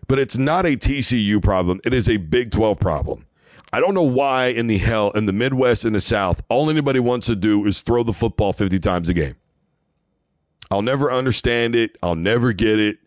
but 0.06 0.18
it's 0.18 0.36
not 0.36 0.66
a 0.66 0.76
TCU 0.76 1.42
problem. 1.42 1.80
It 1.84 1.94
is 1.94 2.10
a 2.10 2.18
Big 2.18 2.50
12 2.50 2.78
problem. 2.78 3.24
I 3.72 3.80
don't 3.80 3.94
know 3.94 4.02
why 4.02 4.48
in 4.48 4.66
the 4.66 4.78
hell 4.78 5.10
in 5.12 5.24
the 5.24 5.32
Midwest 5.32 5.86
and 5.86 5.94
the 5.94 6.00
South, 6.00 6.42
all 6.50 6.68
anybody 6.68 7.00
wants 7.00 7.26
to 7.26 7.34
do 7.34 7.64
is 7.64 7.80
throw 7.80 8.02
the 8.02 8.12
football 8.12 8.52
50 8.52 8.78
times 8.80 9.08
a 9.08 9.14
game. 9.14 9.34
I'll 10.70 10.82
never 10.82 11.10
understand 11.10 11.74
it. 11.74 11.96
I'll 12.02 12.14
never 12.14 12.52
get 12.52 12.78
it. 12.78 12.98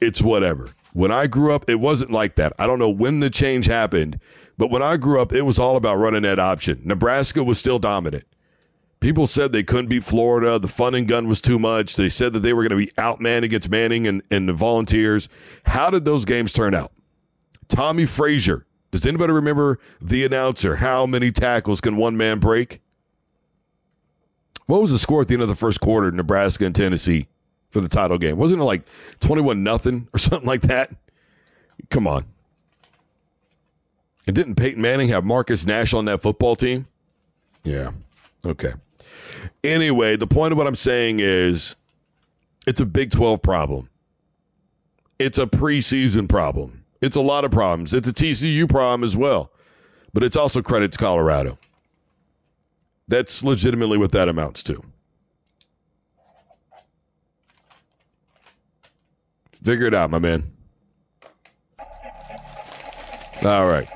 It's 0.00 0.20
whatever. 0.20 0.70
When 0.92 1.10
I 1.10 1.26
grew 1.26 1.54
up, 1.54 1.68
it 1.68 1.80
wasn't 1.80 2.10
like 2.10 2.36
that. 2.36 2.52
I 2.58 2.66
don't 2.66 2.78
know 2.78 2.90
when 2.90 3.20
the 3.20 3.30
change 3.30 3.66
happened, 3.66 4.20
but 4.58 4.70
when 4.70 4.82
I 4.82 4.98
grew 4.98 5.20
up, 5.20 5.32
it 5.32 5.42
was 5.42 5.58
all 5.58 5.76
about 5.76 5.96
running 5.96 6.22
that 6.22 6.38
option. 6.38 6.82
Nebraska 6.84 7.42
was 7.42 7.58
still 7.58 7.78
dominant. 7.78 8.24
People 9.00 9.26
said 9.26 9.50
they 9.50 9.64
couldn't 9.64 9.88
beat 9.88 10.04
Florida. 10.04 10.58
The 10.58 10.68
fun 10.68 10.94
and 10.94 11.08
gun 11.08 11.26
was 11.26 11.40
too 11.40 11.58
much. 11.58 11.96
They 11.96 12.08
said 12.08 12.32
that 12.34 12.40
they 12.40 12.52
were 12.52 12.62
going 12.62 12.78
to 12.78 12.86
be 12.86 12.92
outmanned 12.92 13.42
against 13.42 13.68
Manning 13.68 14.06
and, 14.06 14.22
and 14.30 14.48
the 14.48 14.52
Volunteers. 14.52 15.28
How 15.64 15.90
did 15.90 16.04
those 16.04 16.24
games 16.24 16.52
turn 16.52 16.74
out? 16.74 16.92
Tommie 17.68 18.06
Frazier. 18.06 18.66
Does 18.92 19.06
anybody 19.06 19.32
remember 19.32 19.80
the 20.00 20.24
announcer? 20.24 20.76
How 20.76 21.06
many 21.06 21.32
tackles 21.32 21.80
can 21.80 21.96
one 21.96 22.16
man 22.16 22.38
break? 22.38 22.80
What 24.66 24.82
was 24.82 24.92
the 24.92 24.98
score 24.98 25.22
at 25.22 25.28
the 25.28 25.34
end 25.34 25.42
of 25.42 25.48
the 25.48 25.56
first 25.56 25.80
quarter, 25.80 26.12
Nebraska 26.12 26.66
and 26.66 26.74
Tennessee 26.74 27.28
for 27.72 27.80
the 27.80 27.88
title 27.88 28.18
game? 28.18 28.36
Wasn't 28.36 28.60
it 28.60 28.64
like 28.64 28.82
21 29.20 29.62
nothing 29.62 30.08
or 30.14 30.18
something 30.18 30.46
like 30.46 30.62
that? 30.62 30.94
Come 31.90 32.06
on. 32.06 32.24
And 34.26 34.36
didn't 34.36 34.54
Peyton 34.54 34.80
Manning 34.80 35.08
have 35.08 35.24
Marcus 35.24 35.66
Nash 35.66 35.92
on 35.92 36.04
that 36.04 36.22
football 36.22 36.54
team? 36.54 36.86
Yeah. 37.64 37.90
Okay. 38.44 38.72
Anyway, 39.64 40.16
the 40.16 40.26
point 40.26 40.52
of 40.52 40.58
what 40.58 40.66
I'm 40.66 40.74
saying 40.74 41.18
is 41.20 41.74
it's 42.66 42.80
a 42.80 42.86
Big 42.86 43.10
12 43.10 43.42
problem. 43.42 43.88
It's 45.18 45.38
a 45.38 45.46
preseason 45.46 46.28
problem. 46.28 46.84
It's 47.00 47.16
a 47.16 47.20
lot 47.20 47.44
of 47.44 47.50
problems. 47.50 47.92
It's 47.92 48.08
a 48.08 48.12
TCU 48.12 48.68
problem 48.68 49.02
as 49.02 49.16
well. 49.16 49.50
But 50.12 50.22
it's 50.22 50.36
also 50.36 50.62
credit 50.62 50.92
to 50.92 50.98
Colorado. 50.98 51.58
That's 53.08 53.42
legitimately 53.42 53.98
what 53.98 54.12
that 54.12 54.28
amounts 54.28 54.62
to. 54.64 54.82
Figure 59.62 59.86
it 59.86 59.94
out, 59.94 60.10
my 60.10 60.18
man. 60.18 60.50
All 63.44 63.66
right. 63.66 63.88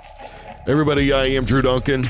Everybody, 0.67 1.13
I 1.13 1.27
am 1.27 1.45
Drew 1.45 1.63
Duncan. 1.63 2.05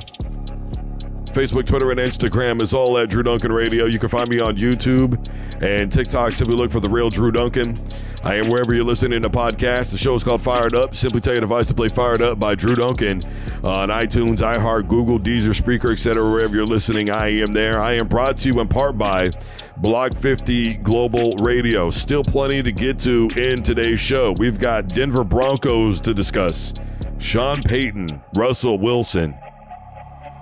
Facebook, 1.36 1.66
Twitter, 1.66 1.90
and 1.90 2.00
Instagram 2.00 2.62
is 2.62 2.72
all 2.72 2.96
at 2.96 3.10
Drew 3.10 3.22
Duncan 3.22 3.52
Radio. 3.52 3.84
You 3.84 3.98
can 3.98 4.08
find 4.08 4.28
me 4.28 4.40
on 4.40 4.56
YouTube 4.56 5.28
and 5.62 5.92
TikTok. 5.92 6.32
Simply 6.32 6.56
look 6.56 6.70
for 6.70 6.80
the 6.80 6.88
real 6.88 7.10
Drew 7.10 7.30
Duncan. 7.30 7.78
I 8.24 8.36
am 8.36 8.48
wherever 8.48 8.74
you're 8.74 8.84
listening 8.84 9.20
to 9.22 9.30
podcasts. 9.30 9.92
The 9.92 9.98
show 9.98 10.14
is 10.14 10.24
called 10.24 10.40
Fired 10.40 10.74
Up. 10.74 10.94
Simply 10.94 11.20
tell 11.20 11.34
your 11.34 11.42
device 11.42 11.66
to 11.66 11.74
play 11.74 11.88
Fired 11.88 12.22
Up 12.22 12.40
by 12.40 12.54
Drew 12.54 12.74
Duncan 12.74 13.20
on 13.62 13.90
iTunes, 13.90 14.38
iHeart, 14.38 14.88
Google, 14.88 15.18
Deezer, 15.18 15.54
Spreaker, 15.54 15.92
etc. 15.92 16.28
Wherever 16.28 16.56
you're 16.56 16.64
listening, 16.66 17.10
I 17.10 17.28
am 17.28 17.52
there. 17.52 17.80
I 17.80 17.92
am 17.92 18.08
brought 18.08 18.38
to 18.38 18.48
you 18.48 18.58
in 18.60 18.68
part 18.68 18.96
by 18.96 19.30
Block 19.78 20.14
50 20.14 20.78
Global 20.78 21.32
Radio. 21.36 21.90
Still 21.90 22.24
plenty 22.24 22.62
to 22.62 22.72
get 22.72 22.98
to 23.00 23.28
in 23.36 23.62
today's 23.62 24.00
show. 24.00 24.32
We've 24.32 24.58
got 24.58 24.88
Denver 24.88 25.22
Broncos 25.22 26.00
to 26.00 26.14
discuss. 26.14 26.72
Sean 27.18 27.62
Payton, 27.62 28.22
Russell 28.34 28.78
Wilson, 28.78 29.36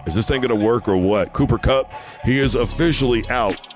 is 0.07 0.15
this 0.15 0.29
thing 0.29 0.41
going 0.41 0.57
to 0.57 0.67
work 0.67 0.87
or 0.87 0.97
what? 0.97 1.33
Cooper 1.33 1.59
Kupp, 1.59 1.91
he 2.25 2.39
is 2.39 2.55
officially 2.55 3.25
out 3.29 3.67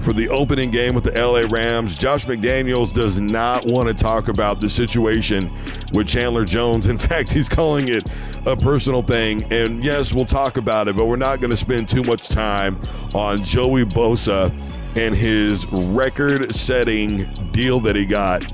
for 0.00 0.12
the 0.12 0.28
opening 0.28 0.70
game 0.72 0.94
with 0.94 1.04
the 1.04 1.12
LA 1.12 1.42
Rams. 1.48 1.96
Josh 1.96 2.26
McDaniels 2.26 2.92
does 2.92 3.20
not 3.20 3.64
want 3.66 3.86
to 3.86 3.94
talk 3.94 4.26
about 4.26 4.60
the 4.60 4.68
situation 4.68 5.50
with 5.92 6.08
Chandler 6.08 6.44
Jones. 6.44 6.88
In 6.88 6.98
fact, 7.10 7.30
he's 7.30 7.48
calling 7.48 7.86
it 7.88 8.04
a 8.46 8.56
personal 8.56 9.02
thing. 9.02 9.44
And 9.52 9.84
yes, 9.84 10.12
we'll 10.12 10.26
talk 10.26 10.56
about 10.56 10.88
it, 10.88 10.96
but 10.96 11.06
we're 11.06 11.16
not 11.16 11.40
going 11.40 11.52
to 11.52 11.56
spend 11.56 11.88
too 11.88 12.02
much 12.02 12.28
time 12.28 12.80
on 13.14 13.42
Joey 13.44 13.84
Bosa 13.84 14.52
and 14.96 15.14
his 15.14 15.66
record 15.72 16.54
setting 16.54 17.32
deal 17.52 17.80
that 17.80 17.96
he 17.96 18.06
got, 18.06 18.44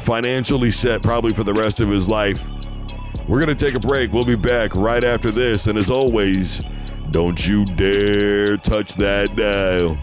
financially 0.00 0.70
set 0.70 1.02
probably 1.02 1.32
for 1.32 1.44
the 1.44 1.54
rest 1.54 1.80
of 1.80 1.88
his 1.88 2.08
life. 2.08 2.48
We're 3.28 3.40
going 3.40 3.56
to 3.56 3.64
take 3.64 3.74
a 3.74 3.80
break. 3.80 4.12
We'll 4.12 4.24
be 4.24 4.36
back 4.36 4.76
right 4.76 5.02
after 5.02 5.30
this. 5.30 5.66
And 5.66 5.76
as 5.76 5.90
always, 5.90 6.62
don't 7.10 7.44
you 7.46 7.64
dare 7.64 8.56
touch 8.56 8.94
that 8.94 9.34
dial. 9.34 9.98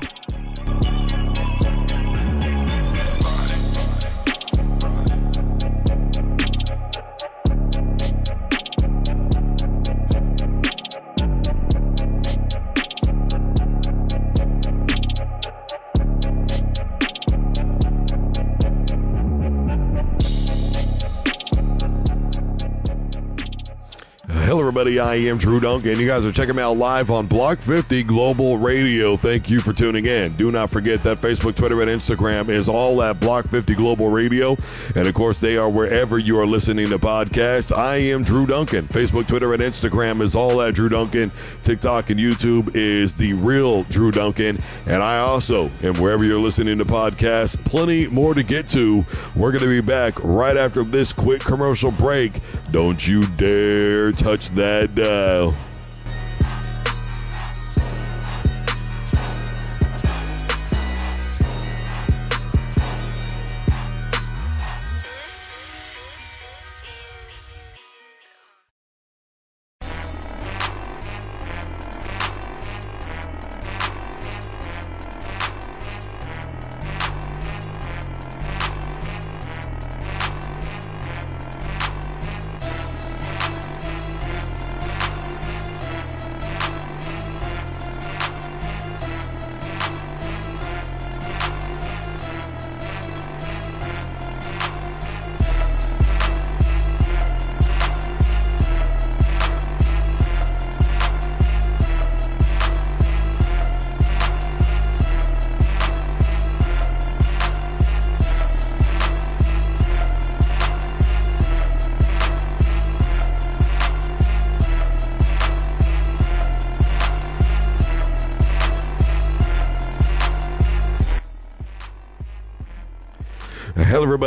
Everybody. 24.74 25.00
I 25.00 25.30
am 25.30 25.38
Drew 25.38 25.60
Duncan. 25.60 26.00
You 26.00 26.08
guys 26.08 26.26
are 26.26 26.32
checking 26.32 26.56
me 26.56 26.64
out 26.64 26.78
live 26.78 27.12
on 27.12 27.28
Block 27.28 27.60
50 27.60 28.02
Global 28.02 28.58
Radio. 28.58 29.16
Thank 29.16 29.48
you 29.48 29.62
for 29.62 29.72
tuning 29.72 30.08
in. 30.08 30.36
Do 30.36 30.50
not 30.50 30.72
forget 30.72 31.04
that 31.04 31.20
Facebook, 31.20 31.56
Twitter, 31.56 31.84
and 31.84 31.92
Instagram 31.92 32.50
is 32.50 32.68
all 32.68 33.04
at 33.04 33.20
Block 33.20 33.46
50 33.46 33.76
Global 33.76 34.10
Radio. 34.10 34.58
And 34.96 35.08
of 35.08 35.14
course, 35.14 35.38
they 35.38 35.58
are 35.58 35.70
wherever 35.70 36.18
you 36.18 36.40
are 36.40 36.48
listening 36.48 36.90
to 36.90 36.98
podcasts. 36.98 37.72
I 37.72 37.98
am 37.98 38.24
Drew 38.24 38.48
Duncan. 38.48 38.88
Facebook, 38.88 39.28
Twitter, 39.28 39.54
and 39.54 39.62
Instagram 39.62 40.24
is 40.24 40.34
all 40.34 40.60
at 40.60 40.74
Drew 40.74 40.90
Duncan. 40.90 41.32
TikTok 41.62 42.10
and 42.10 42.20
YouTube 42.20 42.76
is 42.76 43.14
the 43.14 43.34
real 43.34 43.84
Drew 43.84 44.10
Duncan. 44.10 44.58
And 44.88 45.04
I 45.04 45.20
also 45.20 45.70
am 45.84 46.02
wherever 46.02 46.24
you're 46.24 46.40
listening 46.40 46.80
to 46.80 46.86
podcasts. 46.86 47.64
Plenty 47.66 48.08
more 48.08 48.34
to 48.34 48.42
get 48.42 48.68
to. 48.70 49.06
We're 49.36 49.52
going 49.52 49.64
to 49.66 49.70
be 49.70 49.86
back 49.86 50.16
right 50.24 50.58
after 50.58 50.84
this 50.84 51.14
quick 51.14 51.42
commercial 51.42 51.92
break. 51.92 52.32
Don't 52.74 53.08
you 53.08 53.28
dare 53.28 54.12
touch 54.12 54.50
that 54.56 54.96
dial. 54.96 55.54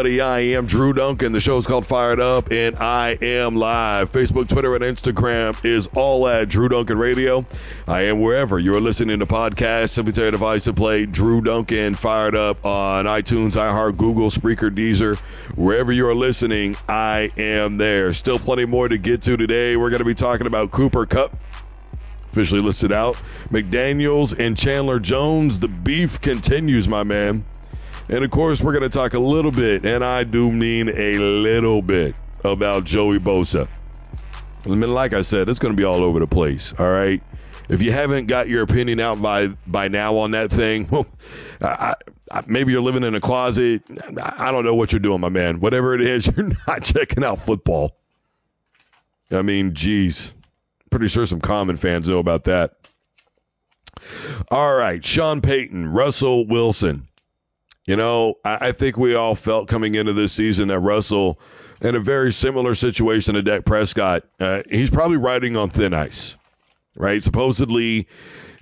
Everybody. 0.07 0.21
I 0.21 0.57
am 0.57 0.67
Drew 0.67 0.93
Duncan. 0.93 1.33
The 1.33 1.41
show 1.41 1.59
is 1.59 1.67
called 1.67 1.85
Fired 1.85 2.21
Up, 2.21 2.53
and 2.53 2.77
I 2.77 3.19
am 3.21 3.57
live. 3.57 4.13
Facebook, 4.13 4.47
Twitter, 4.47 4.77
and 4.77 4.85
Instagram 4.85 5.65
is 5.65 5.89
all 5.97 6.29
at 6.29 6.49
Drew 6.49 6.69
Duncan 6.69 6.97
Radio. 6.97 7.45
I 7.89 8.03
am 8.03 8.21
wherever 8.21 8.61
you 8.61 8.73
are 8.77 8.81
listening 8.81 9.19
to 9.19 9.27
podcasts. 9.27 9.91
Simply 9.91 10.13
tell 10.13 10.23
your 10.23 10.31
device 10.31 10.63
to 10.63 10.73
play 10.73 11.07
Drew 11.07 11.41
Duncan 11.41 11.97
Fired 11.97 12.37
Up 12.37 12.65
on 12.65 13.07
iTunes, 13.07 13.55
iHeart, 13.55 13.97
Google, 13.97 14.31
Spreaker, 14.31 14.71
Deezer. 14.71 15.19
Wherever 15.57 15.91
you 15.91 16.07
are 16.07 16.15
listening, 16.15 16.77
I 16.89 17.33
am 17.37 17.77
there. 17.77 18.13
Still 18.13 18.39
plenty 18.39 18.65
more 18.65 18.89
to 18.89 18.99
get 18.99 19.23
to 19.23 19.37
today. 19.37 19.77
We're 19.77 19.91
going 19.91 19.99
to 19.99 20.05
be 20.05 20.15
talking 20.15 20.47
about 20.47 20.71
Cooper 20.71 21.05
Kupp 21.07 21.37
officially 22.31 22.61
listed 22.61 22.93
out. 22.93 23.17
McDaniels 23.51 24.39
and 24.39 24.57
Chandler 24.57 25.01
Jones. 25.01 25.59
The 25.59 25.69
beef 25.69 26.21
continues, 26.21 26.87
my 26.87 27.03
man. 27.03 27.45
And 28.09 28.25
of 28.25 28.31
course, 28.31 28.61
we're 28.61 28.73
going 28.73 28.89
to 28.89 28.89
talk 28.89 29.15
a 29.15 29.19
little 29.19 29.51
bit, 29.51 29.85
and 29.85 30.05
I 30.05 30.25
do 30.25 30.51
mean 30.53 30.89
a 30.91 31.19
little 31.19 31.83
bit, 31.83 32.15
about 32.45 32.85
Joey 32.85 33.19
Bosa. 33.19 33.69
I 34.65 34.69
mean, 34.69 34.93
like 34.93 35.13
I 35.13 35.23
said, 35.23 35.49
it's 35.49 35.59
going 35.59 35.73
to 35.73 35.77
be 35.77 35.85
all 35.85 36.03
over 36.03 36.19
the 36.19 36.27
place. 36.27 36.73
All 36.79 36.91
right. 36.91 37.23
If 37.69 37.83
you 37.83 37.91
haven't 37.91 38.27
got 38.27 38.49
your 38.49 38.63
opinion 38.63 39.01
out 39.01 39.21
by 39.21 39.49
by 39.67 39.89
now 39.89 40.17
on 40.17 40.31
that 40.33 40.51
thing, 40.51 40.89
well, 40.91 41.07
I, 41.61 41.95
I, 42.31 42.43
maybe 42.47 42.73
you're 42.73 42.81
living 42.81 43.03
in 43.03 43.15
a 43.15 43.21
closet. 43.21 43.83
I 44.39 44.51
don't 44.51 44.65
know 44.65 44.75
what 44.75 44.93
you're 44.93 45.01
doing, 45.01 45.21
my 45.21 45.29
man. 45.29 45.61
Whatever 45.61 45.95
it 45.95 46.01
is, 46.01 46.27
you're 46.37 46.53
not 46.69 46.83
checking 46.85 47.25
out 47.25 47.41
football. 47.41 47.97
I 49.31 49.43
mean, 49.43 49.75
geez, 49.75 50.33
pretty 50.91 51.09
sure 51.09 51.27
some 51.27 51.41
common 51.41 51.77
fans 51.77 52.07
know 52.07 52.19
about 52.19 52.45
that. 52.45 52.77
All 54.53 54.77
right, 54.77 55.05
Sean 55.05 55.41
Payton, 55.41 55.89
Russell 55.89 56.47
Wilson. 56.47 57.07
You 57.87 57.97
know, 57.97 58.35
I, 58.45 58.69
I 58.69 58.73
think 58.73 58.97
we 58.97 59.15
all 59.15 59.35
felt 59.35 59.69
coming 59.69 59.95
into 59.95 60.13
this 60.13 60.33
season 60.33 60.69
that 60.69 60.81
Russell, 60.81 61.41
in 61.81 61.95
a 61.95 62.01
very 62.01 62.33
similar 62.33 62.75
situation 62.75 63.35
to 63.35 63.43
Dak 63.43 63.65
Prescott, 63.65 64.25
uh, 64.41 64.63
he's 64.69 64.91
probably 64.91 65.17
riding 65.17 65.57
on 65.57 65.71
thin 65.71 65.95
ice, 65.95 66.37
right? 66.97 67.23
Supposedly, 67.23 68.09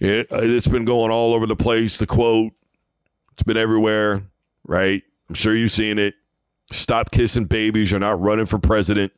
it, 0.00 0.26
it's 0.30 0.68
been 0.68 0.84
going 0.84 1.10
all 1.10 1.34
over 1.34 1.46
the 1.46 1.56
place. 1.56 1.98
The 1.98 2.06
quote, 2.06 2.52
it's 3.32 3.42
been 3.42 3.56
everywhere, 3.56 4.22
right? 4.66 5.02
I'm 5.28 5.34
sure 5.34 5.56
you've 5.56 5.72
seen 5.72 5.98
it. 5.98 6.14
Stop 6.70 7.10
kissing 7.10 7.44
babies. 7.44 7.90
You're 7.90 8.00
not 8.00 8.20
running 8.20 8.46
for 8.46 8.58
president. 8.58 9.12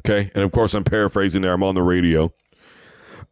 Okay. 0.00 0.30
And 0.34 0.44
of 0.44 0.52
course, 0.52 0.72
I'm 0.74 0.84
paraphrasing 0.84 1.42
there. 1.42 1.52
I'm 1.52 1.62
on 1.62 1.74
the 1.74 1.82
radio. 1.82 2.32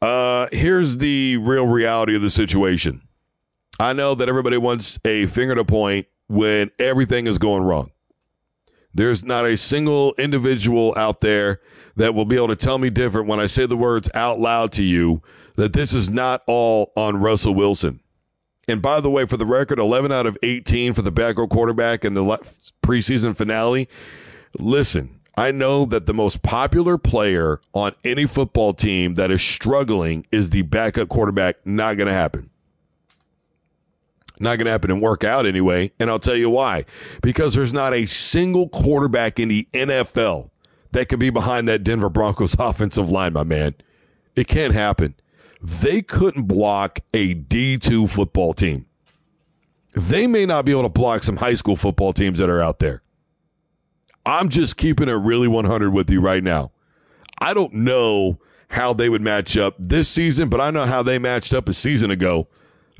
Uh, 0.02 0.48
here's 0.50 0.98
the 0.98 1.36
real 1.38 1.66
reality 1.66 2.16
of 2.16 2.22
the 2.22 2.30
situation. 2.30 3.00
I 3.78 3.92
know 3.92 4.14
that 4.14 4.28
everybody 4.28 4.56
wants 4.56 4.98
a 5.04 5.26
finger 5.26 5.54
to 5.54 5.64
point 5.64 6.06
when 6.28 6.70
everything 6.78 7.26
is 7.26 7.38
going 7.38 7.62
wrong. 7.62 7.90
There's 8.94 9.24
not 9.24 9.44
a 9.44 9.56
single 9.56 10.14
individual 10.18 10.94
out 10.96 11.20
there 11.20 11.60
that 11.96 12.14
will 12.14 12.24
be 12.24 12.36
able 12.36 12.48
to 12.48 12.56
tell 12.56 12.78
me 12.78 12.90
different 12.90 13.26
when 13.26 13.40
I 13.40 13.46
say 13.46 13.66
the 13.66 13.76
words 13.76 14.08
out 14.14 14.38
loud 14.38 14.72
to 14.72 14.82
you 14.82 15.20
that 15.56 15.72
this 15.72 15.92
is 15.92 16.08
not 16.08 16.42
all 16.46 16.92
on 16.96 17.16
Russell 17.16 17.54
Wilson. 17.54 18.00
And 18.68 18.80
by 18.80 19.00
the 19.00 19.10
way, 19.10 19.26
for 19.26 19.36
the 19.36 19.46
record, 19.46 19.78
11 19.78 20.12
out 20.12 20.26
of 20.26 20.38
18 20.42 20.94
for 20.94 21.02
the 21.02 21.10
backup 21.10 21.50
quarterback 21.50 22.04
in 22.04 22.14
the 22.14 22.38
preseason 22.82 23.36
finale. 23.36 23.88
Listen, 24.58 25.20
I 25.36 25.50
know 25.50 25.84
that 25.86 26.06
the 26.06 26.14
most 26.14 26.42
popular 26.42 26.96
player 26.96 27.60
on 27.72 27.92
any 28.04 28.26
football 28.26 28.72
team 28.72 29.14
that 29.14 29.30
is 29.30 29.42
struggling 29.42 30.26
is 30.30 30.50
the 30.50 30.62
backup 30.62 31.08
quarterback. 31.08 31.66
Not 31.66 31.96
going 31.96 32.06
to 32.06 32.14
happen. 32.14 32.50
Not 34.44 34.58
going 34.58 34.66
to 34.66 34.72
happen 34.72 34.90
and 34.90 35.00
work 35.00 35.24
out 35.24 35.46
anyway. 35.46 35.90
And 35.98 36.10
I'll 36.10 36.18
tell 36.18 36.36
you 36.36 36.50
why. 36.50 36.84
Because 37.22 37.54
there's 37.54 37.72
not 37.72 37.94
a 37.94 38.04
single 38.04 38.68
quarterback 38.68 39.40
in 39.40 39.48
the 39.48 39.66
NFL 39.72 40.50
that 40.92 41.08
could 41.08 41.18
be 41.18 41.30
behind 41.30 41.66
that 41.68 41.82
Denver 41.82 42.10
Broncos 42.10 42.54
offensive 42.58 43.08
line, 43.10 43.32
my 43.32 43.42
man. 43.42 43.74
It 44.36 44.46
can't 44.46 44.74
happen. 44.74 45.14
They 45.62 46.02
couldn't 46.02 46.42
block 46.42 47.00
a 47.14 47.34
D2 47.34 48.08
football 48.10 48.52
team. 48.52 48.84
They 49.94 50.26
may 50.26 50.44
not 50.44 50.66
be 50.66 50.72
able 50.72 50.82
to 50.82 50.88
block 50.90 51.22
some 51.24 51.38
high 51.38 51.54
school 51.54 51.76
football 51.76 52.12
teams 52.12 52.38
that 52.38 52.50
are 52.50 52.60
out 52.60 52.80
there. 52.80 53.02
I'm 54.26 54.50
just 54.50 54.76
keeping 54.76 55.08
it 55.08 55.12
really 55.12 55.48
100 55.48 55.90
with 55.90 56.10
you 56.10 56.20
right 56.20 56.42
now. 56.42 56.72
I 57.38 57.54
don't 57.54 57.72
know 57.72 58.38
how 58.68 58.92
they 58.92 59.08
would 59.08 59.22
match 59.22 59.56
up 59.56 59.76
this 59.78 60.08
season, 60.08 60.50
but 60.50 60.60
I 60.60 60.70
know 60.70 60.84
how 60.84 61.02
they 61.02 61.18
matched 61.18 61.54
up 61.54 61.66
a 61.68 61.72
season 61.72 62.10
ago 62.10 62.48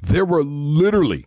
there 0.04 0.24
were 0.24 0.42
literally, 0.42 1.26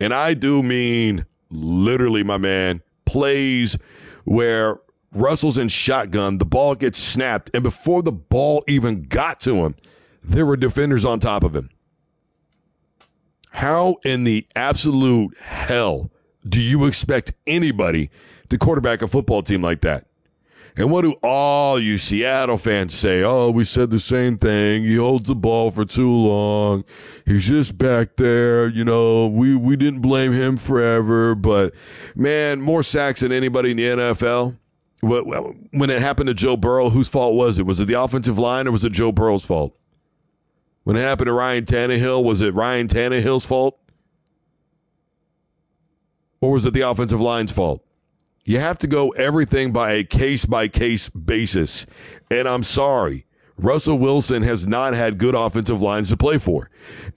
and 0.00 0.14
I 0.14 0.34
do 0.34 0.62
mean 0.62 1.26
literally, 1.50 2.22
my 2.22 2.38
man, 2.38 2.82
plays 3.04 3.76
where 4.24 4.78
Russell's 5.12 5.58
in 5.58 5.68
shotgun, 5.68 6.38
the 6.38 6.44
ball 6.44 6.74
gets 6.74 6.98
snapped, 6.98 7.50
and 7.54 7.62
before 7.62 8.02
the 8.02 8.12
ball 8.12 8.62
even 8.68 9.02
got 9.02 9.40
to 9.40 9.64
him, 9.64 9.74
there 10.22 10.44
were 10.44 10.56
defenders 10.56 11.04
on 11.04 11.20
top 11.20 11.44
of 11.44 11.56
him. 11.56 11.70
How 13.50 13.96
in 14.04 14.24
the 14.24 14.46
absolute 14.54 15.36
hell 15.38 16.10
do 16.48 16.60
you 16.60 16.84
expect 16.84 17.32
anybody 17.46 18.10
to 18.50 18.58
quarterback 18.58 19.02
a 19.02 19.08
football 19.08 19.42
team 19.42 19.62
like 19.62 19.80
that? 19.80 20.07
And 20.78 20.92
what 20.92 21.02
do 21.02 21.14
all 21.24 21.80
you 21.80 21.98
Seattle 21.98 22.56
fans 22.56 22.94
say? 22.94 23.24
Oh, 23.24 23.50
we 23.50 23.64
said 23.64 23.90
the 23.90 23.98
same 23.98 24.38
thing. 24.38 24.84
He 24.84 24.94
holds 24.94 25.26
the 25.26 25.34
ball 25.34 25.72
for 25.72 25.84
too 25.84 26.12
long. 26.12 26.84
He's 27.26 27.48
just 27.48 27.76
back 27.76 28.14
there. 28.14 28.68
You 28.68 28.84
know, 28.84 29.26
we, 29.26 29.56
we 29.56 29.74
didn't 29.74 30.02
blame 30.02 30.32
him 30.32 30.56
forever, 30.56 31.34
but 31.34 31.74
man, 32.14 32.60
more 32.60 32.84
sacks 32.84 33.20
than 33.20 33.32
anybody 33.32 33.72
in 33.72 33.76
the 33.76 33.82
NFL. 33.82 34.56
When 35.00 35.90
it 35.90 36.00
happened 36.00 36.28
to 36.28 36.34
Joe 36.34 36.56
Burrow, 36.56 36.90
whose 36.90 37.08
fault 37.08 37.34
was 37.34 37.58
it? 37.58 37.66
Was 37.66 37.80
it 37.80 37.86
the 37.86 38.00
offensive 38.00 38.38
line 38.38 38.68
or 38.68 38.70
was 38.70 38.84
it 38.84 38.92
Joe 38.92 39.10
Burrow's 39.10 39.44
fault? 39.44 39.76
When 40.84 40.94
it 40.96 41.00
happened 41.00 41.26
to 41.26 41.32
Ryan 41.32 41.64
Tannehill, 41.64 42.22
was 42.22 42.40
it 42.40 42.54
Ryan 42.54 42.86
Tannehill's 42.86 43.44
fault? 43.44 43.80
Or 46.40 46.52
was 46.52 46.64
it 46.64 46.72
the 46.72 46.82
offensive 46.82 47.20
line's 47.20 47.50
fault? 47.50 47.84
You 48.48 48.60
have 48.60 48.78
to 48.78 48.86
go 48.86 49.10
everything 49.10 49.72
by 49.72 49.92
a 49.92 50.04
case 50.04 50.46
by 50.46 50.68
case 50.68 51.10
basis. 51.10 51.84
And 52.30 52.48
I'm 52.48 52.62
sorry, 52.62 53.26
Russell 53.58 53.98
Wilson 53.98 54.42
has 54.42 54.66
not 54.66 54.94
had 54.94 55.18
good 55.18 55.34
offensive 55.34 55.82
lines 55.82 56.08
to 56.08 56.16
play 56.16 56.38
for. 56.38 56.70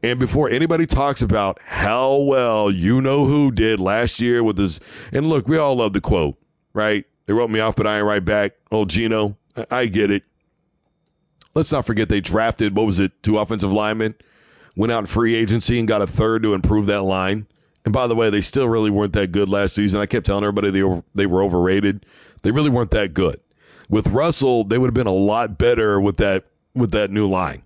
And 0.04 0.20
before 0.20 0.50
anybody 0.50 0.86
talks 0.86 1.22
about 1.22 1.58
how 1.64 2.18
well 2.18 2.70
you 2.70 3.00
know 3.00 3.24
who 3.28 3.50
did 3.50 3.80
last 3.80 4.20
year 4.20 4.44
with 4.44 4.58
his, 4.58 4.82
and 5.14 5.30
look, 5.30 5.48
we 5.48 5.58
all 5.58 5.76
love 5.78 5.94
the 5.94 6.02
quote, 6.02 6.36
right? 6.74 7.06
They 7.28 7.34
wrote 7.34 7.50
me 7.50 7.62
off, 7.62 7.78
but 7.78 7.88
I 7.88 8.00
ain't 8.00 8.06
right 8.06 8.26
back. 8.26 8.56
Oh, 8.70 8.80
Old 8.80 8.90
Geno, 8.90 9.38
I 9.70 9.86
get 9.86 10.12
it. 10.12 10.24
Let's 11.56 11.72
not 11.72 11.86
forget 11.86 12.10
they 12.10 12.20
drafted, 12.20 12.76
what 12.76 12.88
was 12.88 13.00
it, 13.00 13.14
two 13.24 13.38
offensive 13.38 13.72
linemen, 13.72 14.16
went 14.76 14.92
out 14.92 15.00
in 15.00 15.06
free 15.06 15.36
agency 15.36 15.80
and 15.80 15.88
got 15.88 16.02
a 16.02 16.08
third 16.08 16.44
to 16.44 16.54
improve 16.54 16.88
that 16.88 17.04
line. 17.04 17.48
And 17.86 17.94
by 17.94 18.08
the 18.08 18.16
way, 18.16 18.30
they 18.30 18.42
still 18.42 18.70
really 18.70 18.92
weren't 18.92 19.14
that 19.14 19.32
good 19.32 19.50
last 19.50 19.74
season. 19.74 20.00
I 20.00 20.06
kept 20.06 20.26
telling 20.26 20.44
everybody 20.44 20.70
they 20.70 20.84
were, 20.84 21.04
they 21.16 21.26
were 21.26 21.44
overrated. 21.44 22.06
They 22.44 22.52
really 22.52 22.70
weren't 22.70 22.92
that 22.92 23.14
good. 23.14 23.40
With 23.90 24.08
Russell, 24.08 24.64
they 24.64 24.78
would 24.78 24.88
have 24.88 24.94
been 24.94 25.08
a 25.08 25.12
lot 25.12 25.58
better 25.58 26.00
with 26.00 26.18
that 26.18 26.46
with 26.74 26.92
that 26.92 27.12
new 27.12 27.30
line. 27.30 27.64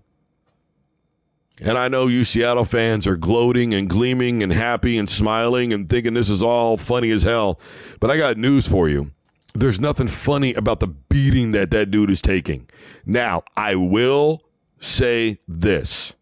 And 1.60 1.78
I 1.78 1.88
know 1.88 2.06
you 2.06 2.24
Seattle 2.24 2.64
fans 2.64 3.06
are 3.06 3.16
gloating 3.16 3.72
and 3.72 3.88
gleaming 3.88 4.42
and 4.42 4.52
happy 4.52 4.98
and 4.98 5.08
smiling 5.08 5.72
and 5.72 5.88
thinking 5.88 6.14
this 6.14 6.28
is 6.28 6.42
all 6.42 6.76
funny 6.76 7.10
as 7.10 7.22
hell. 7.22 7.60
But 8.00 8.10
I 8.10 8.16
got 8.16 8.36
news 8.36 8.66
for 8.68 8.88
you. 8.88 9.12
There's 9.54 9.80
nothing 9.80 10.08
funny 10.08 10.52
about 10.52 10.80
the 10.80 10.88
beating 10.88 11.52
that 11.52 11.70
that 11.70 11.90
dude 11.90 12.10
is 12.10 12.20
taking. 12.20 12.68
Now, 13.06 13.42
I 13.56 13.74
will 13.76 14.42
say 14.80 15.38
this 15.48 16.12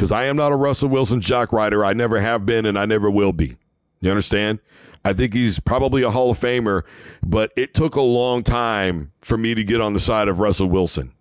because 0.00 0.12
I 0.12 0.24
am 0.24 0.36
not 0.36 0.50
a 0.50 0.56
Russell 0.56 0.88
Wilson 0.88 1.20
jock 1.20 1.52
rider. 1.52 1.84
I 1.84 1.92
never 1.92 2.22
have 2.22 2.46
been 2.46 2.64
and 2.64 2.78
I 2.78 2.86
never 2.86 3.10
will 3.10 3.34
be. 3.34 3.58
You 4.00 4.08
understand? 4.08 4.58
I 5.04 5.12
think 5.12 5.34
he's 5.34 5.60
probably 5.60 6.00
a 6.00 6.10
Hall 6.10 6.30
of 6.30 6.40
Famer, 6.40 6.84
but 7.22 7.52
it 7.54 7.74
took 7.74 7.96
a 7.96 8.00
long 8.00 8.42
time 8.42 9.12
for 9.20 9.36
me 9.36 9.54
to 9.54 9.62
get 9.62 9.82
on 9.82 9.92
the 9.92 10.00
side 10.00 10.28
of 10.28 10.38
Russell 10.38 10.68
Wilson. 10.68 11.12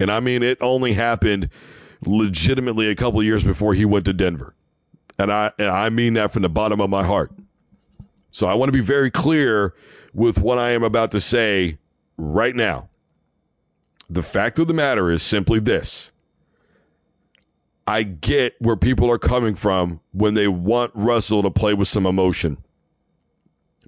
And 0.00 0.10
I 0.10 0.18
mean, 0.18 0.42
it 0.42 0.58
only 0.60 0.94
happened 0.94 1.48
legitimately 2.04 2.88
a 2.88 2.96
couple 2.96 3.22
years 3.22 3.44
before 3.44 3.72
he 3.72 3.84
went 3.84 4.04
to 4.06 4.12
Denver. 4.12 4.56
And 5.16 5.30
I, 5.30 5.52
and 5.56 5.68
I 5.68 5.88
mean 5.90 6.14
that 6.14 6.32
from 6.32 6.42
the 6.42 6.48
bottom 6.48 6.80
of 6.80 6.90
my 6.90 7.04
heart. 7.04 7.30
So 8.32 8.48
I 8.48 8.54
want 8.54 8.66
to 8.66 8.76
be 8.76 8.84
very 8.84 9.12
clear 9.12 9.74
with 10.12 10.40
what 10.40 10.58
I 10.58 10.70
am 10.70 10.82
about 10.82 11.12
to 11.12 11.20
say 11.20 11.78
right 12.16 12.56
now. 12.56 12.88
The 14.10 14.24
fact 14.24 14.58
of 14.58 14.66
the 14.66 14.74
matter 14.74 15.08
is 15.08 15.22
simply 15.22 15.60
this 15.60 16.10
I 17.86 18.02
get 18.02 18.54
where 18.60 18.76
people 18.76 19.10
are 19.10 19.18
coming 19.18 19.54
from 19.54 20.00
when 20.12 20.34
they 20.34 20.48
want 20.48 20.92
Russell 20.94 21.42
to 21.42 21.50
play 21.50 21.74
with 21.74 21.88
some 21.88 22.06
emotion. 22.06 22.58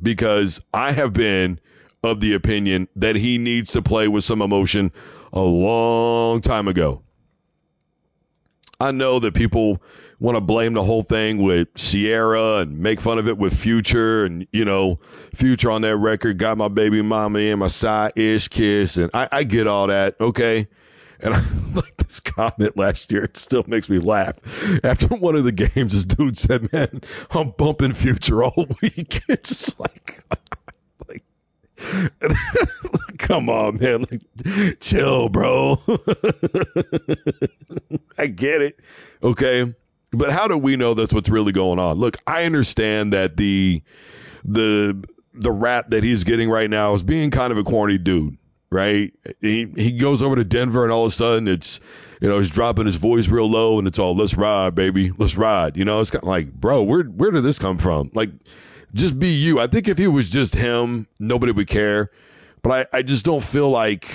Because 0.02 0.60
I 0.74 0.92
have 0.92 1.12
been 1.14 1.58
of 2.02 2.20
the 2.20 2.34
opinion 2.34 2.88
that 2.94 3.16
he 3.16 3.38
needs 3.38 3.72
to 3.72 3.82
play 3.82 4.08
with 4.08 4.24
some 4.24 4.42
emotion 4.42 4.92
a 5.32 5.40
long 5.40 6.40
time 6.40 6.68
ago. 6.68 7.02
I 8.78 8.90
know 8.90 9.18
that 9.20 9.34
people 9.34 9.82
want 10.18 10.36
to 10.36 10.40
blame 10.40 10.74
the 10.74 10.82
whole 10.82 11.02
thing 11.02 11.38
with 11.42 11.72
Ciara 11.74 12.58
and 12.58 12.78
make 12.78 13.00
fun 13.00 13.18
of 13.18 13.28
it 13.28 13.38
with 13.38 13.54
Future 13.58 14.24
and 14.24 14.46
you 14.52 14.64
know 14.64 14.98
Future 15.34 15.70
on 15.70 15.82
that 15.82 15.96
record 15.96 16.38
got 16.38 16.56
my 16.56 16.68
baby 16.68 17.02
mama 17.02 17.38
in 17.38 17.58
my 17.58 17.68
side 17.68 18.12
ish 18.16 18.48
kiss 18.48 18.96
and 18.96 19.10
I, 19.12 19.28
I 19.30 19.44
get 19.44 19.66
all 19.66 19.86
that 19.88 20.18
okay 20.20 20.68
and 21.20 21.34
I 21.34 21.42
like 21.74 21.95
this 22.06 22.20
comment 22.20 22.76
last 22.76 23.10
year. 23.10 23.24
It 23.24 23.36
still 23.36 23.64
makes 23.66 23.88
me 23.88 23.98
laugh. 23.98 24.34
After 24.84 25.08
one 25.08 25.36
of 25.36 25.44
the 25.44 25.52
games, 25.52 25.92
this 25.92 26.04
dude 26.04 26.38
said, 26.38 26.72
"Man, 26.72 27.00
I'm 27.30 27.50
bumping 27.50 27.94
Future 27.94 28.42
all 28.42 28.66
week." 28.82 29.22
It's 29.28 29.48
just 29.48 29.80
like, 29.80 30.24
like, 31.08 31.24
come 33.18 33.48
on, 33.48 33.78
man, 33.78 34.06
like, 34.10 34.80
chill, 34.80 35.28
bro. 35.28 35.80
I 38.18 38.26
get 38.28 38.62
it, 38.62 38.80
okay, 39.22 39.74
but 40.12 40.32
how 40.32 40.48
do 40.48 40.56
we 40.56 40.76
know 40.76 40.94
that's 40.94 41.12
what's 41.12 41.28
really 41.28 41.52
going 41.52 41.78
on? 41.78 41.96
Look, 41.96 42.16
I 42.26 42.44
understand 42.44 43.12
that 43.12 43.36
the 43.36 43.82
the 44.44 45.04
the 45.34 45.52
rap 45.52 45.90
that 45.90 46.02
he's 46.02 46.24
getting 46.24 46.48
right 46.48 46.70
now 46.70 46.94
is 46.94 47.02
being 47.02 47.30
kind 47.30 47.52
of 47.52 47.58
a 47.58 47.64
corny 47.64 47.98
dude 47.98 48.38
right? 48.70 49.12
He 49.40 49.68
he 49.76 49.92
goes 49.92 50.22
over 50.22 50.36
to 50.36 50.44
Denver 50.44 50.82
and 50.82 50.92
all 50.92 51.06
of 51.06 51.12
a 51.12 51.14
sudden 51.14 51.48
it's 51.48 51.80
you 52.20 52.28
know 52.28 52.38
he's 52.38 52.50
dropping 52.50 52.86
his 52.86 52.96
voice 52.96 53.28
real 53.28 53.50
low 53.50 53.78
and 53.78 53.86
it's 53.86 53.98
all 53.98 54.14
let's 54.14 54.36
ride, 54.36 54.74
baby, 54.74 55.12
let's 55.18 55.36
ride. 55.36 55.76
You 55.76 55.84
know, 55.84 56.00
it's 56.00 56.10
kind 56.10 56.22
of 56.22 56.28
like, 56.28 56.52
bro, 56.52 56.82
where 56.82 57.04
where 57.04 57.30
did 57.30 57.42
this 57.42 57.58
come 57.58 57.78
from? 57.78 58.10
Like, 58.14 58.30
just 58.94 59.18
be 59.18 59.28
you. 59.28 59.60
I 59.60 59.66
think 59.66 59.88
if 59.88 59.98
he 59.98 60.06
was 60.06 60.30
just 60.30 60.54
him, 60.54 61.06
nobody 61.18 61.52
would 61.52 61.68
care. 61.68 62.10
But 62.62 62.88
I 62.92 62.98
I 62.98 63.02
just 63.02 63.24
don't 63.24 63.42
feel 63.42 63.70
like 63.70 64.08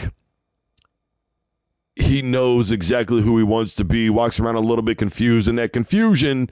he 1.95 2.21
knows 2.21 2.71
exactly 2.71 3.21
who 3.21 3.37
he 3.37 3.43
wants 3.43 3.75
to 3.75 3.83
be. 3.83 4.09
Walks 4.09 4.39
around 4.39 4.55
a 4.55 4.61
little 4.61 4.81
bit 4.83 4.97
confused, 4.97 5.47
and 5.47 5.57
that 5.59 5.73
confusion 5.73 6.49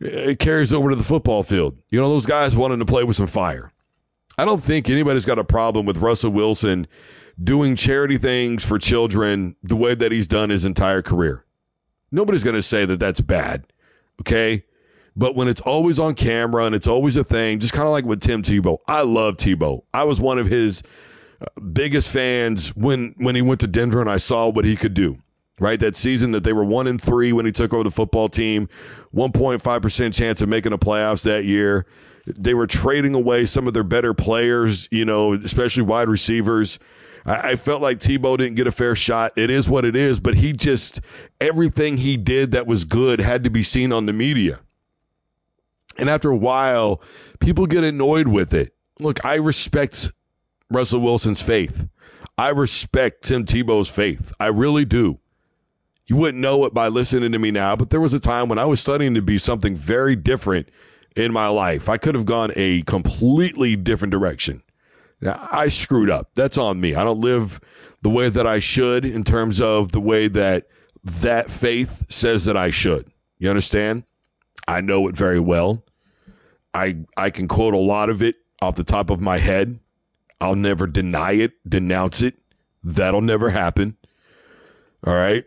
it 0.00 0.38
carries 0.38 0.72
over 0.72 0.90
to 0.90 0.96
the 0.96 1.04
football 1.04 1.42
field. 1.42 1.76
You 1.90 2.00
know, 2.00 2.08
those 2.08 2.26
guys 2.26 2.56
wanting 2.56 2.78
to 2.78 2.86
play 2.86 3.04
with 3.04 3.16
some 3.16 3.26
fire. 3.26 3.72
I 4.40 4.46
don't 4.46 4.64
think 4.64 4.88
anybody's 4.88 5.26
got 5.26 5.38
a 5.38 5.44
problem 5.44 5.84
with 5.84 5.98
Russell 5.98 6.30
Wilson 6.30 6.86
doing 7.44 7.76
charity 7.76 8.16
things 8.16 8.64
for 8.64 8.78
children 8.78 9.54
the 9.62 9.76
way 9.76 9.94
that 9.94 10.12
he's 10.12 10.26
done 10.26 10.48
his 10.48 10.64
entire 10.64 11.02
career. 11.02 11.44
Nobody's 12.10 12.42
going 12.42 12.56
to 12.56 12.62
say 12.62 12.86
that 12.86 12.98
that's 12.98 13.20
bad. 13.20 13.66
Okay. 14.22 14.64
But 15.14 15.34
when 15.34 15.46
it's 15.46 15.60
always 15.60 15.98
on 15.98 16.14
camera 16.14 16.64
and 16.64 16.74
it's 16.74 16.86
always 16.86 17.16
a 17.16 17.22
thing, 17.22 17.58
just 17.58 17.74
kind 17.74 17.84
of 17.84 17.92
like 17.92 18.06
with 18.06 18.22
Tim 18.22 18.42
Tebow, 18.42 18.78
I 18.88 19.02
love 19.02 19.36
Tebow. 19.36 19.82
I 19.92 20.04
was 20.04 20.22
one 20.22 20.38
of 20.38 20.46
his 20.46 20.82
uh, 21.42 21.60
biggest 21.60 22.08
fans 22.08 22.74
when 22.74 23.14
when 23.18 23.34
he 23.34 23.42
went 23.42 23.60
to 23.60 23.66
Denver 23.66 24.00
and 24.00 24.08
I 24.08 24.16
saw 24.16 24.48
what 24.48 24.64
he 24.64 24.74
could 24.74 24.94
do. 24.94 25.18
Right, 25.58 25.78
that 25.80 25.96
season 25.96 26.30
that 26.30 26.44
they 26.44 26.54
were 26.54 26.64
one 26.64 26.86
and 26.86 26.98
three 26.98 27.34
when 27.34 27.44
he 27.44 27.52
took 27.52 27.74
over 27.74 27.84
the 27.84 27.90
football 27.90 28.30
team, 28.30 28.70
one 29.10 29.32
point 29.32 29.60
five 29.60 29.82
percent 29.82 30.14
chance 30.14 30.40
of 30.40 30.48
making 30.48 30.70
the 30.70 30.78
playoffs 30.78 31.24
that 31.24 31.44
year. 31.44 31.84
They 32.36 32.54
were 32.54 32.66
trading 32.66 33.14
away 33.14 33.46
some 33.46 33.66
of 33.66 33.74
their 33.74 33.84
better 33.84 34.14
players, 34.14 34.88
you 34.90 35.04
know, 35.04 35.34
especially 35.34 35.82
wide 35.82 36.08
receivers. 36.08 36.78
I, 37.26 37.50
I 37.50 37.56
felt 37.56 37.82
like 37.82 37.98
Tebow 37.98 38.36
didn't 38.36 38.56
get 38.56 38.66
a 38.66 38.72
fair 38.72 38.96
shot. 38.96 39.32
It 39.36 39.50
is 39.50 39.68
what 39.68 39.84
it 39.84 39.96
is, 39.96 40.20
but 40.20 40.34
he 40.34 40.52
just 40.52 41.00
everything 41.40 41.96
he 41.96 42.16
did 42.16 42.52
that 42.52 42.66
was 42.66 42.84
good 42.84 43.20
had 43.20 43.44
to 43.44 43.50
be 43.50 43.62
seen 43.62 43.92
on 43.92 44.06
the 44.06 44.12
media. 44.12 44.60
And 45.98 46.08
after 46.08 46.30
a 46.30 46.36
while, 46.36 47.02
people 47.40 47.66
get 47.66 47.84
annoyed 47.84 48.28
with 48.28 48.54
it. 48.54 48.74
Look, 49.00 49.24
I 49.24 49.34
respect 49.34 50.10
Russell 50.70 51.00
Wilson's 51.00 51.42
faith. 51.42 51.88
I 52.38 52.50
respect 52.50 53.24
Tim 53.24 53.44
Tebow's 53.44 53.88
faith. 53.88 54.32
I 54.40 54.46
really 54.46 54.84
do. 54.84 55.18
You 56.06 56.16
wouldn't 56.16 56.40
know 56.40 56.64
it 56.64 56.74
by 56.74 56.88
listening 56.88 57.32
to 57.32 57.38
me 57.38 57.50
now, 57.50 57.76
but 57.76 57.90
there 57.90 58.00
was 58.00 58.12
a 58.12 58.18
time 58.18 58.48
when 58.48 58.58
I 58.58 58.64
was 58.64 58.80
studying 58.80 59.14
to 59.14 59.22
be 59.22 59.38
something 59.38 59.76
very 59.76 60.16
different 60.16 60.68
in 61.16 61.32
my 61.32 61.48
life. 61.48 61.88
I 61.88 61.96
could 61.96 62.14
have 62.14 62.26
gone 62.26 62.52
a 62.56 62.82
completely 62.82 63.76
different 63.76 64.12
direction. 64.12 64.62
Now, 65.20 65.48
I 65.50 65.68
screwed 65.68 66.10
up. 66.10 66.30
That's 66.34 66.56
on 66.56 66.80
me. 66.80 66.94
I 66.94 67.04
don't 67.04 67.20
live 67.20 67.60
the 68.02 68.10
way 68.10 68.28
that 68.30 68.46
I 68.46 68.58
should 68.58 69.04
in 69.04 69.24
terms 69.24 69.60
of 69.60 69.92
the 69.92 70.00
way 70.00 70.28
that 70.28 70.68
that 71.04 71.50
faith 71.50 72.06
says 72.08 72.44
that 72.44 72.56
I 72.56 72.70
should. 72.70 73.10
You 73.38 73.50
understand? 73.50 74.04
I 74.66 74.80
know 74.80 75.08
it 75.08 75.16
very 75.16 75.40
well. 75.40 75.84
I 76.72 76.98
I 77.16 77.30
can 77.30 77.48
quote 77.48 77.74
a 77.74 77.78
lot 77.78 78.10
of 78.10 78.22
it 78.22 78.36
off 78.62 78.76
the 78.76 78.84
top 78.84 79.10
of 79.10 79.20
my 79.20 79.38
head. 79.38 79.78
I'll 80.40 80.56
never 80.56 80.86
deny 80.86 81.32
it, 81.32 81.52
denounce 81.68 82.22
it. 82.22 82.36
That'll 82.82 83.20
never 83.20 83.50
happen. 83.50 83.96
All 85.06 85.14
right. 85.14 85.44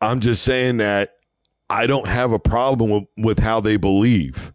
I'm 0.00 0.20
just 0.20 0.42
saying 0.42 0.78
that 0.78 1.16
I 1.70 1.86
don't 1.86 2.08
have 2.08 2.32
a 2.32 2.38
problem 2.38 2.90
with, 2.90 3.04
with 3.16 3.38
how 3.38 3.60
they 3.60 3.76
believe. 3.76 4.52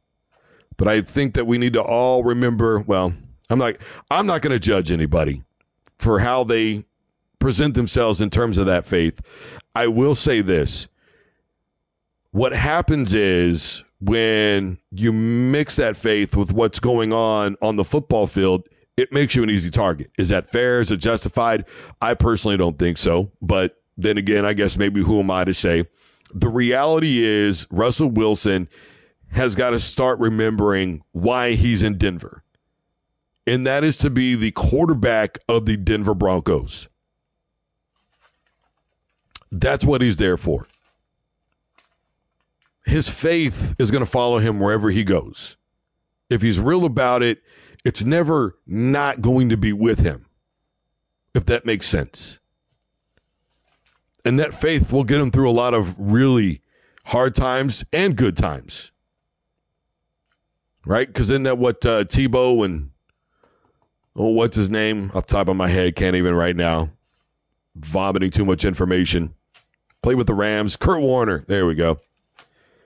But 0.78 0.90
I 0.90 1.02
think 1.02 1.34
that 1.36 1.48
we 1.48 1.58
need 1.58 1.74
to 1.74 1.82
all 1.82 2.24
remember, 2.24 2.80
well, 2.82 3.14
I'm 3.50 3.60
like 3.60 3.80
I'm 4.12 4.26
not 4.28 4.42
going 4.42 4.52
to 4.52 4.60
judge 4.60 4.92
anybody 4.92 5.44
for 5.98 6.20
how 6.20 6.44
they 6.44 6.84
present 7.40 7.74
themselves 7.74 8.20
in 8.20 8.30
terms 8.30 8.58
of 8.58 8.66
that 8.66 8.86
faith. 8.86 9.22
I 9.74 9.88
will 9.88 10.16
say 10.16 10.42
this. 10.42 10.88
What 12.32 12.52
happens 12.52 13.14
is 13.14 13.84
when 14.02 14.78
you 14.92 15.14
mix 15.14 15.78
that 15.78 15.96
faith 15.96 16.36
with 16.36 16.52
what's 16.52 16.80
going 16.80 17.14
on 17.14 17.56
on 17.62 17.78
the 17.78 17.86
football 17.86 18.28
field, 18.28 18.68
it 18.98 19.14
makes 19.14 19.36
you 19.36 19.44
an 19.44 19.50
easy 19.50 19.70
target. 19.70 20.12
Is 20.18 20.30
that 20.30 20.50
fair? 20.50 20.82
Is 20.82 20.92
it 20.92 20.98
justified? 20.98 21.66
I 22.02 22.14
personally 22.14 22.58
don't 22.58 22.78
think 22.78 22.98
so. 22.98 23.32
But 23.42 23.82
then 23.98 24.18
again, 24.18 24.46
I 24.46 24.54
guess 24.54 24.76
maybe 24.76 25.02
who 25.02 25.20
am 25.20 25.32
I 25.32 25.46
to 25.46 25.54
say? 25.54 25.86
The 26.36 26.50
reality 26.50 27.24
is 27.24 27.66
Russell 27.72 28.10
Wilson 28.10 28.68
has 29.32 29.56
got 29.56 29.70
to 29.70 29.80
start 29.80 30.20
remembering 30.20 31.02
why 31.14 31.54
he's 31.54 31.82
in 31.82 31.98
Denver. 31.98 32.44
And 33.48 33.66
that 33.66 33.86
is 33.86 33.98
to 34.00 34.10
be 34.10 34.36
the 34.36 34.52
quarterback 34.52 35.40
of 35.48 35.66
the 35.66 35.78
Denver 35.78 36.14
Broncos. 36.14 36.90
That's 39.50 39.86
what 39.86 40.02
he's 40.02 40.18
there 40.18 40.36
for. 40.36 40.68
His 42.86 43.08
faith 43.08 43.74
is 43.80 43.90
going 43.90 44.04
to 44.04 44.10
follow 44.10 44.40
him 44.40 44.60
wherever 44.60 44.92
he 44.92 45.06
goes. 45.06 45.56
If 46.30 46.42
he's 46.42 46.60
real 46.60 46.84
about 46.84 47.24
it, 47.24 47.42
it's 47.86 48.04
never 48.04 48.58
not 48.68 49.22
going 49.22 49.50
to 49.50 49.58
be 49.58 49.72
with 49.72 50.00
him, 50.00 50.26
if 51.34 51.46
that 51.46 51.66
makes 51.66 51.88
sense. 51.88 52.40
And 54.26 54.40
that 54.40 54.56
faith 54.56 54.92
will 54.92 55.04
get 55.04 55.22
him 55.22 55.30
through 55.30 55.50
a 55.50 55.54
lot 55.54 55.76
of 55.76 55.98
really 56.00 56.62
hard 57.06 57.36
times 57.36 57.86
and 57.94 58.16
good 58.16 58.36
times. 58.36 58.92
Right? 60.84 61.08
Because 61.08 61.30
isn't 61.30 61.44
that 61.44 61.60
what 61.60 61.86
uh, 61.86 62.04
Tebow 62.06 62.66
and, 62.66 62.90
oh, 64.16 64.30
what's 64.30 64.58
his 64.58 64.70
name? 64.70 65.12
Off 65.14 65.28
the 65.28 65.34
top 65.34 65.48
of 65.48 65.56
my 65.56 65.68
head, 65.68 65.96
can't 65.96 66.16
even 66.16 66.36
right 66.36 66.56
now. 66.56 66.90
Vomiting 67.76 68.32
too 68.32 68.46
much 68.46 68.66
information. 68.66 69.34
Play 70.02 70.16
with 70.16 70.28
the 70.28 70.34
Rams. 70.34 70.76
Kurt 70.76 71.02
Warner. 71.02 71.44
There 71.48 71.66
we 71.66 71.76
go. 71.76 72.00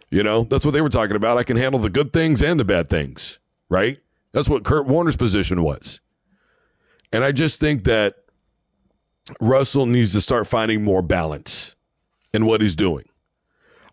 You 0.09 0.23
know, 0.23 0.43
that's 0.43 0.65
what 0.65 0.71
they 0.71 0.81
were 0.81 0.89
talking 0.89 1.15
about. 1.15 1.37
I 1.37 1.43
can 1.43 1.57
handle 1.57 1.79
the 1.79 1.89
good 1.89 2.11
things 2.11 2.41
and 2.41 2.59
the 2.59 2.65
bad 2.65 2.89
things, 2.89 3.39
right? 3.69 3.99
That's 4.31 4.49
what 4.49 4.63
Kurt 4.63 4.87
Warner's 4.87 5.15
position 5.15 5.61
was. 5.61 5.99
And 7.11 7.23
I 7.23 7.31
just 7.31 7.59
think 7.59 7.83
that 7.83 8.15
Russell 9.39 9.85
needs 9.85 10.13
to 10.13 10.21
start 10.21 10.47
finding 10.47 10.83
more 10.83 11.01
balance 11.01 11.75
in 12.33 12.45
what 12.45 12.61
he's 12.61 12.75
doing. 12.75 13.05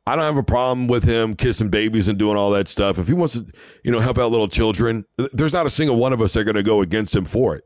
I 0.07 0.14
don't 0.14 0.24
have 0.24 0.37
a 0.37 0.43
problem 0.43 0.87
with 0.87 1.03
him 1.03 1.34
kissing 1.34 1.68
babies 1.68 2.07
and 2.07 2.16
doing 2.16 2.37
all 2.37 2.51
that 2.53 2.68
stuff. 2.68 2.99
If 2.99 3.09
he 3.09 3.12
wants 3.12 3.34
to, 3.34 3.47
you 3.82 3.91
know, 3.91 3.99
help 3.99 4.18
out 4.18 4.30
little 4.30 4.49
children, 4.49 5.05
there's 5.32 5.53
not 5.53 5.66
a 5.66 5.70
single 5.70 5.97
one 5.97 6.12
of 6.12 6.20
us 6.20 6.32
that 6.34 6.41
are 6.41 6.45
going 6.45 6.55
to 6.55 6.62
go 6.62 6.80
against 6.80 7.14
him 7.14 7.24
for 7.24 7.57
it. 7.57 7.64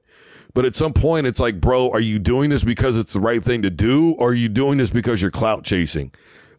But 0.54 0.64
at 0.64 0.74
some 0.74 0.92
point, 0.92 1.26
it's 1.26 1.38
like, 1.38 1.60
bro, 1.60 1.90
are 1.90 2.00
you 2.00 2.18
doing 2.18 2.50
this 2.50 2.64
because 2.64 2.96
it's 2.96 3.12
the 3.12 3.20
right 3.20 3.44
thing 3.44 3.62
to 3.62 3.70
do, 3.70 4.12
or 4.12 4.30
are 4.30 4.34
you 4.34 4.48
doing 4.48 4.78
this 4.78 4.90
because 4.90 5.20
you're 5.20 5.30
clout 5.30 5.64
chasing? 5.64 6.12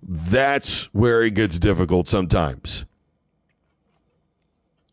That's 0.04 0.84
where 0.94 1.24
it 1.24 1.34
gets 1.34 1.60
difficult 1.60 2.08
sometimes. 2.08 2.86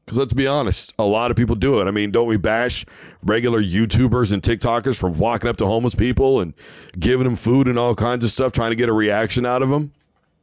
Because 0.09 0.17
let's 0.17 0.33
be 0.33 0.47
honest, 0.47 0.95
a 0.99 1.05
lot 1.05 1.31
of 1.31 1.37
people 1.37 1.55
do 1.55 1.83
it. 1.83 1.85
I 1.85 1.91
mean, 1.91 2.11
don't 2.11 2.27
we 2.27 2.39
bash 2.39 2.87
regular 3.23 3.63
YouTubers 3.63 4.33
and 4.33 4.43
TikTokers 4.43 4.97
for 4.97 5.11
walking 5.11 5.51
up 5.51 5.59
to 5.59 5.67
homeless 5.67 5.95
people 5.95 6.41
and 6.41 6.55
giving 6.99 7.25
them 7.25 7.37
food 7.37 7.69
and 7.69 7.79
all 7.79 7.95
kinds 7.95 8.25
of 8.25 8.31
stuff, 8.31 8.53
trying 8.53 8.71
to 8.71 8.75
get 8.75 8.89
a 8.89 8.93
reaction 8.95 9.45
out 9.45 9.61
of 9.61 9.69
them 9.69 9.93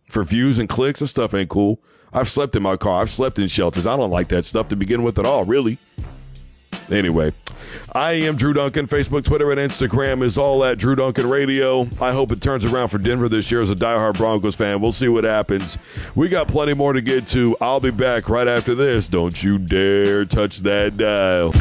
for 0.07 0.23
views 0.23 0.59
and 0.59 0.69
clicks? 0.69 0.99
That 0.99 1.07
stuff 1.07 1.33
ain't 1.33 1.49
cool. 1.49 1.79
I've 2.13 2.29
slept 2.29 2.55
in 2.55 2.61
my 2.61 2.77
car. 2.77 3.01
I've 3.01 3.09
slept 3.09 3.39
in 3.39 3.47
shelters. 3.47 3.87
I 3.87 3.97
don't 3.97 4.11
like 4.11 4.27
that 4.27 4.45
stuff 4.45 4.69
to 4.69 4.75
begin 4.75 5.01
with 5.01 5.17
at 5.17 5.25
all, 5.25 5.45
really. 5.45 5.79
Anyway, 6.91 7.33
I 7.93 8.11
am 8.11 8.35
Drew 8.35 8.53
Duncan. 8.53 8.87
Facebook, 8.87 9.23
Twitter, 9.25 9.51
and 9.51 9.59
Instagram 9.59 10.21
is 10.21 10.37
all 10.37 10.63
at 10.63 10.77
Drew 10.77 10.95
Duncan 10.95 11.29
Radio. 11.29 11.87
I 11.99 12.11
hope 12.11 12.31
it 12.31 12.41
turns 12.41 12.65
around 12.65 12.89
for 12.89 12.97
Denver 12.97 13.27
this 13.27 13.49
year 13.49 13.61
as 13.61 13.69
a 13.69 13.75
diehard 13.75 14.17
Broncos 14.17 14.55
fan. 14.55 14.81
We'll 14.81 14.91
see 14.91 15.07
what 15.07 15.23
happens. 15.23 15.77
We 16.13 16.29
got 16.29 16.47
plenty 16.47 16.73
more 16.73 16.93
to 16.93 17.01
get 17.01 17.25
to. 17.27 17.57
I'll 17.59 17.79
be 17.79 17.91
back 17.91 18.29
right 18.29 18.47
after 18.47 18.75
this. 18.75 19.07
Don't 19.07 19.41
you 19.41 19.57
dare 19.57 20.25
touch 20.25 20.59
that 20.59 20.97
dial. 20.97 21.53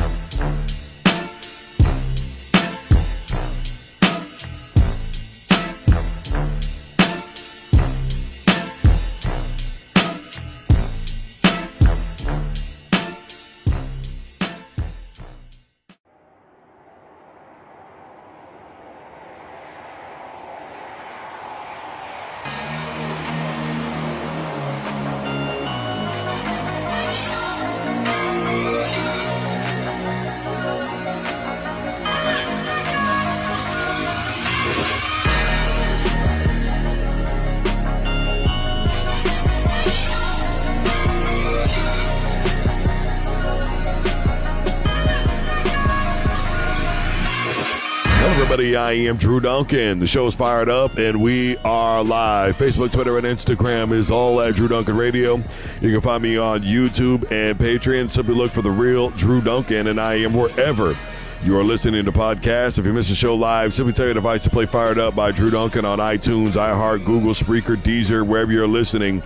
Am 48.95 49.17
Drew 49.17 49.41
Duncan. 49.41 49.99
The 49.99 50.07
show 50.07 50.27
is 50.27 50.35
fired 50.35 50.69
up 50.69 50.99
and 50.99 51.21
we 51.21 51.57
are 51.59 52.05
live. 52.05 52.57
Facebook, 52.57 52.93
Twitter, 52.93 53.19
and 53.19 53.27
Instagram 53.27 53.93
is 53.93 54.11
all 54.11 54.41
at 54.41 54.55
Drew 54.55 54.69
Duncan 54.69 54.97
Radio. 54.97 55.37
You 55.81 55.91
can 55.91 56.01
find 56.01 56.23
me 56.23 56.37
on 56.39 56.63
YouTube 56.63 57.31
and 57.33 57.59
Patreon. 57.59 58.09
Simply 58.09 58.35
look 58.35 58.53
for 58.53 58.63
the 58.63 58.71
real 58.71 59.11
Drew 59.11 59.41
Duncan, 59.41 59.89
and 59.89 60.01
I 60.01 60.15
am 60.15 60.33
wherever 60.33 60.97
you 61.43 61.59
are 61.59 61.65
listening 61.65 62.05
to 62.05 62.13
podcasts. 62.13 62.79
If 62.79 62.87
you 62.87 62.93
miss 62.93 63.09
the 63.09 63.17
show 63.17 63.35
live, 63.35 63.75
simply 63.75 63.93
tell 63.93 64.07
your 64.07 64.15
device 64.15 64.45
to 64.45 64.51
play 64.51 64.65
Fired 64.65 64.99
Up 64.99 65.17
by 65.17 65.33
Drew 65.33 65.51
Duncan 65.51 65.85
on 65.85 65.99
iTunes, 65.99 66.53
iHeart, 66.53 67.05
Google, 67.05 67.33
Spreaker, 67.33 67.77
Deezer, 67.77 68.27
wherever 68.27 68.53
you're 68.53 68.69
listening. 68.69 69.23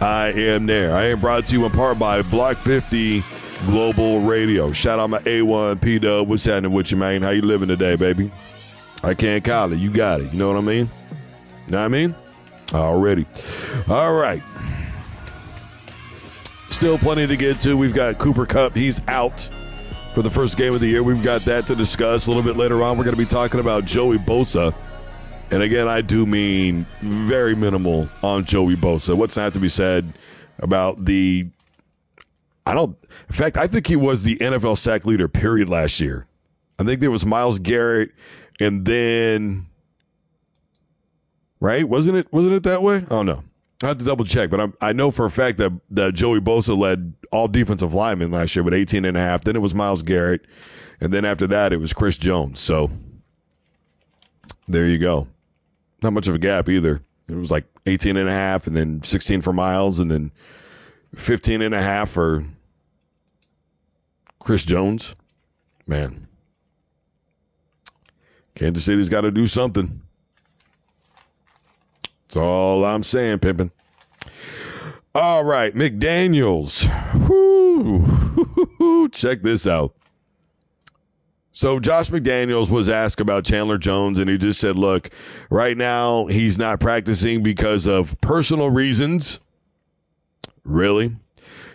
I 0.00 0.32
am 0.32 0.66
there. 0.66 0.96
I 0.96 1.04
am 1.04 1.20
brought 1.20 1.46
to 1.48 1.52
you 1.52 1.66
in 1.66 1.72
part 1.72 1.98
by 1.98 2.22
Block 2.22 2.56
50 2.56 3.22
Global 3.66 4.22
Radio. 4.22 4.72
Shout 4.72 4.98
out 4.98 5.10
my 5.10 5.18
A1 5.20 5.80
P 5.82 5.98
Dub. 5.98 6.26
What's 6.26 6.44
happening 6.44 6.72
with 6.72 6.90
you, 6.90 6.96
man? 6.96 7.22
How 7.22 7.30
you 7.30 7.42
living 7.42 7.68
today, 7.68 7.96
baby? 7.96 8.32
I 9.02 9.14
can't 9.14 9.42
call 9.44 9.72
it. 9.72 9.78
You 9.78 9.90
got 9.90 10.20
it. 10.20 10.32
You 10.32 10.38
know 10.38 10.48
what 10.48 10.56
I 10.56 10.60
mean? 10.60 10.90
You 11.66 11.72
know 11.72 11.78
what 11.78 11.84
I 11.84 11.88
mean? 11.88 12.14
Already. 12.72 13.26
All 13.88 14.12
right. 14.12 14.42
Still 16.70 16.98
plenty 16.98 17.26
to 17.26 17.36
get 17.36 17.60
to. 17.60 17.76
We've 17.76 17.94
got 17.94 18.18
Cooper 18.18 18.46
Kupp. 18.46 18.74
He's 18.74 19.00
out 19.08 19.48
for 20.14 20.22
the 20.22 20.30
first 20.30 20.56
game 20.56 20.74
of 20.74 20.80
the 20.80 20.86
year. 20.86 21.02
We've 21.02 21.22
got 21.22 21.44
that 21.46 21.66
to 21.68 21.74
discuss. 21.74 22.26
A 22.26 22.30
little 22.30 22.42
bit 22.42 22.56
later 22.56 22.82
on, 22.82 22.96
we're 22.96 23.04
going 23.04 23.16
to 23.16 23.22
be 23.22 23.26
talking 23.26 23.60
about 23.60 23.84
Joey 23.84 24.18
Bosa. 24.18 24.74
And 25.50 25.62
again, 25.62 25.88
I 25.88 26.00
do 26.00 26.26
mean 26.26 26.86
very 27.00 27.56
minimal 27.56 28.08
on 28.22 28.44
Joey 28.44 28.76
Bosa. 28.76 29.16
What's 29.16 29.36
not 29.36 29.52
to 29.54 29.60
be 29.60 29.68
said 29.68 30.12
about 30.60 31.04
the. 31.04 31.48
I 32.66 32.74
don't. 32.74 32.96
In 33.28 33.34
fact, 33.34 33.56
I 33.56 33.66
think 33.66 33.86
he 33.86 33.96
was 33.96 34.22
the 34.22 34.36
NFL 34.36 34.78
sack 34.78 35.04
leader, 35.04 35.26
period, 35.26 35.68
last 35.68 35.98
year. 35.98 36.26
I 36.78 36.84
think 36.84 37.00
there 37.00 37.10
was 37.10 37.26
Myles 37.26 37.58
Garrett, 37.58 38.10
and 38.60 38.84
then. 38.84 39.66
Right? 41.58 41.86
Wasn't 41.86 42.16
it? 42.16 42.32
Wasn't 42.32 42.54
it 42.54 42.62
that 42.62 42.82
way? 42.82 43.04
Oh 43.10 43.22
no. 43.22 43.42
I 43.82 43.88
have 43.88 43.98
to 43.98 44.04
double 44.04 44.26
check, 44.26 44.50
but 44.50 44.60
I'm, 44.60 44.74
i 44.82 44.92
know 44.92 45.10
for 45.10 45.24
a 45.24 45.30
fact 45.30 45.56
that, 45.56 45.72
that 45.90 46.12
Joey 46.12 46.38
Bosa 46.38 46.76
led 46.76 47.14
all 47.32 47.48
defensive 47.48 47.94
linemen 47.94 48.30
last 48.30 48.54
year 48.54 48.62
with 48.62 48.74
18 48.74 49.06
and 49.06 49.16
a 49.16 49.20
half. 49.20 49.44
Then 49.44 49.56
it 49.56 49.60
was 49.60 49.74
Myles 49.74 50.02
Garrett. 50.02 50.46
And 51.00 51.14
then 51.14 51.24
after 51.24 51.46
that, 51.46 51.72
it 51.72 51.78
was 51.78 51.94
Chris 51.94 52.18
Jones. 52.18 52.60
So 52.60 52.90
there 54.68 54.86
you 54.86 54.98
go. 54.98 55.28
Not 56.02 56.12
much 56.12 56.28
of 56.28 56.34
a 56.34 56.38
gap 56.38 56.68
either. 56.68 57.02
It 57.28 57.36
was 57.36 57.50
like 57.50 57.64
18 57.86 58.16
and 58.16 58.28
a 58.28 58.32
half 58.32 58.66
and 58.66 58.76
then 58.76 59.02
16 59.02 59.40
for 59.40 59.52
Myles, 59.52 59.98
and 59.98 60.10
then 60.10 60.32
15 61.14 61.62
and 61.62 61.74
a 61.74 61.80
half 61.80 62.10
for 62.10 62.44
Chris 64.40 64.64
Jones. 64.64 65.14
Man. 65.86 66.26
Kansas 68.60 68.84
City's 68.84 69.08
got 69.08 69.22
to 69.22 69.30
do 69.30 69.46
something. 69.46 70.02
That's 72.28 72.36
all 72.36 72.84
I'm 72.84 73.02
saying, 73.02 73.38
pimping. 73.38 73.70
All 75.14 75.44
right, 75.44 75.74
McDaniels. 75.74 76.84
Whoo. 77.26 79.08
Check 79.12 79.40
this 79.40 79.66
out. 79.66 79.94
So 81.52 81.80
Josh 81.80 82.10
McDaniels 82.10 82.68
was 82.68 82.90
asked 82.90 83.22
about 83.22 83.46
Chandler 83.46 83.78
Jones, 83.78 84.18
and 84.18 84.28
he 84.28 84.36
just 84.36 84.60
said, 84.60 84.76
"Look, 84.76 85.08
right 85.48 85.76
now 85.76 86.26
he's 86.26 86.58
not 86.58 86.80
practicing 86.80 87.42
because 87.42 87.86
of 87.86 88.20
personal 88.20 88.68
reasons." 88.68 89.40
Really? 90.64 91.16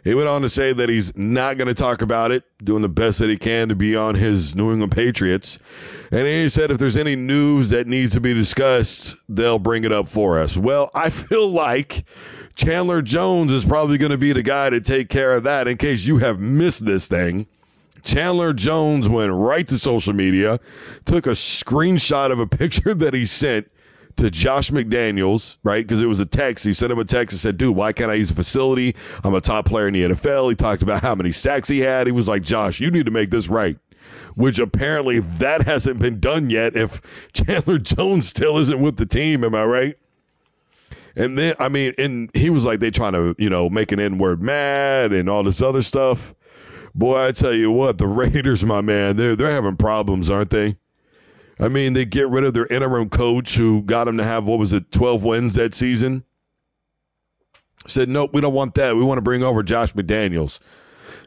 He 0.05 0.13
went 0.13 0.29
on 0.29 0.43
to 0.43 0.49
say 0.49 0.71
that 0.71 0.87
he's 0.87 1.17
not 1.17 1.57
going 1.57 1.67
to 1.67 1.73
talk 1.73 2.03
about 2.03 2.31
it, 2.31 2.43
doing 2.63 2.83
the 2.83 2.87
best 2.89 3.17
that 3.17 3.29
he 3.29 3.37
can 3.37 3.69
to 3.69 3.75
be 3.75 3.95
on 3.95 4.13
his 4.13 4.55
New 4.55 4.71
England 4.71 4.91
Patriots. 4.91 5.57
And 6.11 6.27
he 6.27 6.47
said 6.47 6.69
if 6.69 6.77
there's 6.77 6.95
any 6.95 7.15
news 7.15 7.69
that 7.71 7.87
needs 7.87 8.13
to 8.13 8.21
be 8.21 8.31
discussed, 8.31 9.15
they'll 9.27 9.57
bring 9.57 9.83
it 9.83 9.91
up 9.91 10.07
for 10.07 10.39
us. 10.39 10.55
Well, 10.57 10.91
I 10.93 11.09
feel 11.09 11.49
like 11.49 12.05
Chandler 12.53 13.01
Jones 13.01 13.51
is 13.51 13.65
probably 13.65 13.97
going 13.97 14.11
to 14.11 14.17
be 14.17 14.31
the 14.31 14.43
guy 14.43 14.69
to 14.69 14.79
take 14.79 15.09
care 15.09 15.33
of 15.33 15.41
that 15.43 15.67
in 15.67 15.75
case 15.77 16.05
you 16.05 16.19
have 16.19 16.39
missed 16.39 16.85
this 16.85 17.07
thing. 17.07 17.47
Chandler 18.03 18.53
Jones 18.53 19.09
went 19.09 19.33
right 19.33 19.67
to 19.67 19.79
social 19.79 20.13
media, 20.13 20.59
took 21.05 21.25
a 21.25 21.31
screenshot 21.31 22.31
of 22.31 22.37
a 22.37 22.45
picture 22.57 22.93
that 22.93 23.15
he 23.15 23.25
sent 23.25 23.71
to 24.17 24.31
Josh 24.31 24.71
McDaniels, 24.71 25.57
right? 25.63 25.85
Because 25.85 26.01
it 26.01 26.05
was 26.05 26.19
a 26.19 26.25
text. 26.25 26.65
He 26.65 26.73
sent 26.73 26.91
him 26.91 26.99
a 26.99 27.05
text 27.05 27.33
and 27.33 27.39
said, 27.39 27.57
dude, 27.57 27.75
why 27.75 27.93
can't 27.93 28.11
I 28.11 28.15
use 28.15 28.31
a 28.31 28.35
facility? 28.35 28.95
I'm 29.23 29.33
a 29.33 29.41
top 29.41 29.65
player 29.65 29.87
in 29.87 29.93
the 29.93 30.03
NFL. 30.03 30.49
He 30.49 30.55
talked 30.55 30.81
about 30.81 31.01
how 31.01 31.15
many 31.15 31.31
sacks 31.31 31.67
he 31.67 31.79
had. 31.79 32.07
He 32.07 32.11
was 32.11 32.27
like, 32.27 32.43
Josh, 32.43 32.79
you 32.79 32.91
need 32.91 33.05
to 33.05 33.11
make 33.11 33.29
this 33.29 33.47
right. 33.47 33.77
Which 34.35 34.59
apparently 34.59 35.19
that 35.19 35.63
hasn't 35.63 35.99
been 35.99 36.19
done 36.19 36.49
yet 36.49 36.75
if 36.75 37.01
Chandler 37.33 37.77
Jones 37.77 38.27
still 38.27 38.57
isn't 38.57 38.81
with 38.81 38.97
the 38.97 39.05
team. 39.05 39.43
Am 39.43 39.55
I 39.55 39.65
right? 39.65 39.97
And 41.15 41.37
then, 41.37 41.55
I 41.59 41.69
mean, 41.69 41.93
and 41.97 42.29
he 42.33 42.49
was 42.49 42.65
like, 42.65 42.81
they 42.81 42.91
trying 42.91 43.13
to, 43.13 43.35
you 43.37 43.49
know, 43.49 43.69
make 43.69 43.91
an 43.93 43.99
N 43.99 44.17
word 44.17 44.41
mad 44.41 45.13
and 45.13 45.29
all 45.29 45.43
this 45.43 45.61
other 45.61 45.81
stuff. 45.81 46.33
Boy, 46.93 47.27
I 47.27 47.31
tell 47.31 47.53
you 47.53 47.71
what, 47.71 47.97
the 47.97 48.07
Raiders, 48.07 48.63
my 48.63 48.81
man, 48.81 49.15
they're, 49.15 49.35
they're 49.35 49.51
having 49.51 49.77
problems, 49.77 50.29
aren't 50.29 50.49
they? 50.49 50.77
I 51.59 51.69
mean, 51.69 51.93
they 51.93 52.05
get 52.05 52.29
rid 52.29 52.43
of 52.43 52.53
their 52.53 52.65
interim 52.67 53.09
coach 53.09 53.55
who 53.55 53.81
got 53.83 54.05
them 54.05 54.17
to 54.17 54.23
have, 54.23 54.45
what 54.45 54.59
was 54.59 54.73
it, 54.73 54.91
12 54.91 55.23
wins 55.23 55.53
that 55.55 55.73
season? 55.73 56.23
Said, 57.87 58.09
nope, 58.09 58.31
we 58.33 58.41
don't 58.41 58.53
want 58.53 58.75
that. 58.75 58.95
We 58.95 59.03
want 59.03 59.19
to 59.19 59.21
bring 59.21 59.43
over 59.43 59.63
Josh 59.63 59.93
McDaniels 59.93 60.59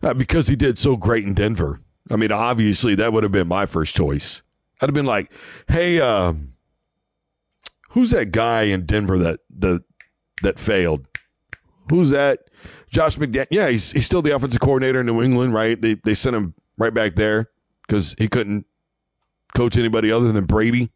uh, 0.02 0.14
because 0.14 0.48
he 0.48 0.56
did 0.56 0.78
so 0.78 0.96
great 0.96 1.24
in 1.24 1.34
Denver. 1.34 1.80
I 2.10 2.16
mean, 2.16 2.32
obviously, 2.32 2.94
that 2.96 3.12
would 3.12 3.22
have 3.22 3.32
been 3.32 3.48
my 3.48 3.66
first 3.66 3.94
choice. 3.94 4.42
I'd 4.80 4.88
have 4.88 4.94
been 4.94 5.06
like, 5.06 5.32
hey, 5.68 6.00
uh, 6.00 6.34
who's 7.90 8.10
that 8.10 8.32
guy 8.32 8.62
in 8.62 8.86
Denver 8.86 9.18
that 9.18 9.40
the 9.50 9.82
that 10.42 10.58
failed? 10.58 11.06
Who's 11.90 12.10
that? 12.10 12.40
Josh 12.90 13.16
McDaniels. 13.18 13.48
Yeah, 13.50 13.68
he's, 13.68 13.92
he's 13.92 14.06
still 14.06 14.22
the 14.22 14.34
offensive 14.34 14.60
coordinator 14.60 15.00
in 15.00 15.06
New 15.06 15.22
England, 15.22 15.52
right? 15.52 15.80
They, 15.80 15.94
they 16.04 16.14
sent 16.14 16.36
him 16.36 16.54
right 16.76 16.92
back 16.92 17.16
there 17.16 17.50
because 17.86 18.14
he 18.18 18.28
couldn't 18.28 18.66
coach 19.54 19.76
anybody 19.76 20.10
other 20.10 20.32
than 20.32 20.44
Brady. 20.44 20.90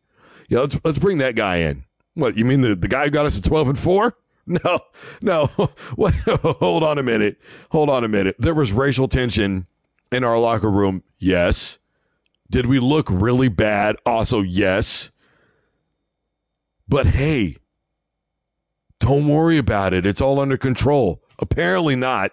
Yeah, 0.48 0.61
let's 0.61 0.78
let's 0.84 0.98
bring 0.98 1.18
that 1.18 1.34
guy 1.34 1.57
in. 1.57 1.84
What 2.14 2.36
you 2.36 2.44
mean 2.44 2.61
the, 2.61 2.74
the 2.74 2.88
guy 2.88 3.05
who 3.05 3.11
got 3.11 3.26
us 3.26 3.36
to 3.36 3.42
twelve 3.42 3.68
and 3.68 3.78
four? 3.78 4.16
No, 4.44 4.80
no. 5.20 5.46
Hold 5.46 6.82
on 6.82 6.98
a 6.98 7.03
minute. 7.05 7.38
Hold 7.70 7.88
on 7.88 8.03
a 8.03 8.09
minute. 8.09 8.34
There 8.40 8.55
was 8.55 8.72
racial 8.72 9.07
tension 9.07 9.68
in 10.11 10.24
our 10.24 10.36
locker 10.36 10.68
room. 10.68 11.05
Yes. 11.20 11.78
Did 12.50 12.66
we 12.66 12.80
look 12.80 13.07
really 13.09 13.46
bad? 13.46 13.94
Also, 14.05 14.40
yes. 14.40 15.11
But 16.88 17.07
hey, 17.07 17.57
don't 18.98 19.28
worry 19.28 19.59
about 19.59 19.94
it. 19.94 20.05
It's 20.07 20.20
all 20.20 20.40
under 20.40 20.57
control. 20.59 21.22
Apparently 21.38 21.94
not. 21.94 22.32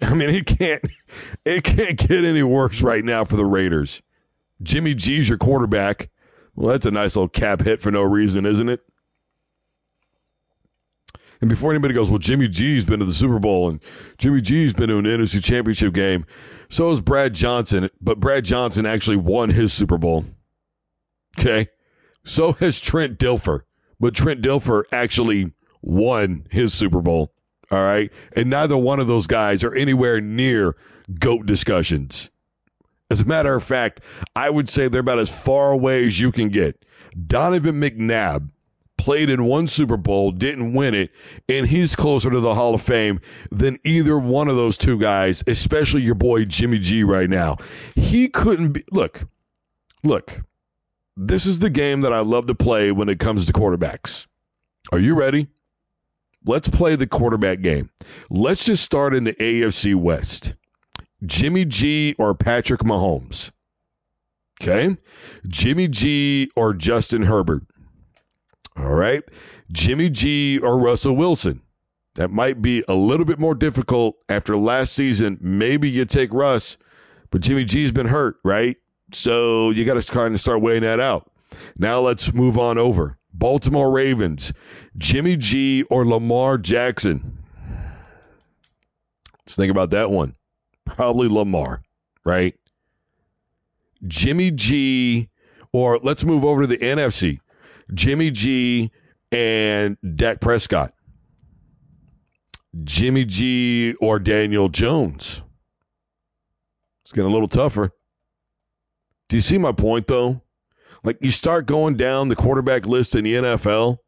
I 0.02 0.14
mean, 0.14 0.30
it 0.30 0.46
can't 0.46 0.82
it 1.44 1.64
can't 1.64 1.96
get 1.96 2.24
any 2.24 2.42
worse 2.42 2.82
right 2.82 3.04
now 3.04 3.24
for 3.24 3.36
the 3.36 3.44
Raiders. 3.44 4.02
Jimmy 4.62 4.94
G's 4.94 5.28
your 5.28 5.38
quarterback. 5.38 6.10
Well, 6.54 6.68
that's 6.68 6.86
a 6.86 6.90
nice 6.90 7.16
little 7.16 7.28
cap 7.28 7.62
hit 7.62 7.80
for 7.80 7.90
no 7.90 8.02
reason, 8.02 8.44
isn't 8.44 8.68
it? 8.68 8.80
And 11.40 11.48
before 11.48 11.70
anybody 11.70 11.94
goes, 11.94 12.10
well, 12.10 12.18
Jimmy 12.18 12.48
G's 12.48 12.84
been 12.84 13.00
to 13.00 13.06
the 13.06 13.14
Super 13.14 13.38
Bowl 13.38 13.70
and 13.70 13.80
Jimmy 14.18 14.42
G's 14.42 14.74
been 14.74 14.88
to 14.88 14.98
an 14.98 15.04
NFC 15.04 15.42
Championship 15.42 15.94
game. 15.94 16.26
So 16.68 16.90
has 16.90 17.00
Brad 17.00 17.34
Johnson, 17.34 17.88
but 18.00 18.20
Brad 18.20 18.44
Johnson 18.44 18.84
actually 18.84 19.16
won 19.16 19.50
his 19.50 19.72
Super 19.72 19.96
Bowl. 19.96 20.26
Okay. 21.38 21.68
So 22.24 22.52
has 22.54 22.78
Trent 22.78 23.18
Dilfer, 23.18 23.62
but 23.98 24.14
Trent 24.14 24.42
Dilfer 24.42 24.84
actually 24.92 25.52
won 25.80 26.46
his 26.50 26.74
Super 26.74 27.00
Bowl. 27.00 27.32
All 27.70 27.82
right. 27.84 28.12
And 28.36 28.50
neither 28.50 28.76
one 28.76 29.00
of 29.00 29.06
those 29.06 29.26
guys 29.26 29.64
are 29.64 29.74
anywhere 29.74 30.20
near 30.20 30.76
GOAT 31.18 31.46
discussions. 31.46 32.30
As 33.10 33.20
a 33.20 33.24
matter 33.24 33.54
of 33.54 33.64
fact, 33.64 34.00
I 34.36 34.50
would 34.50 34.68
say 34.68 34.88
they're 34.88 35.00
about 35.00 35.18
as 35.18 35.30
far 35.30 35.72
away 35.72 36.06
as 36.06 36.20
you 36.20 36.30
can 36.30 36.48
get. 36.48 36.84
Donovan 37.26 37.80
McNabb 37.80 38.50
played 39.00 39.30
in 39.30 39.44
one 39.44 39.66
Super 39.66 39.96
Bowl, 39.96 40.30
didn't 40.30 40.74
win 40.74 40.94
it, 40.94 41.10
and 41.48 41.66
he's 41.66 41.96
closer 41.96 42.30
to 42.30 42.38
the 42.38 42.54
Hall 42.54 42.74
of 42.74 42.82
Fame 42.82 43.20
than 43.50 43.78
either 43.82 44.18
one 44.18 44.48
of 44.48 44.56
those 44.56 44.76
two 44.76 44.98
guys, 44.98 45.42
especially 45.46 46.02
your 46.02 46.14
boy 46.14 46.44
Jimmy 46.44 46.78
G 46.78 47.02
right 47.02 47.28
now. 47.28 47.56
He 47.96 48.28
couldn't 48.28 48.72
be. 48.72 48.84
Look, 48.92 49.26
look, 50.04 50.42
this 51.16 51.46
is 51.46 51.58
the 51.58 51.70
game 51.70 52.02
that 52.02 52.12
I 52.12 52.20
love 52.20 52.46
to 52.46 52.54
play 52.54 52.92
when 52.92 53.08
it 53.08 53.18
comes 53.18 53.46
to 53.46 53.52
quarterbacks. 53.52 54.26
Are 54.92 54.98
you 54.98 55.14
ready? 55.14 55.48
Let's 56.44 56.68
play 56.68 56.94
the 56.94 57.06
quarterback 57.06 57.60
game. 57.60 57.90
Let's 58.30 58.64
just 58.64 58.82
start 58.82 59.14
in 59.14 59.24
the 59.24 59.34
AFC 59.34 59.94
West. 59.94 60.54
Jimmy 61.24 61.64
G 61.64 62.14
or 62.18 62.34
Patrick 62.34 62.80
Mahomes. 62.80 63.50
Okay. 64.60 64.96
Jimmy 65.48 65.88
G 65.88 66.50
or 66.54 66.74
Justin 66.74 67.22
Herbert. 67.22 67.62
All 68.76 68.94
right. 68.94 69.22
Jimmy 69.72 70.10
G 70.10 70.58
or 70.58 70.78
Russell 70.78 71.16
Wilson. 71.16 71.62
That 72.16 72.30
might 72.30 72.60
be 72.60 72.84
a 72.88 72.94
little 72.94 73.24
bit 73.24 73.38
more 73.38 73.54
difficult 73.54 74.16
after 74.28 74.56
last 74.56 74.92
season. 74.92 75.38
Maybe 75.40 75.88
you 75.88 76.04
take 76.04 76.32
Russ, 76.32 76.76
but 77.30 77.40
Jimmy 77.40 77.64
G's 77.64 77.92
been 77.92 78.08
hurt, 78.08 78.36
right? 78.44 78.76
So 79.12 79.70
you 79.70 79.84
got 79.84 80.00
to 80.00 80.12
kind 80.12 80.34
of 80.34 80.40
start 80.40 80.60
weighing 80.60 80.82
that 80.82 81.00
out. 81.00 81.30
Now 81.78 82.00
let's 82.00 82.32
move 82.32 82.58
on 82.58 82.78
over. 82.78 83.18
Baltimore 83.32 83.90
Ravens, 83.90 84.52
Jimmy 84.98 85.36
G 85.36 85.84
or 85.84 86.04
Lamar 86.04 86.58
Jackson. 86.58 87.38
Let's 89.38 89.56
think 89.56 89.70
about 89.70 89.90
that 89.90 90.10
one. 90.10 90.34
Probably 90.94 91.28
Lamar, 91.28 91.82
right? 92.24 92.54
Jimmy 94.06 94.50
G, 94.50 95.28
or 95.72 95.98
let's 96.02 96.24
move 96.24 96.44
over 96.44 96.62
to 96.62 96.66
the 96.66 96.78
NFC. 96.78 97.40
Jimmy 97.92 98.30
G 98.30 98.90
and 99.32 99.96
Dak 100.16 100.40
Prescott. 100.40 100.92
Jimmy 102.84 103.24
G 103.24 103.94
or 104.00 104.18
Daniel 104.18 104.68
Jones. 104.68 105.42
It's 107.02 107.12
getting 107.12 107.30
a 107.30 107.32
little 107.32 107.48
tougher. 107.48 107.92
Do 109.28 109.36
you 109.36 109.42
see 109.42 109.58
my 109.58 109.72
point, 109.72 110.06
though? 110.06 110.42
Like, 111.02 111.18
you 111.20 111.30
start 111.30 111.66
going 111.66 111.96
down 111.96 112.28
the 112.28 112.36
quarterback 112.36 112.86
list 112.86 113.14
in 113.14 113.24
the 113.24 113.34
NFL, 113.34 113.98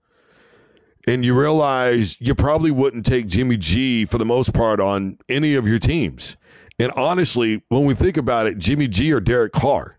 and 1.06 1.24
you 1.24 1.38
realize 1.38 2.20
you 2.20 2.34
probably 2.34 2.70
wouldn't 2.70 3.06
take 3.06 3.26
Jimmy 3.26 3.56
G 3.56 4.04
for 4.04 4.18
the 4.18 4.24
most 4.24 4.52
part 4.52 4.78
on 4.78 5.18
any 5.28 5.54
of 5.54 5.66
your 5.66 5.78
teams. 5.78 6.36
And 6.78 6.92
honestly, 6.92 7.62
when 7.68 7.84
we 7.84 7.94
think 7.94 8.16
about 8.16 8.46
it, 8.46 8.58
Jimmy 8.58 8.88
G 8.88 9.12
or 9.12 9.20
Derek 9.20 9.52
Carr. 9.52 9.98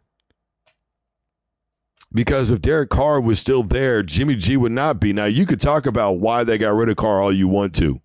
Because 2.14 2.52
if 2.52 2.62
Derek 2.62 2.90
Carr 2.90 3.20
was 3.20 3.40
still 3.40 3.64
there, 3.64 4.04
Jimmy 4.04 4.36
G 4.36 4.56
would 4.58 4.72
not 4.72 5.00
be. 5.00 5.14
Now, 5.14 5.26
you 5.26 5.46
could 5.46 5.62
talk 5.62 5.86
about 5.86 6.20
why 6.20 6.44
they 6.44 6.58
got 6.58 6.76
rid 6.76 6.90
of 6.90 6.96
Carr 6.96 7.22
all 7.22 7.34
you 7.34 7.48
want 7.48 7.74
to. 7.76 8.02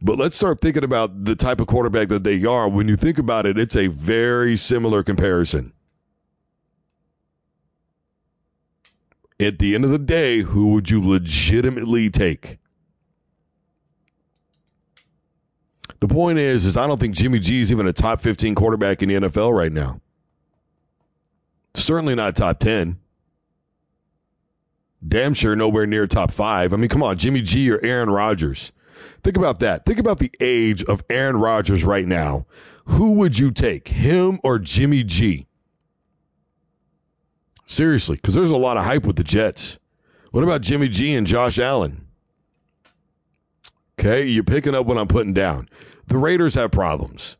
But 0.00 0.18
let's 0.18 0.36
start 0.36 0.60
thinking 0.60 0.84
about 0.84 1.24
the 1.24 1.36
type 1.36 1.60
of 1.60 1.66
quarterback 1.66 2.08
that 2.08 2.24
they 2.24 2.44
are. 2.44 2.68
When 2.68 2.88
you 2.88 2.96
think 2.96 3.18
about 3.18 3.46
it, 3.46 3.58
it's 3.58 3.76
a 3.76 3.88
very 3.88 4.56
similar 4.56 5.02
comparison. 5.02 5.72
At 9.40 9.58
the 9.58 9.74
end 9.74 9.84
of 9.84 9.90
the 9.90 9.98
day, 9.98 10.40
who 10.40 10.72
would 10.72 10.90
you 10.90 11.04
legitimately 11.04 12.10
take? 12.10 12.58
The 16.00 16.08
point 16.08 16.38
is, 16.38 16.64
is 16.64 16.76
I 16.76 16.86
don't 16.86 17.00
think 17.00 17.14
Jimmy 17.14 17.38
G 17.38 17.60
is 17.60 17.72
even 17.72 17.86
a 17.86 17.92
top 17.92 18.20
15 18.20 18.54
quarterback 18.54 19.02
in 19.02 19.08
the 19.08 19.14
NFL 19.16 19.56
right 19.56 19.72
now. 19.72 20.00
Certainly 21.74 22.14
not 22.14 22.36
top 22.36 22.58
10. 22.60 22.98
Damn 25.06 25.34
sure 25.34 25.54
nowhere 25.54 25.86
near 25.86 26.06
top 26.06 26.32
five. 26.32 26.72
I 26.72 26.76
mean, 26.76 26.88
come 26.88 27.02
on, 27.02 27.16
Jimmy 27.18 27.40
G 27.40 27.70
or 27.70 27.80
Aaron 27.84 28.10
Rodgers. 28.10 28.72
Think 29.22 29.36
about 29.36 29.60
that. 29.60 29.86
Think 29.86 29.98
about 29.98 30.18
the 30.18 30.32
age 30.40 30.82
of 30.84 31.04
Aaron 31.08 31.36
Rodgers 31.36 31.84
right 31.84 32.06
now. 32.06 32.46
Who 32.86 33.12
would 33.12 33.38
you 33.38 33.50
take, 33.50 33.88
him 33.88 34.40
or 34.42 34.58
Jimmy 34.58 35.04
G? 35.04 35.46
Seriously, 37.66 38.16
because 38.16 38.34
there's 38.34 38.50
a 38.50 38.56
lot 38.56 38.76
of 38.76 38.84
hype 38.84 39.04
with 39.04 39.16
the 39.16 39.24
Jets. 39.24 39.78
What 40.30 40.42
about 40.42 40.62
Jimmy 40.62 40.88
G 40.88 41.14
and 41.14 41.26
Josh 41.26 41.58
Allen? 41.58 42.07
Okay, 43.98 44.24
you're 44.24 44.44
picking 44.44 44.76
up 44.76 44.86
what 44.86 44.96
I'm 44.96 45.08
putting 45.08 45.32
down. 45.32 45.68
The 46.06 46.18
Raiders 46.18 46.54
have 46.54 46.70
problems. 46.70 47.36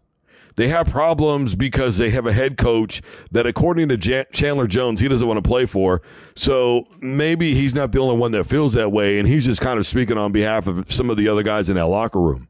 They 0.56 0.66
have 0.66 0.88
problems 0.88 1.54
because 1.54 1.98
they 1.98 2.10
have 2.10 2.26
a 2.26 2.32
head 2.32 2.58
coach 2.58 3.00
that, 3.30 3.46
according 3.46 3.90
to 3.90 4.24
Chandler 4.32 4.66
Jones, 4.66 5.00
he 5.00 5.06
doesn't 5.06 5.28
want 5.28 5.38
to 5.38 5.48
play 5.48 5.66
for. 5.66 6.02
So 6.34 6.88
maybe 6.98 7.54
he's 7.54 7.76
not 7.76 7.92
the 7.92 8.00
only 8.00 8.16
one 8.16 8.32
that 8.32 8.42
feels 8.44 8.72
that 8.72 8.90
way, 8.90 9.20
and 9.20 9.28
he's 9.28 9.44
just 9.44 9.60
kind 9.60 9.78
of 9.78 9.86
speaking 9.86 10.18
on 10.18 10.32
behalf 10.32 10.66
of 10.66 10.92
some 10.92 11.10
of 11.10 11.16
the 11.16 11.28
other 11.28 11.44
guys 11.44 11.68
in 11.68 11.76
that 11.76 11.86
locker 11.86 12.20
room. 12.20 12.48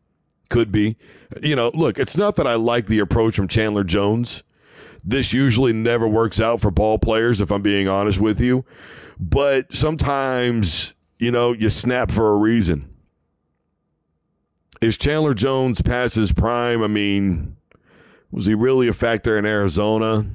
Could 0.48 0.72
be. 0.72 0.96
You 1.42 1.54
know, 1.54 1.70
look, 1.74 1.98
it's 1.98 2.16
not 2.16 2.36
that 2.36 2.46
I 2.46 2.54
like 2.54 2.86
the 2.86 3.00
approach 3.00 3.36
from 3.36 3.46
Chandler 3.46 3.84
Jones. 3.84 4.42
This 5.04 5.34
usually 5.34 5.74
never 5.74 6.08
works 6.08 6.40
out 6.40 6.62
for 6.62 6.70
ball 6.70 6.98
players, 6.98 7.42
if 7.42 7.50
I'm 7.50 7.60
being 7.60 7.88
honest 7.88 8.18
with 8.20 8.40
you. 8.40 8.64
But 9.20 9.74
sometimes, 9.74 10.94
you 11.18 11.30
know, 11.30 11.52
you 11.52 11.68
snap 11.68 12.10
for 12.10 12.32
a 12.32 12.36
reason. 12.36 12.87
Is 14.80 14.96
Chandler 14.96 15.34
Jones 15.34 15.82
past 15.82 16.14
his 16.14 16.32
prime? 16.32 16.82
I 16.82 16.86
mean, 16.86 17.56
was 18.30 18.46
he 18.46 18.54
really 18.54 18.88
a 18.88 18.92
factor 18.92 19.36
in 19.36 19.44
Arizona? 19.44 20.26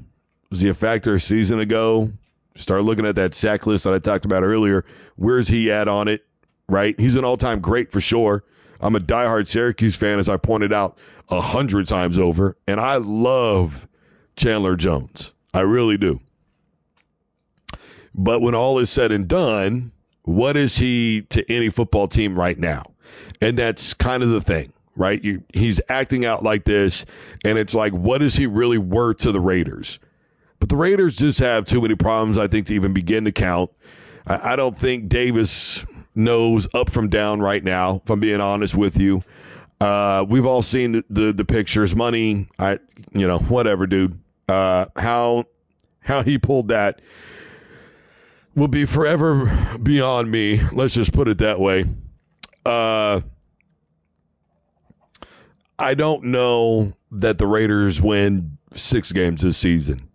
Was 0.49 0.61
he 0.61 0.69
a 0.69 0.73
factor 0.73 1.15
a 1.15 1.19
season 1.19 1.59
ago? 1.59 2.11
Start 2.55 2.83
looking 2.83 3.05
at 3.05 3.15
that 3.15 3.33
sack 3.33 3.65
list 3.65 3.85
that 3.85 3.93
I 3.93 3.99
talked 3.99 4.25
about 4.25 4.43
earlier. 4.43 4.85
Where's 5.15 5.47
he 5.47 5.71
at 5.71 5.87
on 5.87 6.07
it? 6.07 6.25
Right? 6.67 6.99
He's 6.99 7.15
an 7.15 7.25
all 7.25 7.37
time 7.37 7.61
great 7.61 7.91
for 7.91 8.01
sure. 8.01 8.43
I'm 8.79 8.95
a 8.95 8.99
diehard 8.99 9.47
Syracuse 9.47 9.95
fan, 9.95 10.19
as 10.19 10.27
I 10.27 10.37
pointed 10.37 10.73
out 10.73 10.97
a 11.29 11.39
hundred 11.39 11.87
times 11.87 12.17
over, 12.17 12.57
and 12.67 12.81
I 12.81 12.97
love 12.97 13.87
Chandler 14.35 14.75
Jones. 14.75 15.31
I 15.53 15.61
really 15.61 15.97
do. 15.97 16.19
But 18.13 18.41
when 18.41 18.53
all 18.53 18.77
is 18.79 18.89
said 18.89 19.11
and 19.11 19.27
done, 19.27 19.91
what 20.23 20.57
is 20.57 20.77
he 20.77 21.21
to 21.29 21.49
any 21.51 21.69
football 21.69 22.07
team 22.07 22.37
right 22.37 22.59
now? 22.59 22.92
And 23.43 23.57
that's 23.57 23.93
kind 23.93 24.23
of 24.23 24.29
the 24.29 24.41
thing 24.41 24.73
right? 24.95 25.23
You, 25.23 25.43
he's 25.53 25.81
acting 25.89 26.25
out 26.25 26.43
like 26.43 26.65
this, 26.65 27.05
and 27.43 27.57
it's 27.57 27.73
like, 27.73 27.93
what 27.93 28.21
is 28.21 28.35
he 28.35 28.45
really 28.45 28.77
worth 28.77 29.17
to 29.19 29.31
the 29.31 29.39
Raiders? 29.39 29.99
But 30.59 30.69
the 30.69 30.75
Raiders 30.75 31.17
just 31.17 31.39
have 31.39 31.65
too 31.65 31.81
many 31.81 31.95
problems, 31.95 32.37
I 32.37 32.47
think, 32.47 32.67
to 32.67 32.73
even 32.73 32.93
begin 32.93 33.25
to 33.25 33.31
count. 33.31 33.71
I, 34.27 34.53
I 34.53 34.55
don't 34.55 34.77
think 34.77 35.09
Davis 35.09 35.85
knows 36.15 36.67
up 36.73 36.89
from 36.89 37.09
down 37.09 37.41
right 37.41 37.63
now, 37.63 38.01
if 38.03 38.09
I'm 38.09 38.19
being 38.19 38.41
honest 38.41 38.75
with 38.75 38.99
you. 38.99 39.23
Uh, 39.81 40.25
we've 40.27 40.45
all 40.45 40.61
seen 40.61 40.93
the, 40.93 41.05
the, 41.09 41.33
the 41.33 41.45
pictures, 41.45 41.95
money. 41.95 42.47
I, 42.59 42.79
you 43.11 43.27
know, 43.27 43.39
whatever, 43.39 43.87
dude. 43.87 44.17
Uh, 44.47 44.85
how 44.95 45.45
how 46.01 46.21
he 46.21 46.37
pulled 46.37 46.67
that 46.67 47.01
will 48.55 48.67
be 48.67 48.85
forever 48.85 49.77
beyond 49.81 50.29
me. 50.29 50.61
Let's 50.73 50.93
just 50.93 51.13
put 51.13 51.27
it 51.27 51.39
that 51.39 51.59
way. 51.59 51.85
Uh, 52.65 53.21
I 55.79 55.93
don't 55.93 56.25
know 56.25 56.93
that 57.11 57.37
the 57.37 57.47
Raiders 57.47 58.01
win 58.01 58.57
six 58.73 59.11
games 59.11 59.41
this 59.41 59.57
season. 59.57 60.09